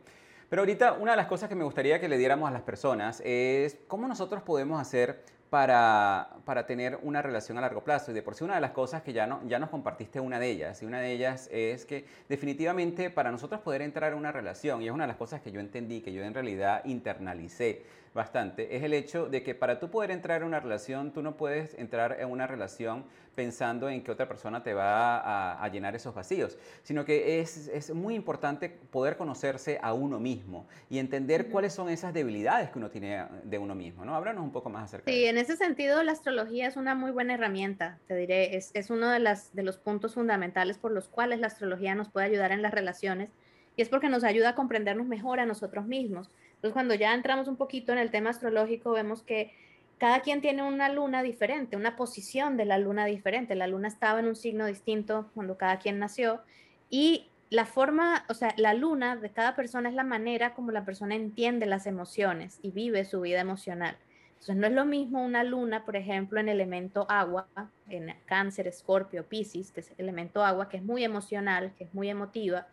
Pero 0.50 0.62
ahorita 0.62 0.94
una 0.94 1.12
de 1.12 1.18
las 1.18 1.28
cosas 1.28 1.50
que 1.50 1.56
me 1.56 1.66
gustaría 1.66 2.00
que 2.00 2.08
le 2.08 2.18
diéramos 2.18 2.48
a 2.48 2.54
las 2.54 2.62
personas 2.62 3.22
es 3.26 3.78
cómo 3.90 4.08
nosotros 4.08 4.44
podemos 4.44 4.80
hacer 4.80 5.26
para, 5.50 6.30
para, 6.46 6.66
tener 6.66 7.00
una 7.04 7.22
relación 7.22 7.58
a 7.58 7.62
largo 7.62 7.84
plazo. 7.84 8.12
Y 8.12 8.14
de 8.14 8.22
por 8.22 8.36
sí 8.36 8.44
una 8.44 8.56
de 8.56 8.62
las 8.62 8.72
cosas 8.72 9.04
que 9.04 9.14
ya, 9.14 9.28
no, 9.28 9.42
ya 9.48 9.60
nos 9.60 9.70
compartiste 9.70 10.20
una 10.20 10.40
de 10.40 10.50
ellas, 10.50 10.82
y 10.82 10.86
una 10.86 11.00
de 11.00 11.12
ellas 11.12 11.50
es 11.52 11.86
que 11.86 12.06
definitivamente 12.28 13.10
para 13.10 13.32
nosotros 13.32 13.62
poder 13.62 13.82
entrar 13.82 14.12
en 14.12 14.18
una 14.18 14.32
relación, 14.32 14.82
y 14.82 14.88
es 14.88 14.92
una 14.92 15.04
de 15.04 15.10
las 15.10 15.18
cosas 15.18 15.42
que 15.42 15.52
yo 15.52 15.60
entendí, 15.60 16.02
que 16.02 16.14
yo 16.14 16.24
en 16.24 16.34
realidad 16.34 16.84
internalicé, 16.86 17.84
bastante, 18.16 18.78
es 18.78 18.82
el 18.82 18.94
hecho 18.94 19.28
de 19.28 19.44
que 19.44 19.54
para 19.54 19.78
tú 19.78 19.92
poder 19.92 20.10
entrar 20.10 20.42
en 20.42 20.48
una 20.48 20.62
relación, 20.62 21.12
tú 21.12 21.22
no 21.22 21.36
puedes 21.36 21.74
entrar 21.76 22.18
en 22.20 22.32
una 22.32 22.48
relación 22.48 23.04
pensando 23.36 23.90
en 23.90 24.02
que 24.02 24.10
otra 24.10 24.26
persona 24.28 24.64
te 24.64 24.74
va 24.74 25.62
a, 25.62 25.68
llenar 25.68 25.96
esos 25.96 26.16
vacíos, 26.16 26.58
sino 26.84 27.04
que 27.04 27.42
es, 27.42 27.68
es, 27.68 27.94
muy 27.94 28.16
importante 28.16 28.70
poder 28.70 29.18
conocerse 29.18 29.78
a 29.82 29.94
uno 29.94 30.20
mismo 30.20 30.66
y 30.90 31.00
entender 31.00 31.50
cuáles 31.50 31.74
son 31.74 31.90
esas 31.90 32.14
debilidades 32.14 32.70
que 32.70 32.80
uno 32.80 32.90
tiene 32.90 33.26
de 33.44 33.58
uno 33.58 33.76
mismo, 33.76 34.06
¿no? 34.06 34.16
Háblanos 34.16 34.42
un 34.42 34.54
poco 34.54 34.70
más 34.70 34.86
acerca 34.86 35.12
sí, 35.12 35.26
en 35.26 35.38
ese 35.38 35.58
sentido 35.58 36.02
la 36.02 36.14
astrología 36.14 36.68
es 36.68 36.78
una 36.78 36.96
muy 36.96 37.12
buena 37.12 37.34
herramienta, 37.34 38.00
te 38.08 38.16
diré, 38.16 38.56
es, 38.56 38.72
es 38.74 38.90
uno 38.90 39.10
de, 39.10 39.20
las, 39.20 39.54
de 39.54 39.64
los 39.64 39.78
puntos 39.78 40.14
fundamentales 40.14 40.78
por 40.78 40.92
los 40.92 41.10
cuales 41.10 41.42
la 41.42 41.48
astrología 41.48 41.94
nos 41.96 42.08
puede 42.08 42.28
ayudar 42.28 42.54
en 42.54 42.62
las 42.62 42.74
relaciones 42.74 43.30
y 43.76 43.82
es 43.82 43.90
porque 43.90 44.10
nos 44.10 44.24
ayuda 44.24 44.50
a 44.50 44.56
comprendernos 44.56 45.08
mejor 45.08 45.40
a 45.40 45.46
nosotros 45.46 45.86
mismos. 45.86 46.30
Entonces, 46.66 46.74
cuando 46.74 46.96
ya 46.96 47.14
entramos 47.14 47.48
un 47.48 47.58
poquito 47.58 47.92
en 47.92 48.00
el 48.00 48.10
tema 48.10 48.32
astrológico, 48.32 48.92
vemos 48.92 49.22
que 49.22 49.54
cada 50.00 50.22
quien 50.22 50.42
tiene 50.42 50.64
una 50.64 50.90
luna 50.90 51.22
diferente, 51.22 51.78
una 51.78 51.96
posición 51.96 52.58
de 52.58 52.66
la 52.66 52.80
luna 52.80 53.06
diferente. 53.06 53.54
La 53.54 53.68
luna 53.68 53.88
estaba 53.88 54.20
en 54.20 54.26
un 54.26 54.36
signo 54.36 54.66
distinto 54.66 55.30
cuando 55.36 55.60
cada 55.60 55.78
quien 55.78 56.00
nació 56.00 56.42
y 56.90 57.28
la 57.52 57.68
forma, 57.68 58.26
o 58.30 58.34
sea, 58.34 58.56
la 58.58 58.74
luna 58.74 59.16
de 59.16 59.30
cada 59.30 59.56
persona 59.56 59.90
es 59.90 59.94
la 59.94 60.04
manera 60.04 60.56
como 60.56 60.72
la 60.72 60.86
persona 60.86 61.14
entiende 61.14 61.68
las 61.68 61.86
emociones 61.86 62.58
y 62.64 62.72
vive 62.72 63.06
su 63.06 63.22
vida 63.22 63.42
emocional. 63.42 63.96
Entonces, 64.32 64.56
no 64.56 64.66
es 64.66 64.74
lo 64.74 64.86
mismo 64.86 65.24
una 65.24 65.44
luna, 65.44 65.86
por 65.86 65.96
ejemplo, 65.96 66.40
en 66.40 66.50
elemento 66.50 67.06
agua, 67.10 67.48
en 67.90 68.16
cáncer, 68.26 68.68
escorpio, 68.68 69.24
piscis, 69.24 69.72
que 69.72 69.82
es 69.82 69.92
elemento 70.00 70.44
agua, 70.44 70.68
que 70.68 70.78
es 70.78 70.84
muy 70.84 71.04
emocional, 71.04 71.74
que 71.78 71.84
es 71.84 71.94
muy 71.94 72.10
emotiva, 72.10 72.66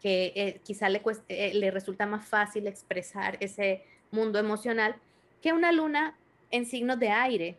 que 0.00 0.32
eh, 0.34 0.60
quizá 0.64 0.88
le, 0.88 1.02
eh, 1.28 1.52
le 1.54 1.70
resulta 1.70 2.06
más 2.06 2.26
fácil 2.26 2.66
expresar 2.66 3.36
ese 3.40 3.84
mundo 4.10 4.38
emocional 4.38 4.96
que 5.42 5.52
una 5.52 5.72
luna 5.72 6.16
en 6.50 6.66
signos 6.66 6.98
de 6.98 7.10
aire, 7.10 7.56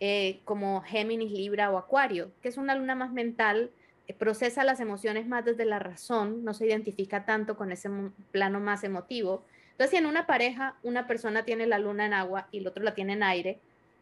eh, 0.00 0.40
como 0.44 0.82
Géminis, 0.82 1.30
Libra 1.30 1.70
o 1.70 1.78
Acuario, 1.78 2.30
que 2.42 2.48
es 2.48 2.56
una 2.56 2.74
luna 2.74 2.94
más 2.94 3.12
mental, 3.12 3.70
procesa 4.18 4.64
las 4.64 4.80
emociones 4.80 5.26
más 5.26 5.44
desde 5.44 5.64
la 5.64 5.78
razón, 5.78 6.44
no 6.44 6.52
se 6.52 6.66
identifica 6.66 7.24
tanto 7.24 7.56
con 7.56 7.72
ese 7.72 7.88
plano 8.32 8.60
más 8.60 8.84
emotivo. 8.84 9.44
Entonces, 9.72 9.90
si 9.90 9.96
en 9.96 10.06
una 10.06 10.26
pareja 10.26 10.76
una 10.82 11.06
persona 11.06 11.44
tiene 11.44 11.66
la 11.66 11.78
luna 11.78 12.06
en 12.06 12.12
agua 12.12 12.48
y 12.52 12.58
el 12.58 12.66
otro 12.66 12.84
la 12.84 12.94
tiene 12.94 13.14
en 13.14 13.22
aire, 13.22 13.58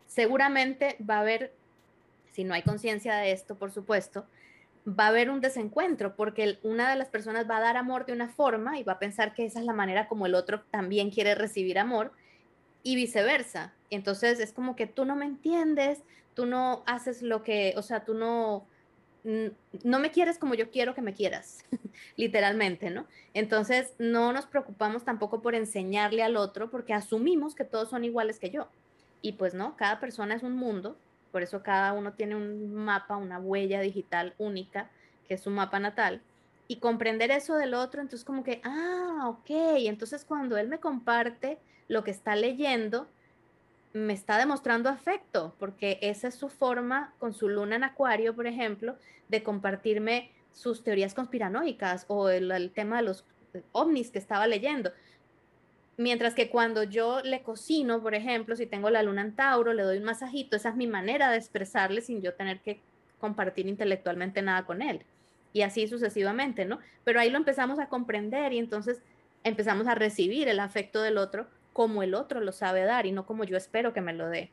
seguramente 0.07 0.97
va 1.09 1.17
a 1.17 1.21
haber, 1.21 1.53
si 2.33 2.45
no 2.45 2.53
hay 2.55 2.63
conciencia 2.63 3.15
de 3.17 3.33
esto, 3.33 3.55
por 3.55 3.71
supuesto, 3.71 4.27
va 4.87 5.07
a 5.07 5.09
haber 5.09 5.31
un 5.31 5.41
desencuentro 5.41 6.17
porque 6.17 6.59
una 6.63 6.91
de 6.91 6.97
las 6.97 7.09
personas 7.09 7.49
va 7.49 7.59
a 7.59 7.61
dar 7.61 7.77
amor 7.77 8.05
de 8.05 8.13
una 8.13 8.29
forma 8.29 8.79
y 8.79 8.83
va 8.83 8.95
a 8.95 8.99
pensar 8.99 9.33
que 9.35 9.45
esa 9.45 9.61
es 9.61 9.67
la 9.67 9.73
manera 9.73 10.09
como 10.09 10.27
el 10.27 10.35
otro 10.35 10.63
también 10.71 11.11
quiere 11.11 11.35
recibir 11.35 11.79
amor 11.79 12.13
y 12.83 12.97
viceversa. 12.97 13.73
Entonces 13.91 14.41
es 14.41 14.53
como 14.53 14.75
que 14.75 14.87
tú 14.87 15.05
no 15.05 15.15
me 15.15 15.25
entiendes, 15.25 16.01
tú 16.35 16.47
no 16.47 16.83
haces 16.87 17.23
lo 17.23 17.45
que, 17.45 17.75
o 17.77 17.83
sea, 17.83 18.05
tú 18.05 18.15
no, 18.15 18.67
no 19.85 19.99
me 20.01 20.11
quieres 20.11 20.39
como 20.39 20.55
yo 20.55 20.71
quiero 20.71 20.95
que 20.95 21.03
me 21.03 21.15
quieras, 21.15 21.65
literalmente, 22.17 22.91
¿no? 22.91 23.07
Entonces 23.35 23.93
no 23.99 24.33
nos 24.33 24.47
preocupamos 24.47 25.05
tampoco 25.05 25.43
por 25.43 25.55
enseñarle 25.55 26.23
al 26.23 26.37
otro 26.37 26.71
porque 26.71 26.93
asumimos 26.93 27.55
que 27.55 27.65
todos 27.65 27.91
son 27.91 28.05
iguales 28.05 28.41
que 28.41 28.51
yo. 28.51 28.69
Y 29.21 29.33
pues 29.33 29.55
no, 29.55 29.77
cada 29.77 30.01
persona 30.01 30.35
es 30.35 30.43
un 30.43 30.57
mundo 30.57 30.97
por 31.33 31.43
eso 31.43 31.63
cada 31.63 31.95
uno 31.95 32.13
tiene 32.13 32.37
un 32.37 32.75
mapa, 32.75 33.17
una 33.17 33.41
huella 33.41 33.81
digital 33.81 34.35
única, 34.39 34.91
que 35.27 35.35
es 35.35 35.41
su 35.41 35.51
mapa 35.51 35.81
natal. 35.81 36.23
Y 36.69 36.77
comprender 36.77 37.31
eso 37.31 37.57
del 37.57 37.75
otro, 37.75 38.01
entonces 38.01 38.25
como 38.25 38.45
que, 38.45 38.61
ah, 38.65 39.25
ok, 39.27 39.51
entonces 39.79 40.25
cuando 40.25 40.57
él 40.57 40.69
me 40.69 40.79
comparte 40.79 41.59
lo 41.89 42.05
que 42.05 42.11
está 42.11 42.37
leyendo, 42.37 43.09
me 43.93 44.13
está 44.13 44.39
demostrando 44.39 44.89
afecto, 44.89 45.55
porque 45.59 45.99
esa 46.03 46.29
es 46.29 46.35
su 46.35 46.49
forma, 46.49 47.15
con 47.19 47.33
su 47.35 47.49
luna 47.49 47.77
en 47.77 47.85
acuario, 47.85 48.35
por 48.35 48.47
ejemplo, 48.47 48.97
de 49.29 49.43
compartirme 49.43 50.31
sus 50.53 50.85
teorías 50.85 51.15
conspiranoicas 51.15 52.05
o 52.09 52.29
el, 52.29 52.51
el 52.51 52.71
tema 52.71 52.97
de 52.99 53.03
los 53.03 53.25
ovnis 53.73 54.11
que 54.11 54.19
estaba 54.19 54.47
leyendo. 54.47 54.93
Mientras 55.97 56.35
que 56.35 56.49
cuando 56.49 56.85
yo 56.85 57.21
le 57.21 57.43
cocino, 57.43 58.03
por 58.03 58.15
ejemplo, 58.15 58.57
si 58.57 58.67
tengo 58.67 58.91
la 58.91 59.03
luna 59.03 59.23
en 59.23 59.35
Tauro, 59.35 59.75
le 59.75 59.83
doy 59.83 59.99
un 59.99 60.05
masajito, 60.05 60.57
esa 60.57 60.71
es 60.71 60.77
mi 60.77 60.87
manera 60.87 61.31
de 61.31 61.37
expresarle 61.37 62.01
sin 62.01 62.23
yo 62.23 62.35
tener 62.35 62.61
que 62.61 62.81
compartir 63.21 63.69
intelectualmente 63.69 64.43
nada 64.43 64.65
con 64.65 64.83
él. 64.83 65.03
Y 65.53 65.63
así 65.63 65.87
sucesivamente, 65.87 66.65
¿no? 66.65 66.79
Pero 67.05 67.21
ahí 67.21 67.29
lo 67.31 67.37
empezamos 67.37 67.79
a 67.79 67.89
comprender 67.89 68.53
y 68.55 68.59
entonces 68.59 69.03
empezamos 69.45 69.87
a 69.87 69.95
recibir 69.95 70.49
el 70.49 70.61
afecto 70.61 71.03
del 71.03 71.19
otro 71.19 71.47
como 71.73 72.03
el 72.03 72.15
otro 72.15 72.41
lo 72.41 72.53
sabe 72.53 72.85
dar 72.85 73.07
y 73.07 73.13
no 73.13 73.27
como 73.27 73.45
yo 73.45 73.57
espero 73.57 73.93
que 73.93 74.01
me 74.01 74.13
lo 74.13 74.29
dé. 74.29 74.51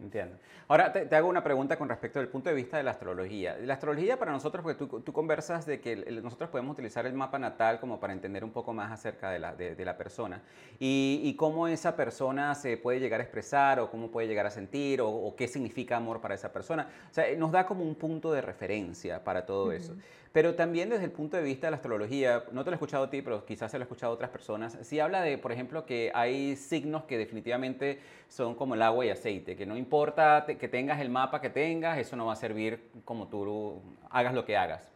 Entiendo. 0.00 0.36
Ahora 0.68 0.92
te, 0.92 1.14
hago 1.16 1.28
una 1.28 1.42
pregunta 1.42 1.76
con 1.76 1.88
respecto 1.88 2.20
al 2.20 2.28
punto 2.28 2.50
de 2.50 2.54
vista 2.54 2.76
de 2.76 2.82
la 2.82 2.92
astrología. 2.92 3.56
La 3.58 3.74
astrología 3.74 4.18
para 4.18 4.30
nosotros, 4.30 4.62
porque 4.62 4.78
tú, 4.78 5.00
tú 5.00 5.12
conversas 5.12 5.66
de 5.66 5.80
que 5.80 5.96
nosotros 6.22 6.50
podemos 6.50 6.74
utilizar 6.74 7.04
el 7.06 7.14
mapa 7.14 7.38
natal 7.38 7.80
como 7.80 7.98
para 7.98 8.12
entender 8.12 8.44
un 8.44 8.50
poco 8.50 8.72
más 8.72 8.92
acerca 8.92 9.30
de 9.30 9.38
la, 9.38 9.54
de, 9.54 9.84
la 9.84 9.96
persona 9.96 10.42
y, 10.78 11.20
y, 11.24 11.34
cómo 11.34 11.66
esa 11.66 11.96
persona 11.96 12.54
se 12.54 12.76
puede 12.76 13.00
llegar 13.00 13.20
a 13.20 13.24
expresar 13.24 13.80
o 13.80 13.90
cómo 13.90 14.10
puede 14.10 14.28
llegar 14.28 14.46
a 14.46 14.50
sentir 14.50 15.00
o, 15.00 15.34
qué 15.36 15.48
significa 15.48 15.96
amor 15.96 16.20
para 16.20 16.34
esa 16.34 16.52
persona. 16.52 16.88
O 17.10 17.14
sea, 17.14 17.24
nos 17.36 17.50
da 17.50 17.66
como 17.66 17.82
un 17.82 17.94
punto 17.94 18.32
de 18.32 18.40
referencia 18.40 19.24
para 19.24 19.46
todo 19.46 19.72
eso. 19.72 19.94
Pero 20.38 20.54
también 20.54 20.88
desde 20.88 21.04
el 21.04 21.10
punto 21.10 21.36
de 21.36 21.42
vista 21.42 21.66
de 21.66 21.72
la 21.72 21.78
astrología, 21.78 22.44
no 22.52 22.62
te 22.62 22.70
lo 22.70 22.74
he 22.74 22.76
escuchado 22.76 23.02
a 23.02 23.10
ti, 23.10 23.22
pero 23.22 23.44
quizás 23.44 23.72
se 23.72 23.76
lo 23.76 23.82
he 23.82 23.86
escuchado 23.86 24.12
a 24.12 24.14
otras 24.14 24.30
personas, 24.30 24.78
si 24.82 25.00
habla 25.00 25.20
de, 25.20 25.36
por 25.36 25.50
ejemplo, 25.50 25.84
que 25.84 26.12
hay 26.14 26.54
signos 26.54 27.02
que 27.06 27.18
definitivamente 27.18 27.98
son 28.28 28.54
como 28.54 28.76
el 28.76 28.82
agua 28.82 29.04
y 29.04 29.10
aceite, 29.10 29.56
que 29.56 29.66
no 29.66 29.76
importa 29.76 30.46
que 30.46 30.68
tengas 30.68 31.00
el 31.00 31.10
mapa 31.10 31.40
que 31.40 31.50
tengas, 31.50 31.98
eso 31.98 32.14
no 32.14 32.26
va 32.26 32.34
a 32.34 32.36
servir 32.36 32.88
como 33.04 33.26
tú 33.26 33.82
hagas 34.10 34.32
lo 34.32 34.44
que 34.44 34.56
hagas. 34.56 34.88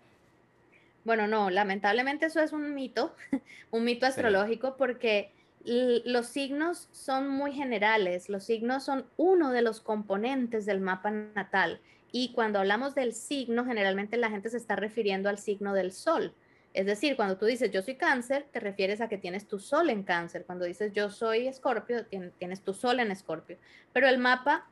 Bueno, 1.02 1.26
no, 1.26 1.50
lamentablemente 1.50 2.26
eso 2.26 2.38
es 2.38 2.52
un 2.52 2.72
mito, 2.72 3.12
un 3.72 3.82
mito 3.82 4.06
astrológico, 4.06 4.76
porque 4.76 5.32
los 5.64 6.26
signos 6.28 6.88
son 6.92 7.28
muy 7.28 7.50
generales, 7.50 8.28
los 8.28 8.44
signos 8.44 8.84
son 8.84 9.06
uno 9.16 9.50
de 9.50 9.62
los 9.62 9.80
componentes 9.80 10.66
del 10.66 10.80
mapa 10.80 11.10
natal 11.10 11.80
y 12.12 12.32
cuando 12.32 12.58
hablamos 12.58 12.94
del 12.94 13.14
signo, 13.14 13.64
generalmente 13.64 14.18
la 14.18 14.30
gente 14.30 14.50
se 14.50 14.58
está 14.58 14.76
refiriendo 14.76 15.30
al 15.30 15.38
signo 15.38 15.72
del 15.72 15.92
sol. 15.92 16.34
Es 16.74 16.86
decir, 16.86 17.16
cuando 17.16 17.36
tú 17.38 17.46
dices 17.46 17.70
yo 17.70 17.82
soy 17.82 17.96
cáncer, 17.96 18.46
te 18.52 18.60
refieres 18.60 19.00
a 19.00 19.08
que 19.08 19.18
tienes 19.18 19.46
tu 19.48 19.58
sol 19.58 19.90
en 19.90 20.02
cáncer. 20.02 20.44
Cuando 20.44 20.66
dices 20.66 20.92
yo 20.92 21.10
soy 21.10 21.48
escorpio, 21.48 22.06
tienes 22.38 22.62
tu 22.62 22.74
sol 22.74 23.00
en 23.00 23.10
escorpio. 23.10 23.56
Pero 23.92 24.08
el 24.08 24.18
mapa 24.18 24.66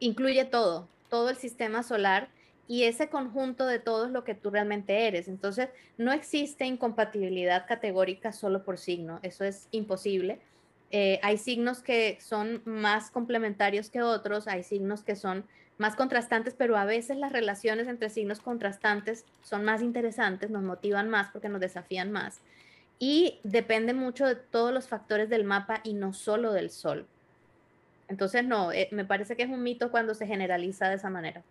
incluye 0.00 0.44
todo, 0.44 0.88
todo 1.08 1.30
el 1.30 1.36
sistema 1.36 1.82
solar 1.82 2.28
y 2.66 2.84
ese 2.84 3.08
conjunto 3.08 3.66
de 3.66 3.78
todo 3.78 4.06
es 4.06 4.12
lo 4.12 4.24
que 4.24 4.34
tú 4.34 4.50
realmente 4.50 5.06
eres. 5.06 5.28
Entonces, 5.28 5.68
no 5.98 6.12
existe 6.12 6.64
incompatibilidad 6.64 7.66
categórica 7.66 8.32
solo 8.32 8.64
por 8.64 8.78
signo. 8.78 9.18
Eso 9.22 9.44
es 9.44 9.68
imposible. 9.70 10.40
Eh, 10.90 11.20
hay 11.22 11.36
signos 11.36 11.82
que 11.82 12.18
son 12.20 12.62
más 12.64 13.10
complementarios 13.10 13.90
que 13.90 14.02
otros, 14.02 14.46
hay 14.46 14.62
signos 14.62 15.02
que 15.02 15.16
son 15.16 15.44
más 15.78 15.96
contrastantes, 15.96 16.54
pero 16.56 16.76
a 16.76 16.84
veces 16.84 17.16
las 17.16 17.32
relaciones 17.32 17.88
entre 17.88 18.10
signos 18.10 18.40
contrastantes 18.40 19.24
son 19.42 19.64
más 19.64 19.82
interesantes, 19.82 20.50
nos 20.50 20.62
motivan 20.62 21.10
más 21.10 21.30
porque 21.30 21.48
nos 21.48 21.60
desafían 21.60 22.12
más. 22.12 22.40
Y 22.98 23.40
depende 23.42 23.92
mucho 23.92 24.26
de 24.26 24.36
todos 24.36 24.72
los 24.72 24.88
factores 24.88 25.28
del 25.28 25.44
mapa 25.44 25.80
y 25.82 25.94
no 25.94 26.12
solo 26.12 26.52
del 26.52 26.70
sol. 26.70 27.06
Entonces, 28.08 28.44
no, 28.44 28.70
eh, 28.70 28.88
me 28.92 29.04
parece 29.04 29.36
que 29.36 29.42
es 29.42 29.48
un 29.48 29.62
mito 29.62 29.90
cuando 29.90 30.14
se 30.14 30.26
generaliza 30.26 30.88
de 30.88 30.96
esa 30.96 31.10
manera. 31.10 31.42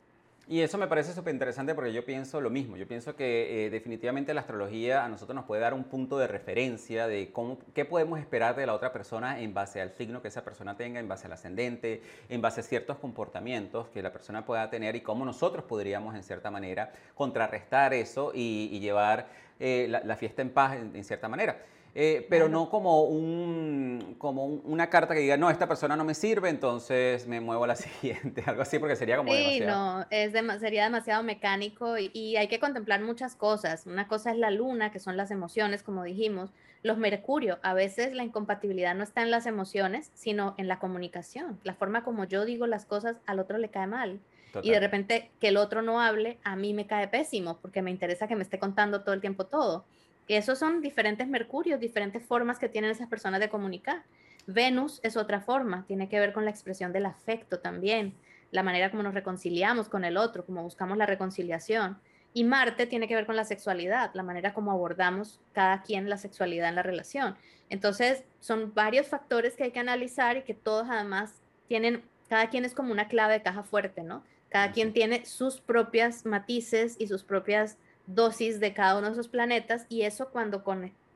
Y 0.45 0.59
eso 0.59 0.77
me 0.77 0.87
parece 0.87 1.13
súper 1.13 1.33
interesante 1.33 1.73
porque 1.73 1.93
yo 1.93 2.03
pienso 2.03 2.41
lo 2.41 2.49
mismo. 2.49 2.75
Yo 2.75 2.85
pienso 2.85 3.15
que 3.15 3.65
eh, 3.65 3.69
definitivamente 3.69 4.33
la 4.33 4.41
astrología 4.41 5.05
a 5.05 5.07
nosotros 5.07 5.35
nos 5.35 5.45
puede 5.45 5.61
dar 5.61 5.73
un 5.73 5.85
punto 5.85 6.17
de 6.17 6.27
referencia 6.27 7.07
de 7.07 7.31
cómo, 7.31 7.59
qué 7.73 7.85
podemos 7.85 8.19
esperar 8.19 8.53
de 8.57 8.65
la 8.65 8.73
otra 8.73 8.91
persona 8.91 9.39
en 9.39 9.53
base 9.53 9.79
al 9.79 9.93
signo 9.93 10.21
que 10.21 10.27
esa 10.27 10.43
persona 10.43 10.75
tenga, 10.75 10.99
en 10.99 11.07
base 11.07 11.27
al 11.27 11.33
ascendente, 11.33 12.01
en 12.27 12.41
base 12.41 12.59
a 12.59 12.63
ciertos 12.63 12.97
comportamientos 12.97 13.87
que 13.87 14.01
la 14.01 14.11
persona 14.11 14.45
pueda 14.45 14.69
tener 14.69 14.97
y 14.97 15.01
cómo 15.01 15.23
nosotros 15.23 15.63
podríamos 15.63 16.13
en 16.13 16.23
cierta 16.23 16.51
manera 16.51 16.91
contrarrestar 17.15 17.93
eso 17.93 18.33
y, 18.35 18.79
llevar 18.81 19.29
eh, 19.61 19.87
la, 19.89 20.15
fiesta 20.17 20.41
en 20.41 20.49
paz 20.49 20.75
en, 20.75 21.03
cierta 21.05 21.29
manera. 21.29 21.57
Eh, 21.95 22.25
pero 22.27 22.49
no 22.49 22.69
como, 22.69 23.03
un, 23.03 24.15
como 24.17 24.45
una 24.45 24.89
carta 24.89 25.13
que 25.13 25.19
diga, 25.19 25.37
no, 25.37 25.51
esta 25.51 25.67
persona 25.67 25.95
no 25.95 26.03
me 26.03 26.15
sirve, 26.15 26.49
entonces 26.49 27.27
me 27.27 27.39
muevo 27.39 27.65
a 27.65 27.67
la 27.67 27.75
siguiente, 27.75 28.43
algo 28.47 28.63
así, 28.63 28.79
porque 28.79 28.95
sería 28.95 29.17
como 29.17 29.31
sí, 29.31 29.59
no, 29.59 30.03
es 30.09 30.33
sería 30.59 30.85
demasiado 30.85 31.21
mecánico 31.21 31.99
y, 31.99 32.09
y, 32.13 32.35
hay 32.37 32.47
que 32.47 32.59
contemplar 32.59 33.01
muchas 33.01 33.35
cosas. 33.35 33.85
Una 33.85 34.07
cosa 34.07 34.31
es 34.31 34.37
la 34.37 34.49
luna, 34.49 34.91
que 34.91 34.99
son 34.99 35.17
las 35.17 35.29
emociones, 35.29 35.83
como 35.83 36.03
dijimos, 36.03 36.51
los 36.81 36.97
mercurio. 36.97 37.59
A 37.61 37.73
veces 37.75 38.13
la 38.13 38.23
incompatibilidad 38.23 38.95
no 38.95 39.03
está 39.03 39.21
en 39.21 39.29
las 39.29 39.45
emociones, 39.45 40.11
sino 40.15 40.55
en 40.57 40.67
la 40.67 40.79
comunicación, 40.79 41.59
la 41.63 41.75
forma 41.75 42.03
como 42.03 42.25
yo 42.25 42.43
digo 42.45 42.65
las 42.65 42.85
cosas 42.85 43.17
al 43.25 43.39
otro 43.39 43.57
le 43.57 43.69
cae 43.69 43.87
mal. 43.87 44.19
Y 44.61 44.69
de 44.69 44.79
repente 44.79 45.31
que 45.39 45.47
el 45.47 45.57
otro 45.57 45.81
no 45.81 45.99
hable, 45.99 46.37
a 46.43 46.55
mí 46.55 46.75
me 46.75 46.85
cae 46.85 47.07
pésimo, 47.07 47.57
porque 47.59 47.81
me 47.81 47.89
interesa 47.89 48.27
que 48.27 48.35
me 48.35 48.43
esté 48.43 48.59
contando 48.59 49.01
todo 49.01 49.15
el 49.15 49.21
tiempo 49.21 49.47
todo. 49.47 49.83
Esos 50.27 50.59
son 50.59 50.81
diferentes 50.81 51.27
mercurios, 51.27 51.79
diferentes 51.79 52.25
formas 52.25 52.59
que 52.59 52.69
tienen 52.69 52.91
esas 52.91 53.07
personas 53.07 53.39
de 53.39 53.49
comunicar. 53.49 54.03
Venus 54.47 54.99
es 55.03 55.17
otra 55.17 55.41
forma, 55.41 55.85
tiene 55.87 56.09
que 56.09 56.19
ver 56.19 56.33
con 56.33 56.45
la 56.45 56.51
expresión 56.51 56.91
del 56.93 57.05
afecto 57.05 57.59
también, 57.59 58.13
la 58.51 58.63
manera 58.63 58.91
como 58.91 59.03
nos 59.03 59.13
reconciliamos 59.13 59.89
con 59.89 60.05
el 60.05 60.17
otro, 60.17 60.45
como 60.45 60.63
buscamos 60.63 60.97
la 60.97 61.05
reconciliación. 61.05 61.99
Y 62.33 62.43
Marte 62.43 62.87
tiene 62.87 63.07
que 63.07 63.15
ver 63.15 63.25
con 63.25 63.35
la 63.35 63.45
sexualidad, 63.45 64.11
la 64.13 64.23
manera 64.23 64.53
como 64.53 64.71
abordamos 64.71 65.39
cada 65.53 65.83
quien 65.83 66.09
la 66.09 66.17
sexualidad 66.17 66.69
en 66.69 66.75
la 66.75 66.83
relación. 66.83 67.35
Entonces, 67.69 68.23
son 68.39 68.73
varios 68.73 69.07
factores 69.07 69.55
que 69.55 69.65
hay 69.65 69.71
que 69.71 69.79
analizar 69.79 70.37
y 70.37 70.43
que 70.43 70.53
todos 70.53 70.87
además 70.89 71.41
tienen, 71.67 72.03
cada 72.29 72.49
quien 72.49 72.65
es 72.65 72.73
como 72.73 72.91
una 72.91 73.07
clave 73.07 73.33
de 73.33 73.43
caja 73.43 73.63
fuerte, 73.63 74.03
¿no? 74.03 74.23
Cada 74.49 74.71
quien 74.71 74.93
tiene 74.93 75.25
sus 75.25 75.61
propias 75.61 76.25
matices 76.25 76.95
y 76.99 77.07
sus 77.07 77.23
propias 77.23 77.77
dosis 78.05 78.59
de 78.59 78.73
cada 78.73 78.97
uno 78.97 79.07
de 79.07 79.13
esos 79.13 79.27
planetas 79.27 79.85
y 79.89 80.03
eso 80.03 80.29
cuando 80.29 80.63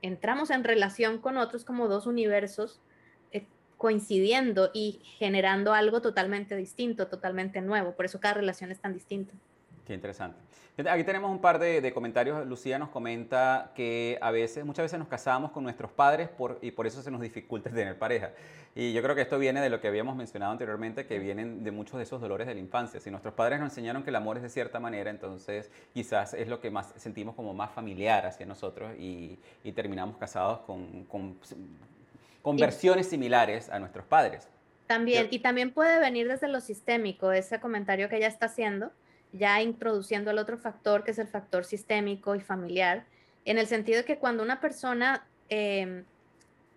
entramos 0.01 0.49
en 0.49 0.63
relación 0.63 1.19
con 1.19 1.37
otros 1.37 1.65
como 1.65 1.87
dos 1.87 2.07
universos 2.07 2.79
eh, 3.31 3.45
coincidiendo 3.77 4.71
y 4.73 5.01
generando 5.17 5.73
algo 5.73 6.01
totalmente 6.01 6.55
distinto, 6.55 7.07
totalmente 7.07 7.61
nuevo. 7.61 7.95
Por 7.95 8.05
eso 8.05 8.19
cada 8.19 8.35
relación 8.35 8.71
es 8.71 8.79
tan 8.79 8.93
distinta. 8.93 9.33
Qué 9.87 9.93
interesante. 9.93 10.37
Aquí 10.91 11.05
tenemos 11.05 11.31
un 11.31 11.39
par 11.39 11.59
de, 11.59 11.93
comentarios. 11.93 12.45
Lucía 12.45 12.77
nos 12.77 12.89
comenta 12.89 13.71
que 13.73 14.19
a 14.21 14.31
veces, 14.31 14.65
muchas 14.65 14.83
veces 14.83 14.99
nos 14.99 15.07
casamos 15.07 15.51
con 15.51 15.63
nuestros 15.63 15.89
padres 15.91 16.27
por, 16.27 16.59
y 16.61 16.71
por 16.71 16.85
eso 16.85 17.01
se 17.01 17.09
nos 17.09 17.21
dificulta 17.21 17.69
tener 17.73 17.97
pareja. 17.97 18.31
Y 18.75 18.91
yo 18.91 19.01
creo 19.01 19.15
que 19.15 19.21
esto 19.21 19.39
viene 19.39 19.61
de 19.61 19.69
lo 19.69 19.79
que 19.79 19.87
habíamos 19.87 20.17
mencionado 20.17 20.51
anteriormente, 20.51 21.07
que 21.07 21.19
vienen 21.19 21.63
de 21.63 21.71
muchos 21.71 21.95
de 21.95 22.03
esos 22.03 22.19
dolores 22.19 22.47
de 22.47 22.53
la 22.53 22.59
infancia. 22.59 22.99
Si 22.99 23.09
nuestros 23.09 23.33
padres 23.33 23.61
nos 23.61 23.69
enseñaron 23.71 24.03
que 24.03 24.09
el 24.09 24.17
amor 24.17 24.35
es 24.35 24.43
de 24.43 24.49
cierta 24.49 24.81
manera, 24.81 25.09
entonces 25.09 25.71
quizás 25.93 26.33
es 26.33 26.49
lo 26.49 26.59
que 26.59 26.69
más 26.69 26.93
sentimos 26.97 27.33
como 27.33 27.53
más 27.53 27.71
familiar 27.71 28.25
hacia 28.25 28.45
nosotros 28.45 28.91
y, 28.99 29.39
terminamos 29.73 30.17
casados 30.17 30.59
con, 30.61 31.05
con, 31.05 32.57
versiones 32.57 33.07
similares 33.07 33.69
a 33.69 33.79
nuestros 33.79 34.05
padres. 34.05 34.49
También, 34.85 35.29
y 35.31 35.39
también 35.39 35.71
puede 35.71 35.97
venir 35.99 36.27
desde 36.27 36.49
lo 36.49 36.59
sistémico, 36.59 37.31
ese 37.31 37.61
comentario 37.61 38.09
que 38.09 38.17
ella 38.17 38.27
está 38.27 38.47
haciendo 38.47 38.91
ya 39.33 39.61
introduciendo 39.61 40.31
el 40.31 40.37
otro 40.37 40.57
factor, 40.57 41.03
que 41.03 41.11
es 41.11 41.19
el 41.19 41.27
factor 41.27 41.65
sistémico 41.65 42.35
y 42.35 42.39
familiar, 42.39 43.05
en 43.45 43.57
el 43.57 43.67
sentido 43.67 43.99
de 43.99 44.05
que 44.05 44.17
cuando 44.17 44.43
una 44.43 44.59
persona 44.59 45.25
em, 45.49 46.03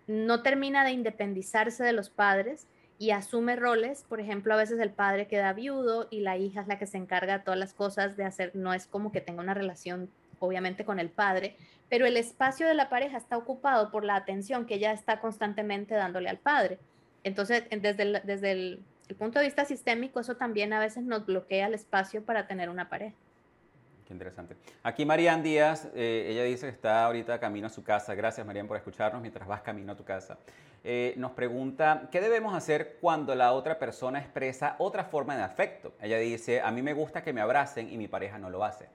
no 0.07 0.41
termina 0.41 0.83
de 0.83 0.91
independizarse 0.91 1.83
de 1.83 1.93
los 1.93 2.09
padres 2.09 2.67
y 2.97 3.11
asume 3.11 3.55
roles, 3.55 4.05
por 4.07 4.19
ejemplo, 4.19 4.53
a 4.53 4.57
veces 4.57 4.79
el 4.79 4.91
padre 4.91 5.27
queda 5.27 5.53
viudo 5.53 6.07
y 6.11 6.19
la 6.19 6.37
hija 6.37 6.61
es 6.61 6.67
la 6.67 6.77
que 6.77 6.87
se 6.87 6.97
encarga 6.97 7.39
de 7.39 7.43
todas 7.43 7.59
las 7.59 7.73
cosas 7.73 8.15
de 8.15 8.25
hacer, 8.25 8.51
no 8.53 8.73
es 8.73 8.85
como 8.85 9.11
que 9.11 9.21
tenga 9.21 9.41
una 9.41 9.53
relación 9.53 10.09
obviamente 10.39 10.85
con 10.85 10.99
el 10.99 11.09
padre, 11.09 11.55
pero 11.89 12.05
el 12.05 12.17
espacio 12.17 12.67
de 12.67 12.73
la 12.73 12.89
pareja 12.89 13.17
está 13.17 13.37
ocupado 13.37 13.91
por 13.91 14.03
la 14.03 14.15
atención 14.15 14.65
que 14.65 14.75
ella 14.75 14.91
está 14.91 15.19
constantemente 15.19 15.93
dándole 15.93 16.29
al 16.29 16.37
padre. 16.37 16.79
Entonces, 17.23 17.63
desde 17.69 18.21
desde 18.21 18.51
el 18.51 18.83
el 19.11 19.17
punto 19.17 19.39
de 19.39 19.45
vista 19.45 19.65
sistémico, 19.65 20.21
eso 20.21 20.37
también 20.37 20.71
a 20.71 20.79
veces 20.79 21.03
nos 21.03 21.25
bloquea 21.25 21.67
el 21.67 21.73
espacio 21.73 22.23
para 22.23 22.47
tener 22.47 22.69
una 22.69 22.87
pareja. 22.87 23.13
Qué 24.07 24.13
interesante. 24.13 24.55
Aquí 24.83 25.05
Marian 25.05 25.43
Díaz, 25.43 25.89
eh, 25.93 26.27
ella 26.29 26.43
dice 26.43 26.67
que 26.67 26.71
está 26.71 27.03
ahorita 27.05 27.37
camino 27.39 27.67
a 27.67 27.69
su 27.69 27.83
casa. 27.83 28.15
Gracias 28.15 28.47
Marian 28.47 28.67
por 28.67 28.77
escucharnos 28.77 29.21
mientras 29.21 29.45
vas 29.47 29.61
camino 29.61 29.91
a 29.91 29.95
tu 29.97 30.05
casa. 30.05 30.37
Eh, 30.85 31.13
nos 31.17 31.31
pregunta, 31.31 32.07
¿qué 32.09 32.21
debemos 32.21 32.55
hacer 32.55 32.99
cuando 33.01 33.35
la 33.35 33.51
otra 33.51 33.77
persona 33.77 34.19
expresa 34.19 34.77
otra 34.79 35.03
forma 35.03 35.35
de 35.35 35.43
afecto? 35.43 35.93
Ella 36.01 36.17
dice, 36.17 36.61
a 36.61 36.71
mí 36.71 36.81
me 36.81 36.93
gusta 36.93 37.21
que 37.21 37.33
me 37.33 37.41
abracen 37.41 37.91
y 37.91 37.97
mi 37.97 38.07
pareja 38.07 38.37
no 38.37 38.49
lo 38.49 38.63
hace. 38.63 38.87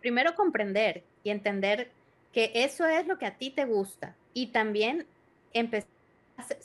Primero 0.00 0.34
comprender 0.34 1.02
y 1.22 1.28
entender 1.28 1.90
que 2.32 2.52
eso 2.54 2.86
es 2.86 3.06
lo 3.06 3.18
que 3.18 3.26
a 3.26 3.36
ti 3.36 3.50
te 3.50 3.66
gusta 3.66 4.14
y 4.32 4.46
también 4.46 5.06
empezar 5.52 5.88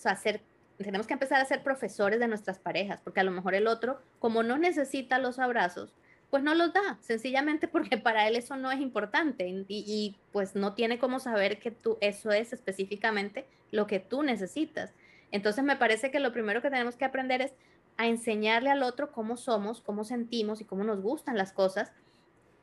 a 0.05 0.11
hacer 0.11 0.41
tenemos 0.85 1.07
que 1.07 1.13
empezar 1.13 1.41
a 1.41 1.45
ser 1.45 1.61
profesores 1.61 2.19
de 2.19 2.27
nuestras 2.27 2.57
parejas, 2.57 3.01
porque 3.01 3.19
a 3.19 3.23
lo 3.23 3.31
mejor 3.31 3.53
el 3.53 3.67
otro, 3.67 4.01
como 4.19 4.43
no 4.43 4.57
necesita 4.57 5.19
los 5.19 5.37
abrazos, 5.37 5.93
pues 6.29 6.43
no 6.43 6.55
los 6.55 6.73
da, 6.73 6.97
sencillamente 7.01 7.67
porque 7.69 7.97
para 7.97 8.27
él 8.27 8.35
eso 8.35 8.55
no 8.55 8.71
es 8.71 8.79
importante 8.79 9.65
y, 9.67 10.15
pues 10.31 10.55
no 10.55 10.73
tiene 10.73 10.99
cómo 10.99 11.19
saber 11.19 11.59
que 11.59 11.71
tú, 11.71 11.97
eso 12.01 12.31
es 12.31 12.53
específicamente 12.53 13.45
lo 13.71 13.87
que 13.87 13.99
tú 13.99 14.23
necesitas. 14.23 14.93
Entonces 15.31 15.63
me 15.63 15.75
parece 15.75 16.11
que 16.11 16.19
lo 16.19 16.31
primero 16.31 16.61
que 16.61 16.69
tenemos 16.69 16.95
que 16.95 17.05
aprender 17.05 17.41
es 17.41 17.53
a 17.97 18.07
enseñarle 18.07 18.69
al 18.69 18.83
otro 18.83 19.11
cómo 19.11 19.35
somos, 19.35 19.81
cómo 19.81 20.03
sentimos 20.03 20.61
y 20.61 20.65
cómo 20.65 20.83
nos 20.83 21.01
gustan 21.01 21.37
las 21.37 21.51
cosas. 21.51 21.91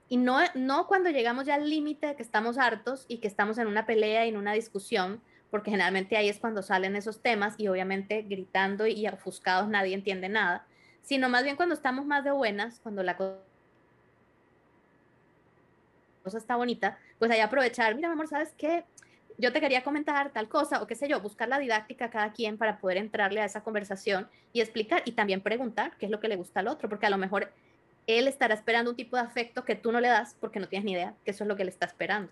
Y 0.09 0.17
no, 0.17 0.39
no 0.55 0.87
cuando 0.87 1.11
llegamos 1.11 1.47
ya 1.47 1.57
al 1.57 1.69
límite 1.69 2.07
de 2.07 2.17
que 2.17 2.23
estamos 2.23 2.57
hartos 2.59 3.05
y 3.09 3.19
que 3.19 3.29
estamos 3.29 3.59
en 3.59 3.67
una 3.67 3.85
pelea 3.85 4.25
y 4.25 4.31
en 4.31 4.37
una 4.37 4.55
discusión, 4.55 5.21
porque 5.51 5.71
generalmente 5.71 6.17
ahí 6.17 6.29
es 6.29 6.39
cuando 6.39 6.63
salen 6.63 6.97
esos 6.97 7.21
temas 7.21 7.55
y 7.59 7.69
obviamente 7.69 8.23
gritando 8.23 8.87
y 8.87 9.07
ofuscados 9.07 9.69
nadie 9.69 9.95
entiende 9.95 10.29
nada, 10.29 10.67
sino 11.03 11.29
más 11.29 11.45
bien 11.45 11.57
cuando 11.57 11.75
estamos 11.75 12.05
más 12.05 12.25
de 12.25 12.33
buenas, 12.33 12.81
cuando 12.81 13.03
la 13.03 13.17
cosa 13.17 13.39
está 16.37 16.57
bonita, 16.57 16.99
pues 17.19 17.31
ahí 17.31 17.41
aprovechar, 17.41 17.95
mira, 17.95 18.09
mi 18.09 18.15
amor, 18.15 18.29
¿sabes 18.29 18.53
qué? 18.59 18.85
Yo 19.39 19.53
te 19.53 19.61
quería 19.61 19.85
comentar 19.85 20.31
tal 20.31 20.49
cosa 20.49 20.83
o 20.83 20.87
qué 20.87 20.95
sé 20.95 21.09
yo, 21.09 21.21
buscar 21.21 21.49
la 21.49 21.59
didáctica 21.59 22.07
a 22.07 22.11
cada 22.11 22.33
quien 22.33 22.57
para 22.59 22.79
poder 22.79 22.97
entrarle 22.97 23.41
a 23.41 23.45
esa 23.45 23.63
conversación 23.63 24.29
y 24.53 24.61
explicar 24.61 25.03
y 25.05 25.13
también 25.13 25.43
preguntar 25.43 25.93
qué 25.99 26.07
es 26.07 26.11
lo 26.11 26.21
que 26.21 26.29
le 26.29 26.37
gusta 26.37 26.61
al 26.61 26.69
otro, 26.69 26.89
porque 26.89 27.07
a 27.07 27.11
lo 27.11 27.19
mejor 27.19 27.53
él 28.07 28.29
estará 28.29 28.55
esperando 28.55 28.91
un 28.91 28.97
tipo 28.97 29.17
de 29.17 29.23
afecto 29.23 29.65
que 29.65 29.77
tú 29.77 29.93
no 29.93 30.01
le 30.01 30.09
das 30.09 30.35
porque 30.41 30.59
no 30.59 30.69
tienes 30.69 30.85
ni 30.85 30.93
idea 30.93 31.15
que 31.25 31.33
eso 31.33 31.45
es 31.45 31.49
lo 31.49 31.57
que 31.57 31.65
le 31.65 31.71
está 31.71 31.87
esperando. 31.87 32.31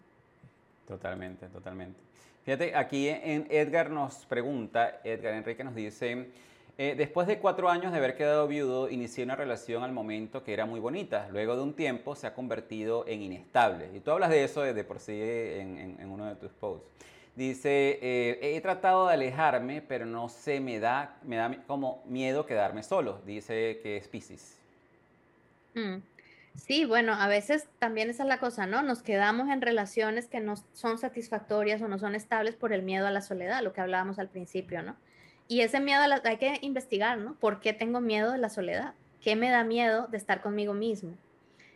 Totalmente, 0.86 1.46
totalmente. 1.48 1.98
Fíjate, 2.44 2.76
aquí 2.76 3.08
en 3.08 3.46
Edgar 3.48 3.90
nos 3.90 4.26
pregunta, 4.26 5.00
Edgar 5.02 5.32
Enrique 5.32 5.64
nos 5.64 5.74
dice, 5.74 6.28
eh, 6.76 6.94
después 6.94 7.26
de 7.26 7.38
cuatro 7.38 7.70
años 7.70 7.90
de 7.90 7.96
haber 7.96 8.16
quedado 8.16 8.46
viudo, 8.46 8.90
inicié 8.90 9.24
una 9.24 9.34
relación 9.34 9.82
al 9.82 9.92
momento 9.92 10.44
que 10.44 10.52
era 10.52 10.66
muy 10.66 10.78
bonita. 10.78 11.26
Luego 11.30 11.56
de 11.56 11.62
un 11.62 11.72
tiempo 11.72 12.14
se 12.14 12.26
ha 12.26 12.34
convertido 12.34 13.06
en 13.06 13.22
inestable. 13.22 13.88
Y 13.94 14.00
tú 14.00 14.10
hablas 14.10 14.28
de 14.28 14.44
eso 14.44 14.60
de 14.60 14.84
por 14.84 15.00
sí 15.00 15.18
en, 15.18 16.06
uno 16.10 16.26
de 16.26 16.34
tus 16.34 16.52
posts. 16.52 16.86
Dice, 17.34 17.98
eh, 18.02 18.56
he 18.56 18.60
tratado 18.60 19.06
de 19.06 19.14
alejarme, 19.14 19.80
pero 19.80 20.04
no 20.04 20.28
sé, 20.28 20.60
me 20.60 20.78
da, 20.78 21.16
me 21.22 21.36
da 21.36 21.50
como 21.66 22.02
miedo 22.06 22.44
quedarme 22.44 22.82
solo. 22.82 23.20
Dice 23.24 23.80
que 23.82 23.96
es 23.96 24.06
Pisces. 24.06 24.58
Mm. 25.74 26.13
Sí, 26.54 26.84
bueno, 26.84 27.12
a 27.14 27.26
veces 27.26 27.68
también 27.78 28.10
esa 28.10 28.22
es 28.22 28.28
la 28.28 28.38
cosa, 28.38 28.66
¿no? 28.66 28.82
Nos 28.82 29.02
quedamos 29.02 29.48
en 29.50 29.60
relaciones 29.60 30.28
que 30.28 30.40
no 30.40 30.54
son 30.72 30.98
satisfactorias 30.98 31.82
o 31.82 31.88
no 31.88 31.98
son 31.98 32.14
estables 32.14 32.54
por 32.54 32.72
el 32.72 32.82
miedo 32.82 33.06
a 33.06 33.10
la 33.10 33.20
soledad, 33.20 33.62
lo 33.62 33.72
que 33.72 33.80
hablábamos 33.80 34.18
al 34.18 34.28
principio, 34.28 34.82
¿no? 34.82 34.96
Y 35.48 35.60
ese 35.60 35.80
miedo 35.80 36.00
a 36.00 36.08
la, 36.08 36.22
hay 36.24 36.38
que 36.38 36.58
investigar, 36.62 37.18
¿no? 37.18 37.34
¿Por 37.34 37.60
qué 37.60 37.72
tengo 37.72 38.00
miedo 38.00 38.32
de 38.32 38.38
la 38.38 38.48
soledad? 38.48 38.94
¿Qué 39.20 39.36
me 39.36 39.50
da 39.50 39.64
miedo 39.64 40.06
de 40.06 40.16
estar 40.16 40.40
conmigo 40.40 40.74
mismo? 40.74 41.16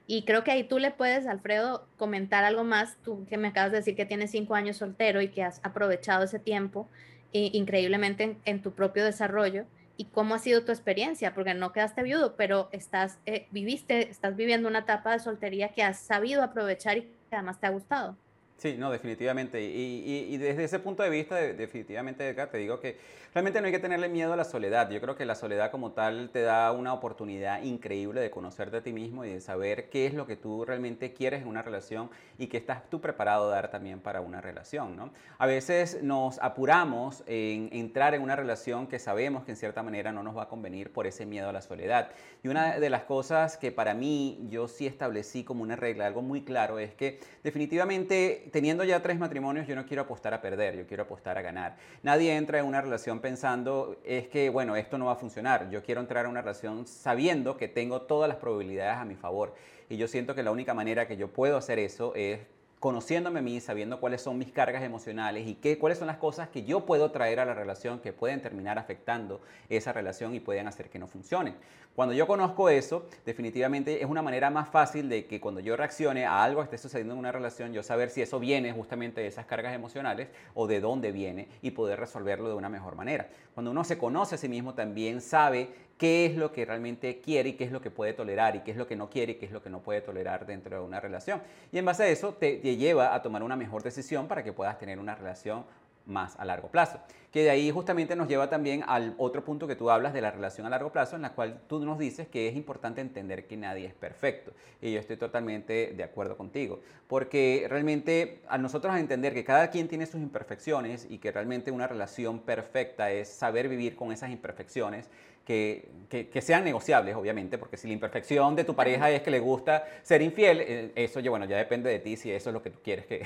Y 0.07 0.25
creo 0.25 0.43
que 0.43 0.53
ahí 0.53 0.65
tú 0.65 0.79
le 0.79 0.91
puedes, 0.91 1.27
Alfredo, 1.27 1.87
comentar 1.99 2.45
algo 2.45 2.65
más, 2.65 2.97
tú 3.03 3.27
que 3.29 3.37
me 3.37 3.49
acabas 3.49 3.73
de 3.73 3.79
decir 3.79 3.95
que 3.95 4.07
tienes 4.07 4.31
cinco 4.31 4.55
años 4.55 4.79
soltero 4.79 5.21
y 5.21 5.29
que 5.29 5.43
has 5.43 5.61
aprovechado 5.65 6.25
ese 6.25 6.39
tiempo 6.39 6.89
eh, 7.35 7.51
increíblemente 7.53 8.39
en 8.47 8.63
tu 8.63 8.73
propio 8.73 9.05
desarrollo 9.05 9.67
y 9.99 10.07
cómo 10.07 10.37
ha 10.37 10.39
sido 10.39 10.65
tu 10.65 10.71
experiencia, 10.71 11.35
porque 11.35 11.55
no 11.55 11.73
quedaste 11.73 12.05
viudo, 12.05 12.37
pero 12.37 12.69
estás, 12.71 13.19
eh, 13.27 13.49
viviste, 13.51 14.09
estás 14.09 14.37
viviendo 14.37 14.69
una 14.69 14.79
etapa 14.79 15.13
de 15.13 15.19
soltería 15.19 15.71
que 15.71 15.83
has 15.83 15.99
sabido 15.99 16.43
aprovechar 16.43 16.97
y 16.99 17.03
que 17.03 17.37
además 17.37 17.59
te 17.59 17.67
ha 17.67 17.71
gustado. 17.71 18.17
Sí, 18.59 18.75
no, 18.77 18.91
definitivamente. 18.91 19.63
Y, 19.63 20.37
desde 20.37 20.65
ese 20.65 20.81
punto 20.81 21.05
de 21.05 21.11
vista, 21.11 21.37
definitivamente, 21.37 22.29
Edgar, 22.29 22.51
te 22.51 22.59
digo 22.59 22.81
que 22.81 22.97
realmente 23.33 23.61
no 23.61 23.67
hay 23.67 23.73
que 23.73 23.79
tenerle 23.79 24.09
miedo 24.09 24.33
a 24.33 24.37
la 24.37 24.43
soledad. 24.43 24.91
Yo 24.91 25.01
creo 25.01 25.15
que 25.15 25.25
la 25.25 25.37
soledad 25.37 25.71
como 25.71 25.93
tal 25.93 26.31
te 26.31 26.43
da 26.43 26.73
una 26.73 26.93
oportunidad 26.93 27.63
increíble 27.63 28.21
de 28.21 28.33
conocerte 28.33 28.79
a 28.79 28.83
ti 28.83 28.93
mismo 28.93 29.25
y 29.25 29.31
de 29.31 29.41
saber 29.41 29.89
qué 29.91 30.07
es 30.07 30.15
lo 30.15 30.27
que 30.27 30.35
tú 30.35 30.65
realmente 30.65 31.13
quieres 31.13 31.43
en 31.43 31.49
una 31.49 31.63
relación 31.63 32.11
y 32.37 32.49
que 32.49 32.57
estás 32.57 32.91
tú 32.91 33.01
preparado 33.01 33.47
a 33.47 33.55
dar 33.55 33.71
también 33.71 34.01
para 34.01 34.21
una 34.21 34.41
relación, 34.41 34.97
¿no? 34.97 35.11
A 35.39 35.47
veces 35.47 36.03
nos 36.03 36.41
apuramos 36.41 37.23
en 37.29 37.69
entrar 37.71 38.15
en 38.15 38.23
una 38.23 38.35
relación 38.35 38.89
que 38.89 38.99
sabemos 38.99 39.45
que 39.45 39.53
en 39.53 39.57
cierta 39.57 39.85
manera 39.85 40.11
no 40.11 40.25
nos 40.25 40.37
va 40.37 40.45
a 40.45 40.49
convenir 40.49 40.93
por 40.93 41.07
ese 41.07 41.27
miedo 41.27 41.49
a 41.49 41.53
la 41.53 41.61
soledad. 41.61 42.11
Y 42.43 42.49
una 42.49 42.81
de 42.81 42.91
las 42.91 43.05
cosas 43.05 43.57
que 43.57 43.71
para 43.71 43.95
mí 43.95 44.49
yo 44.51 44.67
sí 44.67 44.89
establecí 44.89 45.45
como 45.45 45.63
una 45.63 45.77
regla, 45.77 46.07
algo 46.07 46.23
muy 46.23 46.43
claro, 46.43 46.81
es 46.81 46.93
que 46.95 47.21
definitivamente 47.45 48.48
teniendo 48.53 48.85
ya 48.85 49.01
tres 49.03 49.19
matrimonios, 49.19 49.67
yo 49.67 49.77
no 49.77 49.87
quiero 49.87 50.03
apostar 50.03 50.35
a 50.35 50.41
perder, 50.41 50.77
yo 50.77 50.87
quiero 50.87 51.05
apostar 51.05 51.39
a 51.39 51.43
ganar. 51.43 51.77
Nadie 52.03 52.37
entra 52.37 52.59
en 52.59 52.67
una 52.67 52.81
relación 52.81 53.21
pensando, 53.21 53.97
es 54.05 54.29
que, 54.29 54.51
bueno, 54.51 54.77
esto 54.77 54.99
no 54.99 55.07
va 55.07 55.13
a 55.13 55.17
funcionar. 55.17 55.71
Yo 55.71 55.83
quiero 55.83 56.01
entrar 56.01 56.27
a 56.27 56.29
una 56.29 56.41
relación 56.41 56.87
sabiendo 56.87 57.57
que 57.57 57.69
tengo 57.69 58.03
todas 58.03 58.29
las 58.29 58.39
probabilidades 58.39 58.99
a 58.99 59.05
mi 59.05 59.15
favor. 59.15 59.55
Y 59.89 59.97
yo 59.97 60.09
siento 60.09 60.35
que 60.35 60.43
la 60.43 60.51
única 60.51 60.75
manera 60.75 61.07
que 61.07 61.17
yo 61.17 61.29
puedo 61.29 61.57
hacer 61.57 61.79
eso 61.79 62.15
es 62.15 62.41
conociéndome 62.81 63.41
a 63.41 63.43
mí, 63.43 63.61
sabiendo 63.61 64.01
cuáles 64.01 64.23
son 64.23 64.39
mis 64.39 64.53
cargas 64.53 64.83
emocionales 64.83 65.47
y 65.47 65.55
qué, 65.55 65.79
cuáles 65.79 65.99
son 65.99 66.07
las 66.07 66.19
cosas 66.19 66.49
que 66.49 66.65
yo 66.65 66.87
puedo 66.87 67.11
traer 67.11 67.41
a 67.41 67.45
la 67.45 67.55
relación 67.55 67.99
que 67.99 68.13
pueden 68.13 68.41
terminar 68.41 68.79
afectando 68.79 69.41
esa 69.69 69.93
relación 69.93 70.35
y 70.35 70.41
pueden 70.41 70.69
hacer 70.69 70.89
que 70.89 70.99
no 70.99 71.09
funcione. 71.09 71.55
Cuando 71.95 72.15
yo 72.15 72.29
conozco 72.29 72.69
eso, 72.69 73.09
definitivamente 73.27 74.01
es 74.01 74.09
una 74.09 74.23
manera 74.23 74.51
más 74.51 74.69
fácil 74.69 75.09
de 75.09 75.27
que 75.27 75.41
cuando 75.41 75.61
yo 75.61 75.77
reaccione 75.77 76.27
a 76.27 76.45
algo 76.45 76.61
que 76.61 76.67
esté 76.67 76.79
sucediendo 76.79 77.15
en 77.15 77.19
una 77.19 77.33
relación, 77.33 77.73
yo 77.73 77.83
saber 77.83 78.11
si 78.11 78.23
eso 78.23 78.39
viene 78.39 78.73
justamente 78.73 79.21
de 79.21 79.27
esas 79.27 79.47
cargas 79.47 79.75
emocionales 79.75 80.29
o 80.55 80.69
de 80.69 80.81
dónde 80.81 81.11
viene 81.11 81.49
y 81.61 81.73
poder 81.73 81.99
resolverlo 81.99 82.49
de 82.49 82.55
una 82.55 82.69
mejor 82.69 82.95
manera. 82.95 83.29
Cuando 83.53 83.73
uno 83.73 83.83
se 83.83 83.99
conoce 83.99 84.37
a 84.37 84.39
sí 84.39 84.49
mismo, 84.49 84.75
también 84.75 85.21
sabe 85.21 85.88
qué 85.99 86.27
es 86.27 86.37
lo 86.37 86.53
que 86.53 86.65
realmente 86.65 87.21
quiere 87.21 87.51
y 87.51 87.53
qué 87.55 87.65
es 87.65 87.73
lo 87.73 87.83
que 87.83 87.91
puede 87.91 88.13
tolerar 88.13 88.57
y 88.57 88.61
qué 88.61 88.71
es 88.71 88.77
lo 88.77 88.87
que 88.87 88.97
no 88.97 89.11
quiere 89.11 89.33
y 89.33 89.35
qué 89.35 89.47
es 89.47 89.53
lo 89.53 89.63
que 89.63 89.69
no 89.69 89.81
puede 89.81 90.01
tolerar 90.01 90.47
dentro 90.47 90.79
de 90.79 90.87
una 90.87 91.01
relación. 91.01 91.43
Y 91.73 91.79
en 91.79 91.85
base 91.85 92.05
a 92.05 92.09
eso 92.09 92.35
te, 92.35 92.61
lleva 92.61 93.15
a 93.15 93.21
tomar 93.21 93.43
una 93.43 93.57
mejor 93.57 93.83
decisión 93.83 94.29
para 94.29 94.45
que 94.45 94.53
puedas 94.53 94.79
tener 94.79 94.99
una 95.01 95.17
relación 95.17 95.65
más 96.07 96.39
a 96.39 96.45
largo 96.45 96.69
plazo. 96.69 97.01
Que 97.33 97.43
de 97.43 97.51
ahí 97.51 97.71
justamente 97.71 98.17
nos 98.17 98.29
lleva 98.29 98.49
también 98.49 98.83
al 98.87 99.15
otro 99.19 99.45
punto 99.45 99.67
que 99.67 99.77
tú 99.77 99.91
hablas 99.91 100.15
de 100.15 100.23
la 100.23 100.31
relación 100.31 100.67
a 100.67 100.71
largo 100.71 100.91
plazo, 100.91 101.17
en 101.17 101.23
la 101.23 101.35
cual 101.35 101.61
tú 101.69 101.85
nos 101.85 101.99
dices 101.99 102.27
que 102.29 102.49
es 102.49 102.57
importante 102.57 103.03
entender 103.03 103.47
que 103.47 103.59
nadie 103.59 103.87
es 103.87 103.93
perfecto. 103.93 104.53
Y 104.81 104.93
yo 104.93 105.01
estoy 105.01 105.19
totalmente 105.19 105.93
de 105.95 106.03
acuerdo 106.03 106.39
contigo, 106.39 106.81
porque 107.07 107.67
realmente 107.69 108.41
a 108.49 108.57
nosotros 108.57 108.97
entender 108.97 109.35
que 109.35 109.45
cada 109.45 109.69
quien 109.69 109.89
tiene 109.89 110.07
sus 110.07 110.23
imperfecciones 110.23 111.07
y 111.11 111.19
que 111.19 111.31
realmente 111.31 111.71
una 111.71 111.87
relación 111.87 112.39
perfecta 112.39 113.11
es 113.11 113.29
saber 113.29 113.69
vivir 113.69 113.95
con 113.95 114.11
esas 114.11 114.31
imperfecciones, 114.31 115.11
que, 115.49 116.29
que, 116.31 116.43
sean 116.43 116.63
negociables, 116.63 117.17
obviamente, 117.17 117.57
porque 117.57 117.79
si 117.79 117.87
la 117.87 117.95
imperfección 117.95 118.55
de 118.55 118.65
tu 118.65 118.75
pareja 118.75 119.11
es 119.11 119.23
que 119.23 119.31
le 119.31 119.41
gusta 119.41 119.83
ser 120.03 120.21
infiel, 120.21 120.61
eh, 120.61 120.93
eso 120.95 121.21
ya, 121.21 121.31
bueno, 121.31 121.47
ya 121.47 121.57
depende 121.57 121.89
de 121.89 122.01
ti 122.01 122.19
si 122.19 122.31
eso 122.31 122.51
es 122.51 122.55
lo 122.55 122.63
que 122.63 122.69
tú 122.69 122.81
quieres, 122.85 123.07
que, 123.07 123.25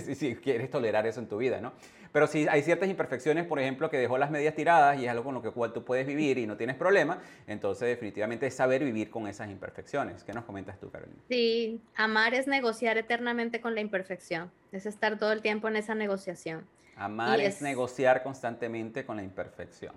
si, 0.14 0.36
quieres 0.36 0.70
tolerar 0.70 1.04
eso 1.08 1.18
en 1.18 1.26
tu 1.26 1.36
vida, 1.36 1.60
¿no? 1.60 1.72
Pero 2.12 2.28
si 2.28 2.46
hay 2.46 2.62
ciertas 2.62 2.88
imperfecciones, 2.88 3.44
por 3.44 3.58
ejemplo, 3.58 3.90
que 3.90 3.98
dejó 3.98 4.18
las 4.18 4.30
medias 4.30 4.54
tiradas 4.54 5.00
y 5.00 5.06
es 5.06 5.10
algo 5.10 5.24
con 5.24 5.34
lo 5.34 5.42
que 5.42 5.50
cual 5.50 5.72
tú 5.72 5.82
puedes 5.82 6.06
vivir 6.06 6.38
y 6.38 6.46
no 6.46 6.56
tienes 6.56 6.76
problema, 6.76 7.18
entonces 7.48 7.88
definitivamente 7.88 8.46
es 8.46 8.54
saber 8.54 8.84
vivir 8.84 9.10
con 9.10 9.26
esas 9.26 9.50
imperfecciones. 9.50 10.22
¿Qué 10.22 10.32
nos 10.32 10.44
comentas 10.44 10.78
tú, 10.78 10.92
Carolina? 10.92 11.18
Sí, 11.28 11.80
amar 11.96 12.34
es 12.34 12.46
negociar 12.46 12.98
eternamente 12.98 13.60
con 13.60 13.74
la 13.74 13.80
imperfección, 13.80 14.52
es 14.70 14.86
estar 14.86 15.18
todo 15.18 15.32
el 15.32 15.42
tiempo 15.42 15.66
en 15.66 15.74
esa 15.74 15.96
negociación. 15.96 16.64
Amar 16.94 17.40
es, 17.40 17.60
negociar 17.60 18.22
constantemente 18.22 19.04
con 19.04 19.16
la 19.16 19.24
imperfección. 19.24 19.96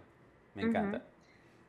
Me 0.55 0.63
encanta. 0.63 1.03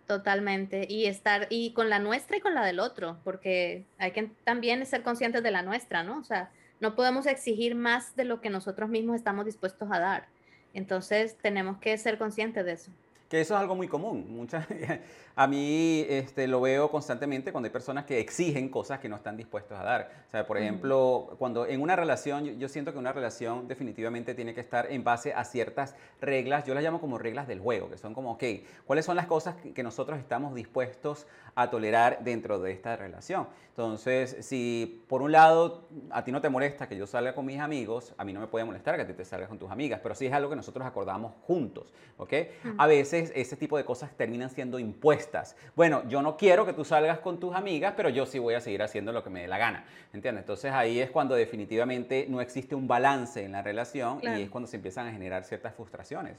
Totalmente. 0.08 0.86
Y 0.88 1.04
estar, 1.04 1.48
y 1.50 1.74
con 1.74 1.90
la 1.90 1.98
nuestra 1.98 2.38
y 2.38 2.40
con 2.40 2.54
la 2.54 2.64
del 2.64 2.80
otro, 2.80 3.20
porque 3.24 3.84
hay 3.98 4.12
que 4.12 4.30
también 4.42 4.84
ser 4.86 5.02
conscientes 5.02 5.42
de 5.42 5.50
la 5.50 5.60
nuestra, 5.60 6.02
¿no? 6.02 6.18
O 6.18 6.24
sea, 6.24 6.50
no 6.80 6.96
podemos 6.96 7.26
exigir 7.26 7.74
más 7.74 8.16
de 8.16 8.24
lo 8.24 8.40
que 8.40 8.48
nosotros 8.48 8.88
mismos 8.88 9.16
estamos 9.16 9.44
dispuestos 9.44 9.90
a 9.92 9.98
dar. 9.98 10.26
Entonces, 10.72 11.36
tenemos 11.42 11.76
que 11.76 11.98
ser 11.98 12.16
conscientes 12.16 12.64
de 12.64 12.72
eso. 12.72 12.90
Que 13.28 13.42
eso 13.42 13.54
es 13.54 13.60
algo 13.60 13.74
muy 13.74 13.88
común. 13.88 14.26
Muchas, 14.30 14.66
a 15.36 15.46
mí 15.46 16.06
este, 16.08 16.48
lo 16.48 16.62
veo 16.62 16.90
constantemente 16.90 17.52
cuando 17.52 17.66
hay 17.66 17.72
personas 17.72 18.06
que 18.06 18.20
exigen 18.20 18.70
cosas 18.70 19.00
que 19.00 19.08
no 19.08 19.16
están 19.16 19.36
dispuestos 19.36 19.78
a 19.78 19.82
dar. 19.82 20.10
O 20.26 20.30
sea, 20.30 20.46
por 20.46 20.56
ejemplo, 20.56 21.36
cuando 21.38 21.66
en 21.66 21.82
una 21.82 21.94
relación, 21.94 22.58
yo, 22.58 22.68
siento 22.68 22.92
que 22.92 22.98
una 22.98 23.12
relación 23.12 23.68
definitivamente 23.68 24.34
tiene 24.34 24.54
que 24.54 24.62
estar 24.62 24.90
en 24.90 25.04
base 25.04 25.34
a 25.34 25.44
ciertas 25.44 25.94
reglas, 26.22 26.64
yo 26.64 26.72
las 26.74 26.82
llamo 26.82 27.00
como 27.00 27.18
reglas 27.18 27.46
del 27.46 27.60
juego, 27.60 27.90
que 27.90 27.98
son 27.98 28.14
como, 28.14 28.32
ok, 28.32 28.44
¿cuáles 28.86 29.04
son 29.04 29.16
las 29.16 29.26
cosas 29.26 29.56
que 29.74 29.82
nosotros 29.82 30.18
estamos 30.18 30.54
dispuestos 30.54 31.26
a 31.54 31.68
tolerar 31.68 32.24
dentro 32.24 32.58
de 32.58 32.72
esta 32.72 32.96
relación? 32.96 33.46
Entonces, 33.78 34.38
si 34.40 35.04
por 35.06 35.22
un 35.22 35.30
lado 35.30 35.86
a 36.10 36.24
ti 36.24 36.32
no 36.32 36.40
te 36.40 36.48
molesta 36.48 36.88
que 36.88 36.96
yo 36.96 37.06
salga 37.06 37.32
con 37.32 37.46
mis 37.46 37.60
amigos, 37.60 38.12
a 38.18 38.24
mí 38.24 38.32
no 38.32 38.40
me 38.40 38.48
puede 38.48 38.64
molestar 38.64 38.96
que 38.96 39.04
ti 39.04 39.12
te 39.12 39.24
salgas 39.24 39.48
con 39.48 39.56
tus 39.56 39.70
amigas, 39.70 40.00
pero 40.02 40.16
sí 40.16 40.26
es 40.26 40.32
algo 40.32 40.50
que 40.50 40.56
nosotros 40.56 40.84
acordamos 40.84 41.34
juntos, 41.42 41.92
¿ok? 42.16 42.32
A 42.76 42.88
veces 42.88 43.17
ese 43.18 43.56
tipo 43.56 43.76
de 43.76 43.84
cosas 43.84 44.16
terminan 44.16 44.50
siendo 44.50 44.78
impuestas. 44.78 45.56
Bueno, 45.76 46.08
yo 46.08 46.22
no 46.22 46.36
quiero 46.36 46.64
que 46.66 46.72
tú 46.72 46.84
salgas 46.84 47.18
con 47.18 47.38
tus 47.38 47.54
amigas, 47.54 47.94
pero 47.96 48.08
yo 48.08 48.26
sí 48.26 48.38
voy 48.38 48.54
a 48.54 48.60
seguir 48.60 48.82
haciendo 48.82 49.12
lo 49.12 49.22
que 49.22 49.30
me 49.30 49.42
dé 49.42 49.48
la 49.48 49.58
gana, 49.58 49.84
¿entiendes? 50.12 50.42
Entonces 50.42 50.72
ahí 50.72 51.00
es 51.00 51.10
cuando 51.10 51.34
definitivamente 51.34 52.26
no 52.28 52.40
existe 52.40 52.74
un 52.74 52.88
balance 52.88 53.44
en 53.44 53.52
la 53.52 53.62
relación 53.62 54.20
y 54.22 54.42
es 54.42 54.50
cuando 54.50 54.66
se 54.66 54.76
empiezan 54.76 55.06
a 55.06 55.12
generar 55.12 55.44
ciertas 55.44 55.74
frustraciones. 55.74 56.38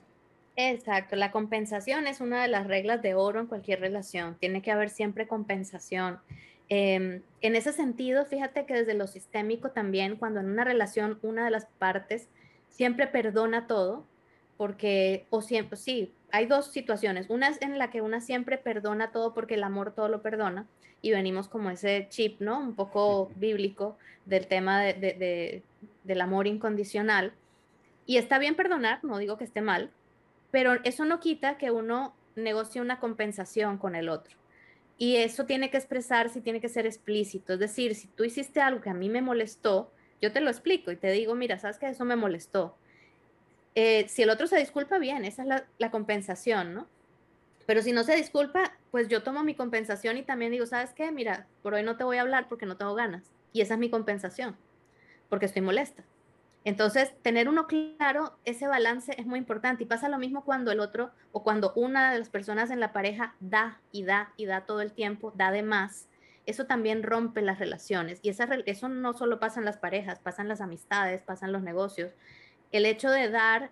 Exacto, 0.55 1.15
la 1.15 1.31
compensación 1.31 2.05
es 2.05 2.19
una 2.19 2.41
de 2.41 2.49
las 2.49 2.67
reglas 2.67 3.01
de 3.01 3.13
oro 3.13 3.39
en 3.39 3.47
cualquier 3.47 3.79
relación. 3.79 4.35
Tiene 4.39 4.61
que 4.61 4.71
haber 4.71 4.89
siempre 4.89 5.25
compensación. 5.25 6.19
Em, 6.67 7.21
en 7.41 7.55
ese 7.55 7.71
sentido, 7.71 8.25
fíjate 8.25 8.65
que 8.65 8.73
desde 8.73 8.93
lo 8.93 9.07
sistémico 9.07 9.71
también, 9.71 10.17
cuando 10.17 10.41
en 10.41 10.47
una 10.47 10.65
relación 10.65 11.17
una 11.21 11.45
de 11.45 11.51
las 11.51 11.65
partes 11.65 12.27
siempre 12.67 13.07
perdona 13.07 13.67
todo, 13.67 14.05
porque, 14.57 15.25
o 15.29 15.41
siempre, 15.41 15.77
sí, 15.77 16.13
hay 16.31 16.45
dos 16.45 16.71
situaciones. 16.71 17.29
Una 17.29 17.49
es 17.49 17.61
en 17.61 17.77
la 17.77 17.89
que 17.89 18.01
una 18.01 18.21
siempre 18.21 18.57
perdona 18.57 19.11
todo 19.11 19.33
porque 19.33 19.55
el 19.55 19.63
amor 19.63 19.93
todo 19.93 20.09
lo 20.09 20.21
perdona, 20.21 20.67
y 21.01 21.11
venimos 21.11 21.47
como 21.47 21.69
ese 21.69 22.07
chip, 22.09 22.41
¿no? 22.41 22.59
Un 22.59 22.75
poco 22.75 23.31
bíblico 23.35 23.97
del 24.25 24.47
tema 24.47 24.81
de, 24.81 25.63
del 26.03 26.21
amor 26.21 26.47
incondicional. 26.47 27.33
Y 28.05 28.17
está 28.17 28.39
bien 28.39 28.55
perdonar, 28.55 29.03
no 29.03 29.17
digo 29.17 29.37
que 29.37 29.43
esté 29.43 29.61
mal, 29.61 29.91
pero 30.51 30.73
eso 30.83 31.05
no 31.05 31.19
quita 31.19 31.57
que 31.57 31.71
uno 31.71 32.13
negocie 32.35 32.81
una 32.81 32.99
compensación 32.99 33.77
con 33.77 33.95
el 33.95 34.09
otro. 34.09 34.35
Y 34.97 35.17
eso 35.17 35.45
tiene 35.45 35.69
que 35.69 35.77
expresarse 35.77 36.39
y 36.39 36.41
tiene 36.41 36.59
que 36.59 36.67
ser 36.67 36.85
explícito. 36.85 37.53
Es 37.53 37.59
decir, 37.59 37.95
si 37.95 38.07
tú 38.07 38.25
hiciste 38.25 38.59
algo 38.59 38.81
que 38.81 38.89
a 38.89 38.93
mí 38.93 39.09
me 39.09 39.21
molestó, 39.21 39.91
yo 40.21 40.33
te 40.33 40.41
lo 40.41 40.49
explico 40.49 40.91
y 40.91 40.97
te 40.97 41.11
digo, 41.11 41.35
mira, 41.35 41.57
sabes 41.57 41.77
que 41.77 41.87
eso 41.87 42.03
me 42.03 42.17
molestó. 42.17 42.75
Eh, 43.75 44.07
si 44.09 44.23
el 44.23 44.29
otro 44.29 44.47
se 44.47 44.57
disculpa, 44.57 44.97
bien, 44.97 45.25
esa 45.25 45.43
es 45.43 45.63
la, 45.77 45.91
compensación, 45.91 46.73
¿no? 46.73 46.87
Pero 47.65 47.81
si 47.81 47.91
no 47.91 48.03
se 48.03 48.15
disculpa, 48.15 48.73
pues 48.91 49.07
yo 49.07 49.21
tomo 49.21 49.43
mi 49.43 49.53
compensación 49.53 50.17
y 50.17 50.23
también 50.23 50.51
digo, 50.51 50.65
¿sabes 50.65 50.93
qué? 50.93 51.11
Mira, 51.11 51.47
por 51.61 51.75
hoy 51.75 51.83
no 51.83 51.97
te 51.97 52.03
voy 52.03 52.17
a 52.17 52.21
hablar 52.21 52.47
porque 52.49 52.65
no 52.65 52.77
tengo 52.77 52.95
ganas. 52.95 53.31
Y 53.53 53.61
esa 53.61 53.75
es 53.75 53.79
mi 53.79 53.89
compensación, 53.89 54.57
porque 55.29 55.45
estoy 55.45 55.61
molesta. 55.61 56.03
Entonces, 56.65 57.13
tener 57.21 57.47
uno 57.47 57.67
claro, 57.67 58.37
ese 58.43 58.67
balance 58.67 59.13
es 59.17 59.25
muy 59.25 59.39
importante 59.39 59.83
y 59.83 59.85
pasa 59.85 60.09
lo 60.09 60.17
mismo 60.17 60.43
cuando 60.43 60.71
el 60.71 60.79
otro 60.79 61.11
o 61.31 61.41
cuando 61.43 61.71
una 61.75 62.11
de 62.11 62.19
las 62.19 62.29
personas 62.29 62.69
en 62.69 62.79
la 62.79 62.91
pareja 62.91 63.35
da 63.39 63.79
y 63.91 64.03
da 64.03 64.33
y 64.35 64.45
da 64.45 64.65
todo 64.65 64.81
el 64.81 64.91
tiempo, 64.91 65.31
da 65.35 65.51
de 65.51 65.63
más. 65.63 66.09
Eso 66.45 66.65
también 66.65 67.03
rompe 67.03 67.41
las 67.41 67.59
relaciones 67.59 68.19
y 68.23 68.29
esa, 68.29 68.45
eso 68.65 68.89
no 68.89 69.13
solo 69.13 69.39
pasa 69.39 69.59
en 69.59 69.65
las 69.65 69.77
parejas, 69.77 70.19
pasa 70.19 70.41
en 70.41 70.47
las 70.47 70.61
amistades, 70.61 71.21
pasa 71.21 71.45
en 71.45 71.53
los 71.53 71.61
negocios. 71.61 72.11
El 72.71 72.85
hecho 72.85 73.09
de 73.09 73.29
dar 73.29 73.71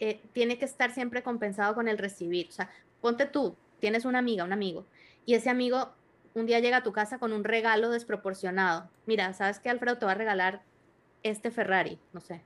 eh, 0.00 0.20
tiene 0.32 0.58
que 0.58 0.64
estar 0.64 0.92
siempre 0.92 1.22
compensado 1.22 1.74
con 1.74 1.88
el 1.88 1.98
recibir. 1.98 2.48
O 2.48 2.52
sea, 2.52 2.70
ponte 3.00 3.26
tú, 3.26 3.56
tienes 3.80 4.04
una 4.04 4.18
amiga, 4.18 4.44
un 4.44 4.52
amigo, 4.52 4.86
y 5.26 5.34
ese 5.34 5.50
amigo 5.50 5.92
un 6.34 6.46
día 6.46 6.60
llega 6.60 6.78
a 6.78 6.82
tu 6.82 6.92
casa 6.92 7.18
con 7.18 7.32
un 7.32 7.44
regalo 7.44 7.90
desproporcionado. 7.90 8.88
Mira, 9.06 9.32
¿sabes 9.34 9.58
qué, 9.58 9.70
Alfredo? 9.70 9.98
Te 9.98 10.06
va 10.06 10.12
a 10.12 10.16
regalar 10.16 10.62
este 11.22 11.50
Ferrari, 11.50 11.98
no 12.12 12.20
sé. 12.20 12.42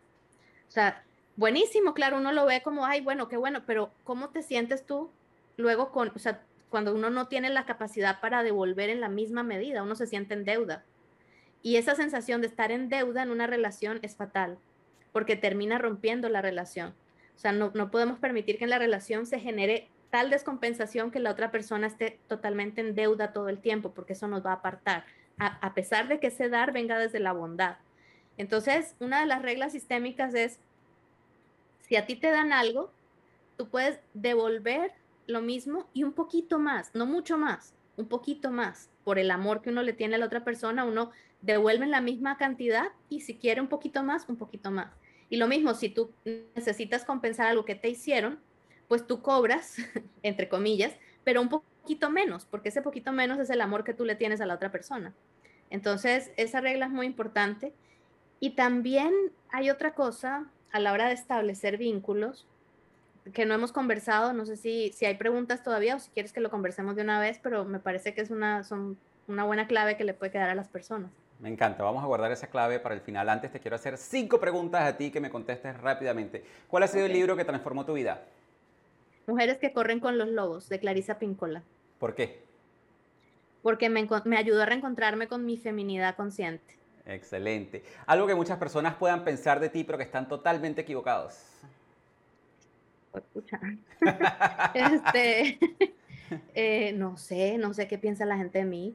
O 0.68 0.70
sea, 0.70 1.04
buenísimo, 1.36 1.92
claro, 1.94 2.16
uno 2.16 2.32
lo 2.32 2.46
ve 2.46 2.62
como, 2.62 2.86
ay, 2.86 3.00
bueno, 3.02 3.28
qué 3.28 3.36
bueno, 3.36 3.64
pero 3.66 3.92
¿cómo 4.04 4.30
te 4.30 4.42
sientes 4.42 4.86
tú 4.86 5.10
luego 5.56 5.92
con, 5.92 6.10
o 6.14 6.18
sea, 6.18 6.42
cuando 6.70 6.94
uno 6.94 7.10
no 7.10 7.28
tiene 7.28 7.50
la 7.50 7.66
capacidad 7.66 8.20
para 8.20 8.42
devolver 8.42 8.88
en 8.88 9.00
la 9.00 9.10
misma 9.10 9.42
medida, 9.42 9.82
uno 9.82 9.94
se 9.94 10.06
siente 10.06 10.32
en 10.32 10.44
deuda. 10.44 10.84
Y 11.62 11.76
esa 11.76 11.94
sensación 11.94 12.40
de 12.40 12.46
estar 12.46 12.72
en 12.72 12.88
deuda 12.88 13.22
en 13.22 13.30
una 13.30 13.46
relación 13.46 13.98
es 14.02 14.16
fatal, 14.16 14.58
porque 15.12 15.36
termina 15.36 15.78
rompiendo 15.78 16.28
la 16.28 16.42
relación. 16.42 16.94
O 17.36 17.38
sea, 17.38 17.52
no, 17.52 17.70
no 17.74 17.90
podemos 17.90 18.18
permitir 18.18 18.58
que 18.58 18.64
en 18.64 18.70
la 18.70 18.78
relación 18.78 19.26
se 19.26 19.38
genere 19.38 19.88
tal 20.10 20.30
descompensación 20.30 21.10
que 21.10 21.20
la 21.20 21.30
otra 21.30 21.50
persona 21.50 21.86
esté 21.86 22.18
totalmente 22.28 22.80
en 22.80 22.94
deuda 22.94 23.32
todo 23.32 23.48
el 23.48 23.58
tiempo, 23.58 23.92
porque 23.92 24.12
eso 24.12 24.28
nos 24.28 24.44
va 24.44 24.50
a 24.50 24.56
apartar, 24.56 25.04
a, 25.38 25.58
a 25.66 25.74
pesar 25.74 26.08
de 26.08 26.20
que 26.20 26.26
ese 26.28 26.48
dar 26.48 26.72
venga 26.72 26.98
desde 26.98 27.20
la 27.20 27.32
bondad. 27.32 27.76
Entonces, 28.36 28.94
una 29.00 29.20
de 29.20 29.26
las 29.26 29.42
reglas 29.42 29.72
sistémicas 29.72 30.34
es, 30.34 30.58
si 31.80 31.96
a 31.96 32.06
ti 32.06 32.16
te 32.16 32.30
dan 32.30 32.52
algo, 32.52 32.90
tú 33.56 33.68
puedes 33.68 34.00
devolver 34.14 34.92
lo 35.26 35.40
mismo 35.40 35.88
y 35.92 36.04
un 36.04 36.12
poquito 36.12 36.58
más, 36.58 36.94
no 36.94 37.06
mucho 37.06 37.38
más, 37.38 37.74
un 37.96 38.06
poquito 38.06 38.50
más. 38.50 38.90
Por 39.04 39.18
el 39.18 39.30
amor 39.30 39.62
que 39.62 39.70
uno 39.70 39.82
le 39.82 39.92
tiene 39.92 40.16
a 40.16 40.18
la 40.18 40.26
otra 40.26 40.44
persona, 40.44 40.84
uno 40.84 41.10
devuelve 41.40 41.86
la 41.86 42.00
misma 42.00 42.36
cantidad 42.36 42.88
y 43.08 43.20
si 43.20 43.36
quiere 43.36 43.60
un 43.60 43.68
poquito 43.68 44.02
más, 44.02 44.28
un 44.28 44.36
poquito 44.36 44.70
más. 44.70 44.92
Y 45.32 45.38
lo 45.38 45.48
mismo, 45.48 45.72
si 45.72 45.88
tú 45.88 46.12
necesitas 46.54 47.06
compensar 47.06 47.46
algo 47.46 47.64
que 47.64 47.74
te 47.74 47.88
hicieron, 47.88 48.38
pues 48.86 49.06
tú 49.06 49.22
cobras, 49.22 49.76
entre 50.22 50.46
comillas, 50.46 50.92
pero 51.24 51.40
un 51.40 51.48
poquito 51.48 52.10
menos, 52.10 52.44
porque 52.44 52.68
ese 52.68 52.82
poquito 52.82 53.12
menos 53.12 53.38
es 53.38 53.48
el 53.48 53.62
amor 53.62 53.82
que 53.82 53.94
tú 53.94 54.04
le 54.04 54.14
tienes 54.14 54.42
a 54.42 54.46
la 54.46 54.52
otra 54.52 54.70
persona. 54.70 55.14
Entonces, 55.70 56.32
esa 56.36 56.60
regla 56.60 56.84
es 56.84 56.92
muy 56.92 57.06
importante 57.06 57.72
Y 58.40 58.50
también 58.50 59.14
hay 59.50 59.70
otra 59.70 59.94
cosa 59.94 60.50
a 60.70 60.80
la 60.80 60.92
hora 60.92 61.08
de 61.08 61.14
establecer 61.14 61.78
vínculos 61.78 62.46
que 63.32 63.46
no 63.46 63.54
hemos 63.54 63.72
conversado, 63.72 64.34
no 64.34 64.44
sé 64.44 64.58
si, 64.58 64.92
si 64.92 65.06
hay 65.06 65.14
preguntas 65.14 65.62
todavía 65.62 65.96
o 65.96 65.98
si 65.98 66.10
quieres 66.10 66.34
que 66.34 66.40
lo 66.40 66.50
conversemos 66.50 66.94
de 66.94 67.04
una 67.04 67.18
vez, 67.18 67.40
pero 67.42 67.64
me 67.64 67.78
parece 67.78 68.12
que 68.12 68.20
es 68.20 68.30
una, 68.30 68.64
son 68.64 68.98
una 69.28 69.44
buena 69.44 69.66
clave 69.66 69.96
que 69.96 70.04
le 70.04 70.12
puede 70.12 70.30
quedar 70.30 70.50
a 70.50 70.54
las 70.54 70.68
personas. 70.68 71.10
Me 71.42 71.48
encanta, 71.48 71.82
vamos 71.82 72.04
a 72.04 72.06
guardar 72.06 72.30
esa 72.30 72.46
clave 72.46 72.78
para 72.78 72.94
el 72.94 73.00
final. 73.00 73.28
Antes 73.28 73.50
te 73.50 73.58
quiero 73.58 73.74
hacer 73.74 73.98
cinco 73.98 74.38
preguntas 74.38 74.82
a 74.82 74.96
ti 74.96 75.10
que 75.10 75.20
me 75.20 75.28
contestes 75.28 75.76
rápidamente. 75.80 76.44
¿Cuál 76.68 76.84
ha 76.84 76.86
sido 76.86 77.06
el 77.06 77.12
libro 77.12 77.36
que 77.36 77.44
transformó 77.44 77.84
tu 77.84 77.94
vida? 77.94 78.22
Mujeres 79.26 79.58
que 79.58 79.72
corren 79.72 79.98
con 79.98 80.18
los 80.18 80.28
lobos, 80.28 80.68
de 80.68 80.78
Clarisa 80.78 81.18
Pincola. 81.18 81.64
¿Por 81.98 82.14
qué? 82.14 82.44
Porque 83.60 83.88
me, 83.88 84.08
me 84.24 84.36
ayudó 84.36 84.62
a 84.62 84.66
reencontrarme 84.66 85.26
con 85.26 85.44
mi 85.44 85.56
feminidad 85.56 86.14
consciente. 86.14 86.76
Excelente. 87.06 87.82
Algo 88.06 88.28
que 88.28 88.36
muchas 88.36 88.58
personas 88.58 88.94
puedan 88.94 89.24
pensar 89.24 89.58
de 89.58 89.68
ti, 89.68 89.82
pero 89.82 89.98
que 89.98 90.04
están 90.04 90.28
totalmente 90.28 90.82
equivocados. 90.82 91.42
este, 94.74 95.58
eh, 96.54 96.92
no 96.92 97.16
sé, 97.16 97.58
no 97.58 97.74
sé 97.74 97.88
qué 97.88 97.98
piensa 97.98 98.24
la 98.26 98.36
gente 98.36 98.60
de 98.60 98.64
mí. 98.64 98.94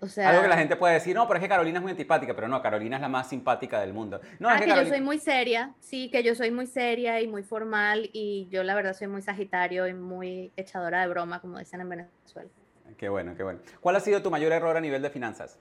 O 0.00 0.06
sea, 0.06 0.30
Algo 0.30 0.42
que 0.42 0.48
la 0.48 0.56
gente 0.56 0.76
puede 0.76 0.94
decir, 0.94 1.14
no, 1.14 1.26
pero 1.26 1.38
es 1.38 1.42
que 1.42 1.48
Carolina 1.48 1.78
es 1.78 1.82
muy 1.82 1.90
antipática, 1.90 2.34
pero 2.34 2.46
no, 2.46 2.62
Carolina 2.62 2.96
es 2.96 3.02
la 3.02 3.08
más 3.08 3.28
simpática 3.28 3.80
del 3.80 3.92
mundo. 3.92 4.20
No, 4.38 4.48
ah, 4.48 4.56
es 4.56 4.62
que, 4.62 4.68
yo 4.68 4.86
soy 4.86 5.00
muy 5.00 5.18
seria, 5.18 5.74
sí, 5.80 6.10
que 6.10 6.22
yo 6.22 6.34
soy 6.34 6.50
muy 6.50 6.66
seria 6.66 7.20
y 7.20 7.26
muy 7.26 7.42
formal 7.42 8.08
y 8.12 8.46
yo 8.50 8.62
la 8.62 8.74
verdad 8.74 8.94
soy 8.94 9.08
muy 9.08 9.22
sagitario 9.22 9.88
y 9.88 9.94
muy 9.94 10.52
echadora 10.56 11.00
de 11.00 11.08
broma, 11.08 11.40
como 11.40 11.58
dicen 11.58 11.80
en 11.80 11.88
Venezuela. 11.88 12.48
Qué 12.96 13.08
bueno, 13.08 13.34
qué 13.36 13.42
bueno. 13.42 13.60
¿Cuál 13.80 13.96
ha 13.96 14.00
sido 14.00 14.22
tu 14.22 14.30
mayor 14.30 14.52
error 14.52 14.76
a 14.76 14.80
nivel 14.80 15.02
de 15.02 15.10
finanzas? 15.10 15.58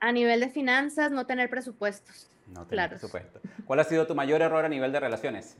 A 0.00 0.12
nivel 0.12 0.40
de 0.40 0.48
finanzas, 0.48 1.10
no 1.10 1.26
tener 1.26 1.50
presupuestos. 1.50 2.30
No 2.46 2.66
tener 2.66 2.88
presupuesto. 2.88 3.40
¿Cuál 3.66 3.80
ha 3.80 3.84
sido 3.84 4.06
tu 4.06 4.14
mayor 4.14 4.40
error 4.42 4.64
a 4.64 4.68
nivel 4.68 4.92
de 4.92 5.00
relaciones? 5.00 5.56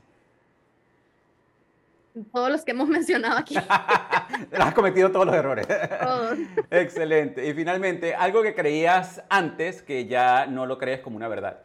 Todos 2.33 2.51
los 2.51 2.65
que 2.65 2.73
hemos 2.73 2.89
mencionado 2.89 3.39
aquí. 3.39 3.57
has 4.59 4.75
cometido 4.75 5.11
todos 5.11 5.27
los 5.27 5.35
errores. 5.35 5.67
Todos. 5.67 6.39
Excelente. 6.71 7.47
Y 7.47 7.55
finalmente, 7.55 8.15
algo 8.15 8.43
que 8.43 8.55
creías 8.55 9.23
antes 9.29 9.83
que 9.83 10.07
ya 10.07 10.47
no 10.47 10.67
lo 10.67 10.79
crees 10.79 11.01
como 11.01 11.17
una 11.17 11.29
verdad. 11.29 11.61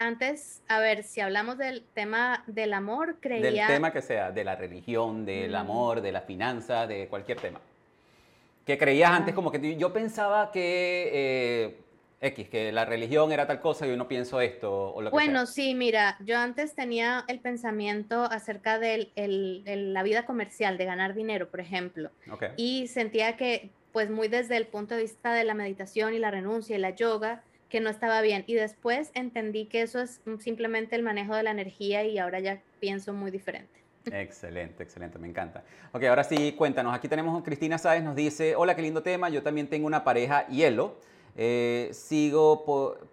Antes, 0.00 0.62
a 0.68 0.78
ver, 0.78 1.02
si 1.02 1.20
hablamos 1.20 1.58
del 1.58 1.82
tema 1.92 2.44
del 2.46 2.72
amor, 2.72 3.16
creía... 3.20 3.66
Del 3.66 3.74
tema 3.74 3.92
que 3.92 4.00
sea, 4.00 4.30
de 4.30 4.44
la 4.44 4.54
religión, 4.54 5.26
del 5.26 5.56
amor, 5.56 6.00
de 6.00 6.12
la 6.12 6.20
finanza, 6.20 6.86
de 6.86 7.08
cualquier 7.08 7.40
tema. 7.40 7.60
Que 8.64 8.78
creías 8.78 9.10
antes 9.10 9.34
como 9.34 9.50
que 9.50 9.76
yo 9.76 9.92
pensaba 9.92 10.52
que... 10.52 11.10
Eh, 11.12 11.87
X, 12.20 12.48
que 12.48 12.72
la 12.72 12.84
religión 12.84 13.30
era 13.30 13.46
tal 13.46 13.60
cosa 13.60 13.86
y 13.86 13.90
yo 13.90 13.96
no 13.96 14.08
pienso 14.08 14.40
esto 14.40 14.92
o 14.92 15.00
lo 15.02 15.10
que 15.10 15.14
Bueno, 15.14 15.46
sí, 15.46 15.74
mira, 15.74 16.16
yo 16.24 16.36
antes 16.36 16.74
tenía 16.74 17.24
el 17.28 17.38
pensamiento 17.38 18.24
acerca 18.24 18.78
de 18.78 19.10
la 19.14 20.02
vida 20.02 20.26
comercial, 20.26 20.78
de 20.78 20.84
ganar 20.84 21.14
dinero, 21.14 21.48
por 21.48 21.60
ejemplo. 21.60 22.10
Y 22.56 22.88
sentía 22.88 23.36
que, 23.36 23.70
pues 23.92 24.10
muy 24.10 24.28
desde 24.28 24.56
el 24.56 24.66
punto 24.66 24.96
de 24.96 25.02
vista 25.02 25.32
de 25.32 25.44
la 25.44 25.54
meditación 25.54 26.12
y 26.14 26.18
la 26.18 26.30
renuncia 26.30 26.76
y 26.76 26.80
la 26.80 26.90
yoga, 26.90 27.42
que 27.68 27.80
no 27.80 27.90
estaba 27.90 28.20
bien. 28.20 28.44
Y 28.46 28.54
después 28.54 29.10
entendí 29.14 29.66
que 29.66 29.82
eso 29.82 30.00
es 30.00 30.20
simplemente 30.40 30.96
el 30.96 31.02
manejo 31.02 31.36
de 31.36 31.42
la 31.42 31.50
energía 31.50 32.02
y 32.04 32.18
ahora 32.18 32.40
ya 32.40 32.60
pienso 32.80 33.12
muy 33.12 33.30
diferente. 33.30 33.78
Excelente, 34.10 34.82
excelente, 34.82 35.18
me 35.18 35.28
encanta. 35.28 35.62
Ok, 35.92 36.02
ahora 36.04 36.24
sí, 36.24 36.52
cuéntanos. 36.52 36.94
Aquí 36.94 37.08
tenemos 37.08 37.42
Cristina 37.44 37.76
Sáez, 37.76 38.02
nos 38.02 38.16
dice, 38.16 38.56
hola, 38.56 38.74
qué 38.74 38.82
lindo 38.82 39.02
tema, 39.02 39.28
yo 39.28 39.42
también 39.42 39.68
tengo 39.68 39.86
una 39.86 40.02
pareja 40.02 40.46
hielo. 40.48 40.96
Eh, 41.40 41.90
sigo 41.92 42.64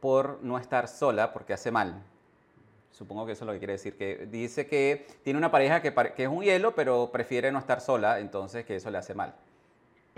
por, 0.01 0.39
no 0.41 0.57
estar 0.57 0.87
sola 0.87 1.31
porque 1.31 1.53
hace 1.53 1.69
mal. 1.69 2.03
Supongo 2.89 3.27
que 3.27 3.33
eso 3.33 3.43
es 3.43 3.47
lo 3.47 3.53
que 3.53 3.59
quiere 3.59 3.73
decir, 3.73 3.97
que 3.97 4.25
dice 4.25 4.65
que 4.65 5.05
tiene 5.23 5.37
una 5.37 5.51
pareja 5.51 5.81
que, 5.83 5.93
que 5.93 6.23
es 6.23 6.29
un 6.29 6.41
hielo, 6.41 6.73
pero 6.73 7.11
prefiere 7.11 7.51
no 7.51 7.59
estar 7.59 7.81
sola, 7.81 8.19
entonces 8.19 8.65
que 8.65 8.77
eso 8.77 8.89
le 8.89 8.97
hace 8.97 9.13
mal. 9.13 9.35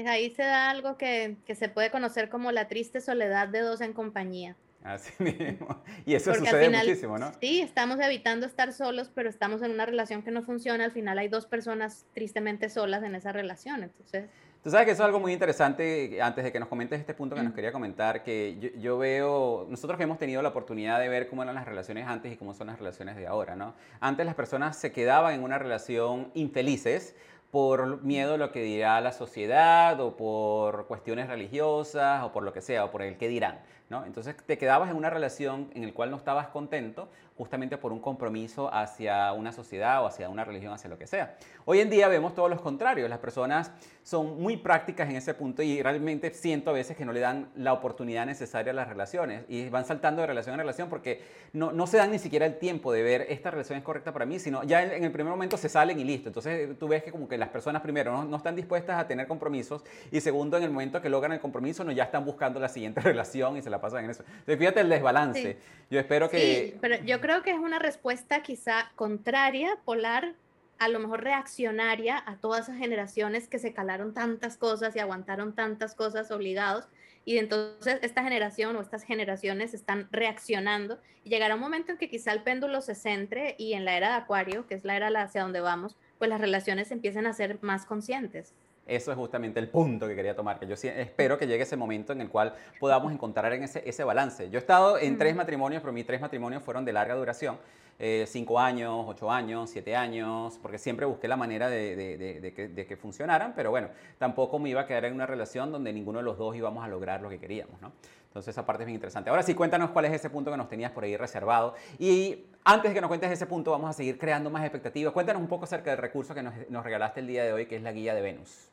Ahí 0.05 0.30
se 0.30 0.43
da 0.43 0.70
algo 0.70 0.97
que, 0.97 1.36
que 1.45 1.55
se 1.55 1.68
puede 1.68 1.91
conocer 1.91 2.30
como 2.30 2.53
la 2.53 2.70
triste 2.70 3.01
soledad 3.01 3.49
de 3.49 3.60
dos 3.60 3.82
en 3.82 3.91
compañía. 3.91 4.55
Así 4.84 5.12
mismo. 5.22 5.84
Y 6.05 6.14
eso 6.14 6.34
sucede 6.34 6.70
muchísimo, 6.70 7.18
¿no? 7.18 7.34
Sí, 7.41 7.60
estamos 7.60 7.99
evitando 7.99 8.45
estar 8.45 8.72
solos, 8.72 9.12
pero 9.14 9.30
estamos 9.30 9.62
en 9.64 9.72
una 9.72 9.86
relación 9.86 10.24
que 10.24 10.32
no 10.32 10.43
funciona. 10.43 10.86
Al 10.86 10.91
final 10.91 11.18
hay 11.18 11.28
dos 11.28 11.45
personas 11.45 12.05
tristemente 12.14 12.70
solas 12.70 13.03
en 13.03 13.16
esa 13.16 13.34
relación. 13.34 13.84
Entonces, 13.84 14.30
Tú 14.68 14.72
sabes 14.72 14.86
que 14.86 14.91
eso 14.91 15.03
es 15.03 15.05
algo 15.05 15.22
muy 15.22 15.32
interesante, 15.32 16.22
antes 16.22 16.43
de 16.43 16.51
que 16.51 16.59
nos 16.59 16.68
comentes 16.68 16.99
este 16.99 17.13
punto 17.13 17.38
que 17.38 17.41
nos 17.41 17.53
quería 17.53 17.72
comentar, 17.72 18.22
que 18.22 18.74
yo, 18.78 18.97
veo, 18.97 19.65
nosotros 19.70 19.95
que 19.95 20.03
hemos 20.03 20.18
tenido 20.18 20.41
la 20.41 20.49
oportunidad 20.49 20.99
de 20.99 21.07
ver 21.07 21.30
cómo 21.30 21.41
eran 21.41 21.55
las 21.55 21.63
relaciones 21.63 22.05
antes 22.05 22.34
y 22.34 22.36
cómo 22.36 22.53
son 22.53 22.68
las 22.68 22.78
relaciones 22.78 23.15
de 23.15 23.28
ahora, 23.28 23.55
¿no? 23.55 23.76
Antes 24.01 24.26
las 24.26 24.36
personas 24.36 24.76
se 24.76 24.91
quedaban 24.91 25.36
en 25.36 25.43
una 25.43 25.57
relación 25.57 26.32
infelices 26.34 27.15
por 27.49 28.03
miedo 28.03 28.34
a 28.34 28.38
lo 28.38 28.51
que 28.51 28.61
dirá 28.61 28.99
la 28.99 29.13
sociedad 29.13 29.97
o 30.01 30.18
por 30.18 30.86
cuestiones 30.88 31.28
religiosas 31.28 32.26
o 32.26 32.34
por 32.34 32.43
lo 32.43 32.51
que 32.51 32.59
sea 32.59 32.84
o 32.84 32.91
por 32.91 33.03
el 33.03 33.15
que 33.18 33.30
dirán. 33.30 33.59
¿no? 33.89 34.03
Entonces 34.05 34.36
te 34.36 34.57
quedabas 34.57 34.89
en 34.89 34.97
una 34.97 35.09
relación 35.09 35.72
en 35.76 35.86
la 35.86 35.93
cual 35.93 36.11
no 36.11 36.18
estabas 36.18 36.47
contento 36.49 37.07
justamente 37.38 37.78
por 37.78 37.94
un 37.94 38.00
compromiso 38.00 38.74
hacia 38.74 39.32
una 39.34 39.52
sociedad 39.52 40.04
o 40.04 40.08
hacia 40.08 40.30
una 40.30 40.44
religión, 40.44 40.74
hacia 40.74 40.90
lo 40.90 40.98
que 40.98 41.08
sea. 41.08 41.38
Hoy 41.66 41.80
en 41.80 41.90
día 41.90 42.08
vemos 42.08 42.34
todos 42.34 42.50
los 42.50 42.62
contrarios. 42.62 43.10
Las 43.10 43.20
personas 43.20 43.72
son 44.02 44.42
muy 44.42 44.56
prácticas 44.56 45.10
en 45.10 45.18
ese 45.18 45.34
punto 45.34 45.62
y 45.62 45.84
realmente 45.84 46.34
siento 46.34 46.70
a 46.70 46.74
veces 46.74 46.96
que 46.96 47.04
no 47.04 47.12
le 47.12 47.20
dan 47.20 47.50
la 47.56 47.74
oportunidad 47.74 48.26
necesaria 48.26 48.72
a 48.72 48.74
las 48.74 48.88
relaciones 48.88 49.44
y 49.50 49.68
van 49.68 49.86
saltando 49.86 50.22
de 50.22 50.28
relación 50.28 50.56
a 50.56 50.58
relación 50.60 50.88
porque 50.88 51.22
no, 51.52 51.74
no 51.74 51.88
se 51.88 51.98
dan 51.98 52.12
ni 52.12 52.18
siquiera 52.18 52.46
el 52.46 52.58
tiempo 52.58 52.94
de 52.94 53.04
ver 53.04 53.26
esta 53.30 53.52
relación 53.52 53.78
es 53.78 53.84
correcta 53.84 54.14
para 54.14 54.26
mí, 54.26 54.40
sino 54.40 54.64
ya 54.64 54.82
en, 54.82 55.04
el 55.04 55.12
primer 55.12 55.32
momento 55.32 55.58
se 55.58 55.68
salen 55.68 56.00
y 56.00 56.06
listo. 56.06 56.30
Entonces 56.30 56.80
tú 56.80 56.88
ves 56.88 57.04
que 57.04 57.12
como 57.12 57.28
que 57.28 57.38
las 57.38 57.50
personas 57.50 57.82
primero 57.82 58.14
no, 58.14 58.24
no 58.24 58.38
están 58.38 58.56
dispuestas 58.56 58.98
a 58.98 59.06
tener 59.08 59.28
compromisos 59.28 59.84
y 60.10 60.22
segundo 60.22 60.56
en 60.56 60.64
el 60.64 60.72
momento 60.72 61.02
que 61.02 61.10
logran 61.10 61.34
el 61.34 61.40
compromiso 61.42 61.84
no 61.84 61.92
ya 61.92 62.06
están 62.06 62.24
buscando 62.24 62.62
la 62.62 62.70
siguiente 62.70 63.02
relación 63.02 63.58
y 63.58 63.62
se 63.62 63.70
la 63.70 63.82
pasan 63.82 64.06
en 64.06 64.12
eso. 64.12 64.24
Entonces 64.24 64.58
fíjate 64.58 64.80
el 64.80 64.90
desbalance. 64.90 65.58
Yo 65.90 66.00
espero 66.00 66.30
que... 66.30 66.38
Sí, 66.38 66.78
pero 66.80 66.96
yo 67.04 67.20
creo 67.20 67.26
que 67.43 67.51
es 67.51 67.59
una 67.59 67.80
respuesta 67.80 68.41
quizá 68.41 68.91
contraria, 68.95 69.78
polar, 69.86 70.34
a 70.80 70.88
lo 70.88 70.99
mejor 70.99 71.23
reaccionaria 71.23 72.23
a 72.25 72.38
todas 72.38 72.69
esas 72.69 72.78
generaciones 72.78 73.47
que 73.47 73.59
se 73.59 73.73
calaron 73.73 74.13
tantas 74.13 74.57
cosas 74.57 74.95
y 74.95 74.99
aguantaron 74.99 75.53
tantas 75.53 75.93
cosas 75.95 76.32
obligados. 76.32 76.86
Y 77.25 77.38
entonces 77.39 77.99
esta 78.01 78.23
generación 78.23 78.75
o 78.75 78.82
estas 78.82 79.03
generaciones 79.03 79.73
están 79.73 80.07
reaccionando 80.11 80.99
y 81.23 81.30
llegará 81.30 81.55
un 81.55 81.61
momento 81.61 81.91
en 81.91 81.97
que 81.97 82.09
quizá 82.09 82.32
el 82.32 82.43
péndulo 82.43 82.80
se 82.82 82.95
centre 82.95 83.55
y 83.57 83.73
en 83.73 83.84
la 83.84 83.97
era 83.97 84.09
de 84.09 84.15
Acuario, 84.15 84.65
que 84.65 84.75
es 84.75 84.86
la 84.86 84.95
era 84.95 85.07
hacia 85.21 85.41
donde 85.41 85.59
vamos, 85.59 85.97
pues 86.17 86.30
las 86.30 86.39
relaciones 86.39 86.91
empiecen 86.91 87.28
a 87.28 87.34
ser 87.34 87.59
más 87.61 87.86
conscientes. 87.86 88.53
Eso 88.88 89.12
es 89.12 89.18
justamente 89.18 89.60
el 89.60 89.70
punto 89.70 90.08
que 90.08 90.16
quería 90.16 90.36
tomar, 90.36 90.60
que 90.60 90.66
yo 90.66 90.76
espero 90.76 91.38
que 91.38 91.46
llegue 91.46 91.64
ese 91.64 91.76
momento 91.76 92.14
en 92.14 92.22
el 92.22 92.30
cual 92.30 92.56
podamos 92.80 93.12
encontrar 93.12 93.52
en 93.54 93.64
ese, 93.64 93.84
ese 93.86 94.04
balance. 94.04 94.50
Yo 94.50 94.58
he 94.58 94.62
estado 94.62 94.98
en 94.98 95.18
tres 95.18 95.36
matrimonios, 95.36 95.82
pero 95.82 95.92
mis 95.92 96.06
tres 96.06 96.22
matrimonios 96.22 96.64
fueron 96.64 96.86
de 96.86 96.94
larga 96.94 97.16
duración, 97.16 97.58
eh, 98.00 98.26
cinco 98.28 98.60
años, 98.60 99.06
ocho 99.08 99.32
años, 99.32 99.72
siete 99.72 99.96
años, 99.96 100.60
porque 100.62 100.78
siempre 100.78 101.06
busqué 101.06 101.28
la 101.28 101.36
manera 101.36 101.68
de, 101.68 101.96
de, 101.96 102.54
que, 102.54 102.68
de, 102.68 102.86
que, 102.86 102.96
funcionaran, 102.96 103.54
pero 103.56 103.72
bueno, 103.72 103.90
tampoco 104.20 104.60
me 104.60 104.70
iba 104.70 104.82
a 104.82 104.86
quedar 104.86 105.06
en 105.06 105.14
una 105.14 105.26
relación 105.26 105.72
donde 105.72 105.92
ninguno 105.92 106.20
de 106.20 106.24
los 106.24 106.38
dos 106.38 106.56
íbamos 106.56 106.86
a 106.86 106.88
lograr 106.88 107.22
lo 107.22 107.30
que 107.30 107.40
queríamos, 107.40 107.82
¿no? 107.82 107.92
Entonces 108.28 108.54
esa 108.54 108.68
parte 108.68 108.84
es 108.84 108.86
bien 108.86 108.96
interesante. 108.96 109.32
Ahora 109.32 109.42
sí, 109.42 109.56
cuéntanos 109.56 109.90
cuál 109.90 110.06
es 110.06 110.14
ese 110.14 110.30
punto 110.30 110.52
que 110.52 110.58
nos 110.58 110.70
tenías 110.70 110.92
por 110.92 111.04
ahí 111.04 111.18
reservado. 111.18 111.74
Y 111.98 112.46
antes 112.64 112.92
de 112.92 112.94
que 112.94 113.02
nos 113.02 113.08
cuentes 113.08 113.32
ese 113.32 113.48
punto, 113.48 113.72
vamos 113.72 113.90
a 113.90 113.94
seguir 113.94 114.20
creando 114.20 114.52
más 114.52 114.62
expectativas. 114.62 115.12
Cuéntanos 115.12 115.42
un 115.42 115.48
poco 115.48 115.64
acerca 115.64 115.90
del 115.90 115.98
recurso 115.98 116.36
que 116.36 116.44
nos, 116.44 116.54
nos 116.70 116.84
regalaste 116.84 117.22
el 117.22 117.26
día 117.26 117.44
de 117.44 117.54
hoy, 117.54 117.66
que 117.66 117.78
es 117.78 117.82
la 117.82 117.92
guía 117.92 118.14
de 118.14 118.22
Venus. 118.22 118.70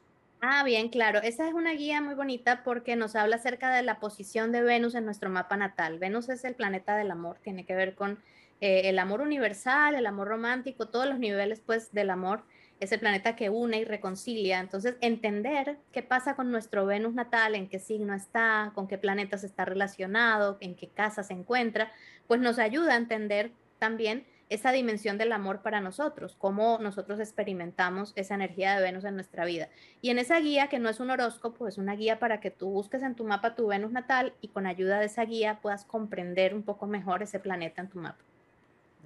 Ah, 0.47 0.63
bien, 0.63 0.91
claro. 0.91 1.23
Esa 1.23 1.49
es 1.49 1.55
una 1.55 1.73
guía 1.73 2.03
muy 2.03 2.15
bonita 2.15 2.65
porque 2.65 2.97
nos 2.97 3.17
habla 3.17 3.37
acerca 3.37 3.75
de 3.75 3.83
la 3.83 3.99
posición 3.99 4.53
de 4.53 4.61
Venus 4.61 4.95
en 4.95 5.07
nuestro 5.07 5.31
mapa 5.31 5.57
natal. 5.57 5.99
Venus 5.99 6.29
es 6.29 6.45
el 6.45 6.55
planeta 6.55 6.97
del 6.97 7.11
amor, 7.11 7.39
tiene 7.43 7.65
que 7.65 7.75
ver 7.75 7.95
con 7.95 8.19
eh, 8.61 8.83
el 8.91 8.99
amor 8.99 9.23
universal, 9.23 9.95
el 9.95 10.05
amor 10.05 10.29
romántico, 10.29 10.89
todos 10.89 11.07
los 11.07 11.19
niveles 11.19 11.63
pues 11.65 11.93
del 11.93 12.11
amor. 12.11 12.45
Es 12.79 12.93
el 12.93 13.01
planeta 13.01 13.37
que 13.37 13.49
une 13.49 13.79
y 13.79 13.85
reconcilia. 13.87 14.61
Entonces, 14.61 14.97
entender 15.01 15.79
qué 15.93 16.03
pasa 16.03 16.37
con 16.37 16.51
nuestro 16.51 16.85
Venus 16.85 17.15
natal, 17.15 17.55
en 17.55 17.67
qué 17.67 17.79
signo 17.79 18.13
está, 18.13 18.71
con 18.75 18.87
qué 18.87 18.99
planetas 18.99 19.45
está 19.45 19.65
relacionado, 19.65 20.59
en 20.61 20.75
qué 20.75 20.89
casa 20.89 21.23
se 21.23 21.33
encuentra, 21.33 21.91
pues 22.27 22.39
nos 22.39 22.59
ayuda 22.59 22.93
a 22.93 22.97
entender 22.99 23.51
también 23.79 24.27
esa 24.55 24.73
dimensión 24.73 25.19
del 25.19 25.33
amor 25.33 25.63
para 25.63 25.81
nosotros, 25.81 26.37
cómo 26.39 26.79
nosotros 26.81 27.21
experimentamos 27.21 28.13
esa 28.17 28.35
energía 28.35 28.77
de 28.77 28.83
Venus 28.83 29.05
en 29.05 29.15
nuestra 29.15 29.45
vida. 29.45 29.69
Y 30.01 30.11
en 30.11 30.19
esa 30.19 30.39
guía, 30.41 30.69
que 30.69 30.79
no 30.79 30.89
es 30.89 31.01
un 31.01 31.11
horóscopo, 31.11 31.69
es 31.69 31.77
una 31.77 31.95
guía 31.97 32.19
para 32.19 32.41
que 32.41 32.51
tú 32.51 32.71
busques 32.71 33.03
en 33.03 33.15
tu 33.15 33.25
mapa 33.25 33.55
tu 33.55 33.67
Venus 33.67 33.93
natal 33.93 34.33
y 34.41 34.49
con 34.49 34.67
ayuda 34.67 34.99
de 34.99 35.07
esa 35.07 35.25
guía 35.25 35.59
puedas 35.61 35.85
comprender 35.85 36.55
un 36.55 36.63
poco 36.63 36.87
mejor 36.87 37.23
ese 37.23 37.41
planeta 37.41 37.83
en 37.83 37.89
tu 37.89 37.99
mapa. 37.99 38.23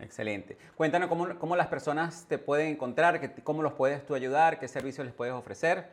Excelente. 0.00 0.56
Cuéntanos 0.76 1.08
cómo, 1.08 1.38
cómo 1.38 1.56
las 1.56 1.66
personas 1.66 2.26
te 2.28 2.38
pueden 2.38 2.68
encontrar, 2.68 3.34
cómo 3.42 3.62
los 3.62 3.72
puedes 3.72 4.06
tú 4.06 4.14
ayudar, 4.14 4.60
qué 4.60 4.68
servicios 4.68 5.04
les 5.04 5.14
puedes 5.14 5.34
ofrecer. 5.34 5.86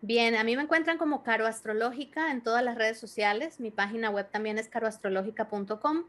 Bien, 0.00 0.36
a 0.36 0.44
mí 0.44 0.56
me 0.56 0.62
encuentran 0.62 0.98
como 0.98 1.22
Caro 1.22 1.46
Astrológica 1.46 2.30
en 2.30 2.42
todas 2.42 2.62
las 2.62 2.76
redes 2.76 2.98
sociales. 2.98 3.60
Mi 3.60 3.70
página 3.70 4.10
web 4.10 4.28
también 4.30 4.58
es 4.58 4.68
caroastrológica.com. 4.68 6.04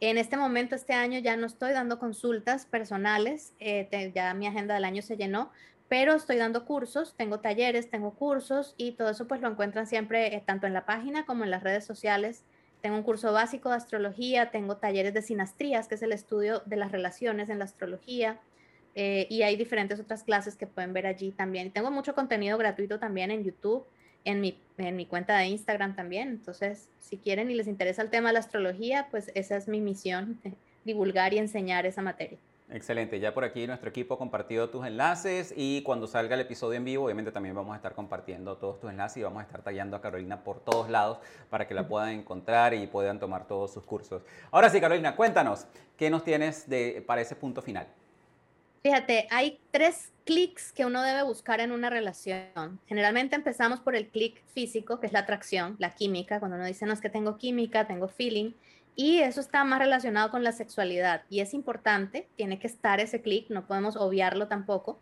En 0.00 0.16
este 0.16 0.38
momento, 0.38 0.74
este 0.74 0.94
año, 0.94 1.18
ya 1.18 1.36
no 1.36 1.46
estoy 1.46 1.72
dando 1.72 1.98
consultas 1.98 2.64
personales, 2.64 3.52
eh, 3.60 4.10
ya 4.14 4.32
mi 4.32 4.46
agenda 4.46 4.74
del 4.74 4.84
año 4.84 5.02
se 5.02 5.18
llenó, 5.18 5.50
pero 5.88 6.14
estoy 6.14 6.38
dando 6.38 6.64
cursos, 6.64 7.14
tengo 7.18 7.40
talleres, 7.40 7.90
tengo 7.90 8.14
cursos 8.14 8.74
y 8.78 8.92
todo 8.92 9.10
eso 9.10 9.26
pues 9.28 9.42
lo 9.42 9.48
encuentran 9.48 9.86
siempre 9.86 10.34
eh, 10.34 10.42
tanto 10.46 10.66
en 10.66 10.72
la 10.72 10.86
página 10.86 11.26
como 11.26 11.44
en 11.44 11.50
las 11.50 11.62
redes 11.62 11.84
sociales. 11.84 12.44
Tengo 12.80 12.96
un 12.96 13.02
curso 13.02 13.30
básico 13.34 13.68
de 13.68 13.76
astrología, 13.76 14.50
tengo 14.50 14.78
talleres 14.78 15.12
de 15.12 15.20
sinastrías, 15.20 15.86
que 15.86 15.96
es 15.96 16.02
el 16.02 16.12
estudio 16.12 16.62
de 16.64 16.76
las 16.76 16.92
relaciones 16.92 17.50
en 17.50 17.58
la 17.58 17.66
astrología, 17.66 18.40
eh, 18.94 19.26
y 19.28 19.42
hay 19.42 19.56
diferentes 19.56 20.00
otras 20.00 20.22
clases 20.24 20.56
que 20.56 20.66
pueden 20.66 20.94
ver 20.94 21.06
allí 21.06 21.30
también. 21.30 21.72
Tengo 21.72 21.90
mucho 21.90 22.14
contenido 22.14 22.56
gratuito 22.56 22.98
también 22.98 23.30
en 23.30 23.44
YouTube 23.44 23.84
en 24.24 24.40
mi, 24.40 24.58
en 24.78 24.96
mi 24.96 25.06
cuenta 25.06 25.38
de 25.38 25.46
Instagram 25.46 25.96
también. 25.96 26.28
Entonces, 26.28 26.88
si 26.98 27.16
quieren 27.16 27.50
y 27.50 27.54
les 27.54 27.66
interesa 27.66 28.02
el 28.02 28.10
tema 28.10 28.28
de 28.28 28.34
la 28.34 28.40
astrología, 28.40 29.08
pues 29.10 29.30
esa 29.34 29.56
es 29.56 29.68
mi 29.68 29.80
misión, 29.80 30.40
divulgar 30.84 31.34
y 31.34 31.38
enseñar 31.38 31.86
esa 31.86 32.02
materia. 32.02 32.38
Excelente, 32.72 33.18
ya 33.18 33.34
por 33.34 33.42
aquí 33.42 33.66
nuestro 33.66 33.90
equipo 33.90 34.14
ha 34.14 34.18
compartido 34.18 34.70
tus 34.70 34.86
enlaces 34.86 35.52
y 35.56 35.82
cuando 35.82 36.06
salga 36.06 36.36
el 36.36 36.42
episodio 36.42 36.76
en 36.76 36.84
vivo, 36.84 37.04
obviamente 37.04 37.32
también 37.32 37.52
vamos 37.52 37.72
a 37.72 37.76
estar 37.76 37.94
compartiendo 37.94 38.58
todos 38.58 38.78
tus 38.78 38.90
enlaces 38.90 39.16
y 39.16 39.22
vamos 39.24 39.40
a 39.40 39.42
estar 39.42 39.62
tallando 39.62 39.96
a 39.96 40.00
Carolina 40.00 40.44
por 40.44 40.60
todos 40.60 40.88
lados 40.88 41.18
para 41.48 41.66
que 41.66 41.74
la 41.74 41.88
puedan 41.88 42.10
encontrar 42.10 42.72
y 42.74 42.86
puedan 42.86 43.18
tomar 43.18 43.48
todos 43.48 43.72
sus 43.72 43.84
cursos. 43.84 44.22
Ahora 44.52 44.70
sí, 44.70 44.80
Carolina, 44.80 45.16
cuéntanos, 45.16 45.66
¿qué 45.96 46.10
nos 46.10 46.22
tienes 46.22 46.68
de, 46.68 47.02
para 47.04 47.20
ese 47.20 47.34
punto 47.34 47.60
final? 47.60 47.88
Fíjate, 48.82 49.28
hay 49.30 49.60
tres 49.72 50.10
clics 50.24 50.72
que 50.72 50.86
uno 50.86 51.02
debe 51.02 51.22
buscar 51.22 51.60
en 51.60 51.70
una 51.70 51.90
relación. 51.90 52.80
Generalmente 52.86 53.36
empezamos 53.36 53.80
por 53.80 53.94
el 53.94 54.08
clic 54.08 54.42
físico, 54.46 55.00
que 55.00 55.06
es 55.06 55.12
la 55.12 55.20
atracción, 55.20 55.76
la 55.78 55.94
química, 55.94 56.38
cuando 56.38 56.56
uno 56.56 56.64
dice, 56.64 56.86
no 56.86 56.94
es 56.94 57.00
que 57.02 57.10
tengo 57.10 57.36
química, 57.36 57.86
tengo 57.86 58.08
feeling, 58.08 58.52
y 58.96 59.18
eso 59.18 59.40
está 59.40 59.64
más 59.64 59.80
relacionado 59.80 60.30
con 60.30 60.44
la 60.44 60.52
sexualidad. 60.52 61.24
Y 61.28 61.40
es 61.40 61.52
importante, 61.52 62.26
tiene 62.36 62.58
que 62.58 62.66
estar 62.66 63.00
ese 63.00 63.20
clic, 63.20 63.50
no 63.50 63.66
podemos 63.66 63.96
obviarlo 63.96 64.48
tampoco, 64.48 64.98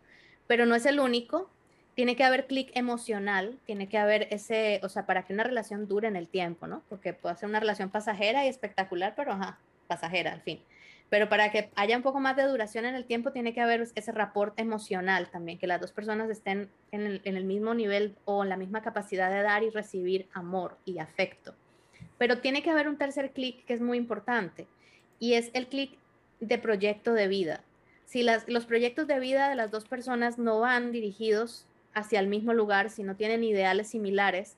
pero 0.47 0.65
no 0.65 0.75
es 0.75 0.85
el 0.85 0.99
único. 0.99 1.49
Tiene 1.95 2.15
que 2.15 2.23
haber 2.23 2.47
clic 2.47 2.71
emocional, 2.75 3.59
tiene 3.65 3.87
que 3.87 3.97
haber 3.97 4.27
ese, 4.31 4.79
o 4.83 4.89
sea, 4.89 5.05
para 5.05 5.23
que 5.23 5.33
una 5.33 5.43
relación 5.43 5.87
dure 5.87 6.07
en 6.07 6.15
el 6.15 6.27
tiempo, 6.27 6.67
¿no? 6.67 6.81
Porque 6.89 7.13
puede 7.13 7.35
ser 7.35 7.49
una 7.49 7.59
relación 7.59 7.89
pasajera 7.89 8.45
y 8.45 8.47
espectacular, 8.47 9.13
pero 9.15 9.33
ajá, 9.33 9.59
pasajera 9.87 10.33
al 10.33 10.41
fin. 10.41 10.61
Pero 11.09 11.27
para 11.27 11.51
que 11.51 11.71
haya 11.75 11.97
un 11.97 12.03
poco 12.03 12.19
más 12.19 12.35
de 12.35 12.43
duración 12.43 12.85
en 12.85 12.93
el 12.93 13.05
tiempo, 13.05 13.31
tiene 13.31 13.53
que 13.53 13.61
haber 13.61 13.87
ese 13.95 14.11
rapport 14.11 14.57
emocional 14.59 15.29
también, 15.31 15.57
que 15.57 15.65
las 15.65 15.81
dos 15.81 15.91
personas 15.91 16.29
estén 16.29 16.69
en 16.91 17.21
el, 17.23 17.45
mismo 17.45 17.73
nivel 17.73 18.15
o 18.25 18.43
en 18.43 18.49
la 18.49 18.57
misma 18.57 18.83
capacidad 18.83 19.31
de 19.31 19.41
dar 19.41 19.63
y 19.63 19.71
recibir 19.71 20.27
amor 20.33 20.77
y 20.85 20.99
afecto. 20.99 21.55
Pero 22.19 22.39
tiene 22.39 22.61
que 22.61 22.69
haber 22.69 22.87
un 22.87 22.97
tercer 22.97 23.31
clic 23.31 23.65
que 23.65 23.73
es 23.73 23.81
muy 23.81 23.97
importante 23.97 24.67
y 25.17 25.33
es 25.33 25.49
el 25.53 25.67
clic 25.67 25.97
de 26.39 26.59
proyecto 26.59 27.13
de 27.13 27.27
vida. 27.27 27.63
Si 28.05 28.23
los 28.23 28.65
proyectos 28.65 29.07
de 29.07 29.19
vida 29.19 29.49
de 29.49 29.55
las 29.55 29.71
dos 29.71 29.85
personas 29.85 30.37
no 30.37 30.59
van 30.59 30.91
dirigidos 30.91 31.65
hacia 31.93 32.19
el 32.19 32.27
mismo 32.27 32.53
lugar, 32.53 32.89
si 32.89 33.03
no 33.03 33.15
tienen 33.15 33.43
ideales 33.43 33.89
similares, 33.89 34.57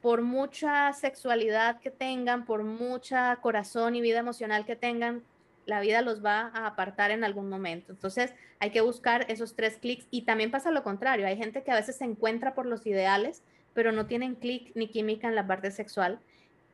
por 0.00 0.22
mucha 0.22 0.92
sexualidad 0.92 1.80
que 1.80 1.90
tengan, 1.90 2.44
por 2.44 2.62
mucha 2.62 3.34
corazón 3.36 3.96
y 3.96 4.00
vida 4.00 4.20
emocional 4.20 4.64
que 4.64 4.76
tengan, 4.76 5.22
la 5.68 5.80
vida 5.80 6.00
los 6.00 6.24
va 6.24 6.50
a 6.54 6.66
apartar 6.66 7.10
en 7.10 7.24
algún 7.24 7.50
momento. 7.50 7.92
Entonces 7.92 8.32
hay 8.58 8.70
que 8.70 8.80
buscar 8.80 9.26
esos 9.28 9.54
tres 9.54 9.76
clics 9.76 10.06
y 10.10 10.22
también 10.22 10.50
pasa 10.50 10.70
lo 10.70 10.82
contrario. 10.82 11.26
Hay 11.26 11.36
gente 11.36 11.62
que 11.62 11.70
a 11.70 11.74
veces 11.74 11.96
se 11.96 12.06
encuentra 12.06 12.54
por 12.54 12.64
los 12.64 12.86
ideales, 12.86 13.42
pero 13.74 13.92
no 13.92 14.06
tienen 14.06 14.34
clic 14.34 14.72
ni 14.74 14.88
química 14.88 15.28
en 15.28 15.34
la 15.34 15.46
parte 15.46 15.70
sexual 15.70 16.20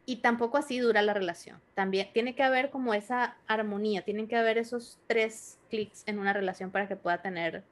y 0.07 0.17
tampoco 0.17 0.59
así 0.59 0.79
dura 0.79 1.03
la 1.03 1.13
relación. 1.13 1.61
También 1.75 2.09
tiene 2.13 2.37
que 2.37 2.45
haber 2.45 2.71
como 2.71 2.95
esa 2.95 3.37
armonía, 3.49 4.03
tienen 4.03 4.29
que 4.29 4.37
haber 4.37 4.59
esos 4.59 5.01
tres 5.09 5.59
clics 5.71 6.05
en 6.07 6.21
una 6.21 6.33
relación 6.33 6.71
para 6.71 6.87
que 6.87 6.95
pueda 6.95 7.21
tener 7.21 7.65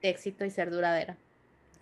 éxito 0.00 0.46
y 0.46 0.50
ser 0.50 0.70
duradera. 0.70 1.18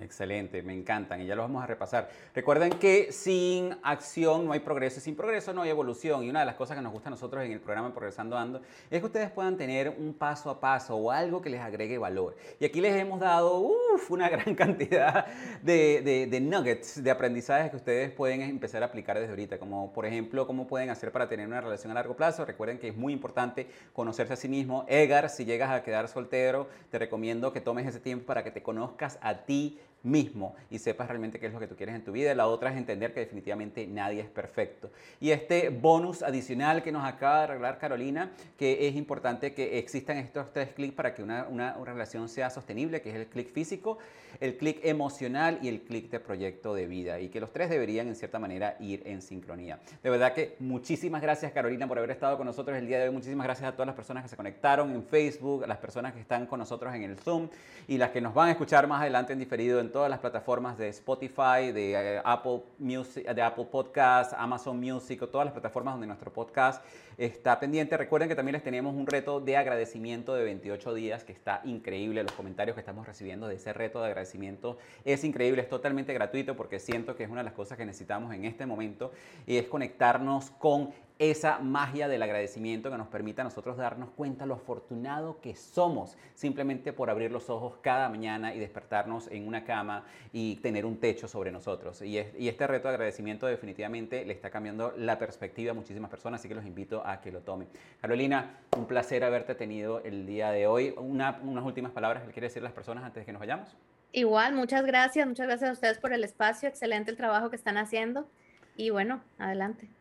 Excelente, 0.00 0.62
me 0.62 0.72
encantan 0.72 1.20
y 1.20 1.26
ya 1.26 1.34
los 1.34 1.44
vamos 1.44 1.62
a 1.62 1.66
repasar. 1.66 2.08
Recuerden 2.34 2.70
que 2.70 3.12
sin 3.12 3.76
acción 3.82 4.46
no 4.46 4.52
hay 4.52 4.60
progreso, 4.60 5.00
sin 5.00 5.14
progreso 5.14 5.52
no 5.52 5.62
hay 5.62 5.70
evolución 5.70 6.24
y 6.24 6.30
una 6.30 6.40
de 6.40 6.46
las 6.46 6.54
cosas 6.54 6.76
que 6.76 6.82
nos 6.82 6.92
gusta 6.92 7.08
a 7.08 7.10
nosotros 7.10 7.44
en 7.44 7.52
el 7.52 7.60
programa 7.60 7.92
Progresando 7.92 8.38
Ando 8.38 8.62
es 8.90 9.00
que 9.00 9.06
ustedes 9.06 9.30
puedan 9.30 9.56
tener 9.56 9.90
un 9.90 10.14
paso 10.14 10.48
a 10.48 10.58
paso 10.58 10.96
o 10.96 11.10
algo 11.10 11.42
que 11.42 11.50
les 11.50 11.60
agregue 11.60 11.98
valor. 11.98 12.36
Y 12.58 12.64
aquí 12.64 12.80
les 12.80 12.94
hemos 12.96 13.20
dado 13.20 13.70
una 14.08 14.28
gran 14.30 14.54
cantidad 14.54 15.26
de, 15.62 16.28
de, 16.30 16.40
nuggets, 16.40 17.02
de 17.02 17.10
aprendizajes 17.10 17.70
que 17.70 17.76
ustedes 17.76 18.10
pueden 18.10 18.40
empezar 18.42 18.82
a 18.82 18.86
aplicar 18.86 19.18
desde 19.18 19.30
ahorita, 19.30 19.58
como 19.58 19.92
por 19.92 20.06
ejemplo 20.06 20.46
cómo 20.46 20.66
pueden 20.66 20.90
hacer 20.90 21.12
para 21.12 21.28
tener 21.28 21.46
una 21.46 21.60
relación 21.60 21.90
a 21.90 21.94
largo 21.94 22.16
plazo. 22.16 22.44
Recuerden 22.44 22.78
que 22.78 22.88
es 22.88 22.96
muy 22.96 23.12
importante 23.12 23.66
conocerse 23.92 24.32
a 24.32 24.36
sí 24.36 24.48
mismo. 24.48 24.84
Edgar, 24.88 25.28
si 25.28 25.44
llegas 25.44 25.70
a 25.70 25.82
quedar 25.82 26.08
soltero, 26.08 26.68
te 26.90 26.98
recomiendo 26.98 27.52
que 27.52 27.60
tomes 27.60 27.86
ese 27.86 28.00
tiempo 28.00 28.26
para 28.26 28.42
que 28.42 28.50
te 28.50 28.62
conozcas 28.62 29.18
a 29.20 29.44
ti 29.44 29.78
mismo 30.02 30.54
y 30.70 30.78
sepas 30.78 31.08
realmente 31.08 31.38
qué 31.38 31.46
es 31.46 31.52
lo 31.52 31.60
que 31.60 31.66
tú 31.66 31.76
quieres 31.76 31.94
en 31.94 32.04
tu 32.04 32.12
vida. 32.12 32.34
La 32.34 32.46
otra 32.46 32.70
es 32.70 32.76
entender 32.76 33.12
que 33.12 33.20
definitivamente 33.20 33.86
nadie 33.86 34.20
es 34.20 34.28
perfecto. 34.28 34.90
Y 35.20 35.30
este 35.30 35.68
bonus 35.68 36.22
adicional 36.22 36.82
que 36.82 36.92
nos 36.92 37.04
acaba 37.04 37.38
de 37.38 37.44
arreglar 37.44 37.78
Carolina, 37.78 38.30
que 38.58 38.88
es 38.88 38.96
importante 38.96 39.52
que 39.54 39.78
existan 39.78 40.16
estos 40.16 40.52
tres 40.52 40.70
clics 40.72 40.94
para 40.94 41.14
que 41.14 41.22
una, 41.22 41.46
una, 41.48 41.74
relación 41.84 42.28
sea 42.28 42.50
sostenible, 42.50 43.00
que 43.02 43.10
es 43.10 43.16
el 43.16 43.26
clic 43.26 43.52
físico, 43.52 43.98
el 44.40 44.56
clic 44.56 44.78
emocional 44.84 45.58
y 45.62 45.68
el 45.68 45.82
clic 45.82 46.10
de 46.10 46.20
proyecto 46.20 46.74
de 46.74 46.86
vida. 46.86 47.20
Y 47.20 47.28
que 47.28 47.40
los 47.40 47.52
tres 47.52 47.68
deberían 47.68 48.08
en 48.08 48.14
cierta 48.14 48.38
manera 48.38 48.76
ir 48.80 49.02
en 49.06 49.22
sincronía. 49.22 49.80
De 50.02 50.10
verdad 50.10 50.32
que 50.32 50.56
muchísimas 50.60 51.20
gracias 51.20 51.52
Carolina 51.52 51.88
por 51.88 51.98
haber 51.98 52.10
estado 52.10 52.36
con 52.36 52.46
nosotros 52.46 52.76
el 52.78 52.86
día 52.86 52.98
de 52.98 53.08
hoy. 53.08 53.14
Muchísimas 53.14 53.44
gracias 53.44 53.68
a 53.68 53.72
todas 53.72 53.86
las 53.86 53.96
personas 53.96 54.22
que 54.22 54.28
se 54.28 54.36
conectaron 54.36 54.92
en 54.92 55.02
Facebook, 55.04 55.64
a 55.64 55.66
las 55.66 55.78
personas 55.78 56.12
que 56.12 56.20
están 56.20 56.46
con 56.46 56.58
nosotros 56.58 56.94
en 56.94 57.02
el 57.02 57.16
Zoom 57.18 57.48
y 57.88 57.98
las 57.98 58.10
que 58.10 58.20
nos 58.20 58.34
van 58.34 58.48
a 58.48 58.52
escuchar 58.52 58.86
más 58.86 59.00
adelante 59.00 59.32
en 59.32 59.38
diferido 59.38 59.80
en 59.80 59.89
todas 59.90 60.08
las 60.08 60.18
plataformas 60.20 60.78
de 60.78 60.88
Spotify, 60.88 61.72
de 61.72 61.92
eh, 61.92 62.22
Apple 62.24 62.62
Music, 62.78 63.24
de 63.28 63.42
Apple 63.42 63.66
Podcast, 63.70 64.32
Amazon 64.36 64.80
Music 64.80 65.22
o 65.22 65.28
todas 65.28 65.44
las 65.44 65.52
plataformas 65.52 65.94
donde 65.94 66.06
nuestro 66.06 66.32
podcast 66.32 66.84
está 67.18 67.60
pendiente. 67.60 67.96
Recuerden 67.96 68.28
que 68.28 68.34
también 68.34 68.54
les 68.54 68.62
tenemos 68.62 68.94
un 68.94 69.06
reto 69.06 69.40
de 69.40 69.56
agradecimiento 69.56 70.34
de 70.34 70.44
28 70.44 70.94
días 70.94 71.24
que 71.24 71.32
está 71.32 71.60
increíble. 71.64 72.22
Los 72.22 72.32
comentarios 72.32 72.74
que 72.74 72.80
estamos 72.80 73.06
recibiendo 73.06 73.46
de 73.48 73.56
ese 73.56 73.72
reto 73.72 74.00
de 74.00 74.06
agradecimiento 74.06 74.78
es 75.04 75.22
increíble, 75.24 75.62
es 75.62 75.68
totalmente 75.68 76.14
gratuito 76.14 76.56
porque 76.56 76.78
siento 76.78 77.16
que 77.16 77.24
es 77.24 77.30
una 77.30 77.40
de 77.40 77.44
las 77.44 77.54
cosas 77.54 77.76
que 77.76 77.84
necesitamos 77.84 78.34
en 78.34 78.44
este 78.44 78.66
momento 78.66 79.12
y 79.46 79.58
es 79.58 79.66
conectarnos 79.66 80.50
con 80.52 80.90
esa 81.20 81.58
magia 81.58 82.08
del 82.08 82.22
agradecimiento 82.22 82.90
que 82.90 82.96
nos 82.96 83.08
permite 83.08 83.42
a 83.42 83.44
nosotros 83.44 83.76
darnos 83.76 84.08
cuenta 84.08 84.46
lo 84.46 84.54
afortunado 84.54 85.38
que 85.42 85.54
somos 85.54 86.16
simplemente 86.34 86.94
por 86.94 87.10
abrir 87.10 87.30
los 87.30 87.50
ojos 87.50 87.76
cada 87.82 88.08
mañana 88.08 88.54
y 88.54 88.58
despertarnos 88.58 89.28
en 89.30 89.46
una 89.46 89.62
cama 89.64 90.06
y 90.32 90.56
tener 90.56 90.86
un 90.86 90.96
techo 90.96 91.28
sobre 91.28 91.52
nosotros. 91.52 92.00
Y, 92.00 92.16
este 92.16 92.66
reto 92.66 92.88
de 92.88 92.94
agradecimiento 92.94 93.46
definitivamente 93.46 94.24
le 94.24 94.32
está 94.32 94.48
cambiando 94.48 94.94
la 94.96 95.18
perspectiva 95.18 95.72
a 95.72 95.74
muchísimas 95.74 96.10
personas, 96.10 96.40
así 96.40 96.48
que 96.48 96.54
los 96.54 96.64
invito 96.64 97.06
a 97.06 97.20
que 97.20 97.30
lo 97.30 97.40
tomen. 97.40 97.68
Carolina, 98.00 98.58
un 98.74 98.86
placer 98.86 99.22
haberte 99.22 99.54
tenido 99.54 100.00
el 100.02 100.24
día 100.24 100.50
de 100.52 100.66
hoy. 100.66 100.94
unas 100.96 101.36
últimas 101.42 101.92
palabras 101.92 102.22
que 102.24 102.32
quiere 102.32 102.48
decir 102.48 102.62
las 102.62 102.72
personas 102.72 103.04
antes 103.04 103.20
de 103.20 103.26
que 103.26 103.32
nos 103.32 103.40
vayamos. 103.40 103.76
Igual, 104.12 104.54
muchas 104.54 104.86
gracias, 104.86 105.26
muchas 105.26 105.46
gracias 105.46 105.68
a 105.68 105.72
ustedes 105.74 105.98
por 105.98 106.14
el 106.14 106.24
espacio, 106.24 106.66
excelente 106.66 107.10
el 107.10 107.18
trabajo 107.18 107.50
que 107.50 107.56
están 107.56 107.76
haciendo 107.76 108.26
y 108.74 108.88
bueno, 108.88 109.22
adelante. 109.38 109.99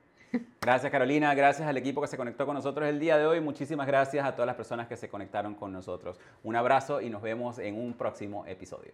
Gracias 0.61 0.91
Carolina, 0.91 1.33
gracias 1.33 1.67
al 1.67 1.77
equipo 1.77 2.01
que 2.01 2.07
se 2.07 2.17
conectó 2.17 2.45
con 2.45 2.55
nosotros 2.55 2.87
el 2.87 2.99
día 2.99 3.17
de 3.17 3.25
hoy, 3.25 3.39
muchísimas 3.41 3.87
gracias 3.87 4.25
a 4.25 4.33
todas 4.33 4.47
las 4.47 4.55
personas 4.55 4.87
que 4.87 4.97
se 4.97 5.09
conectaron 5.09 5.55
con 5.55 5.71
nosotros. 5.71 6.19
Un 6.43 6.55
abrazo 6.55 7.01
y 7.01 7.09
nos 7.09 7.21
vemos 7.21 7.59
en 7.59 7.75
un 7.75 7.93
próximo 7.93 8.45
episodio. 8.45 8.93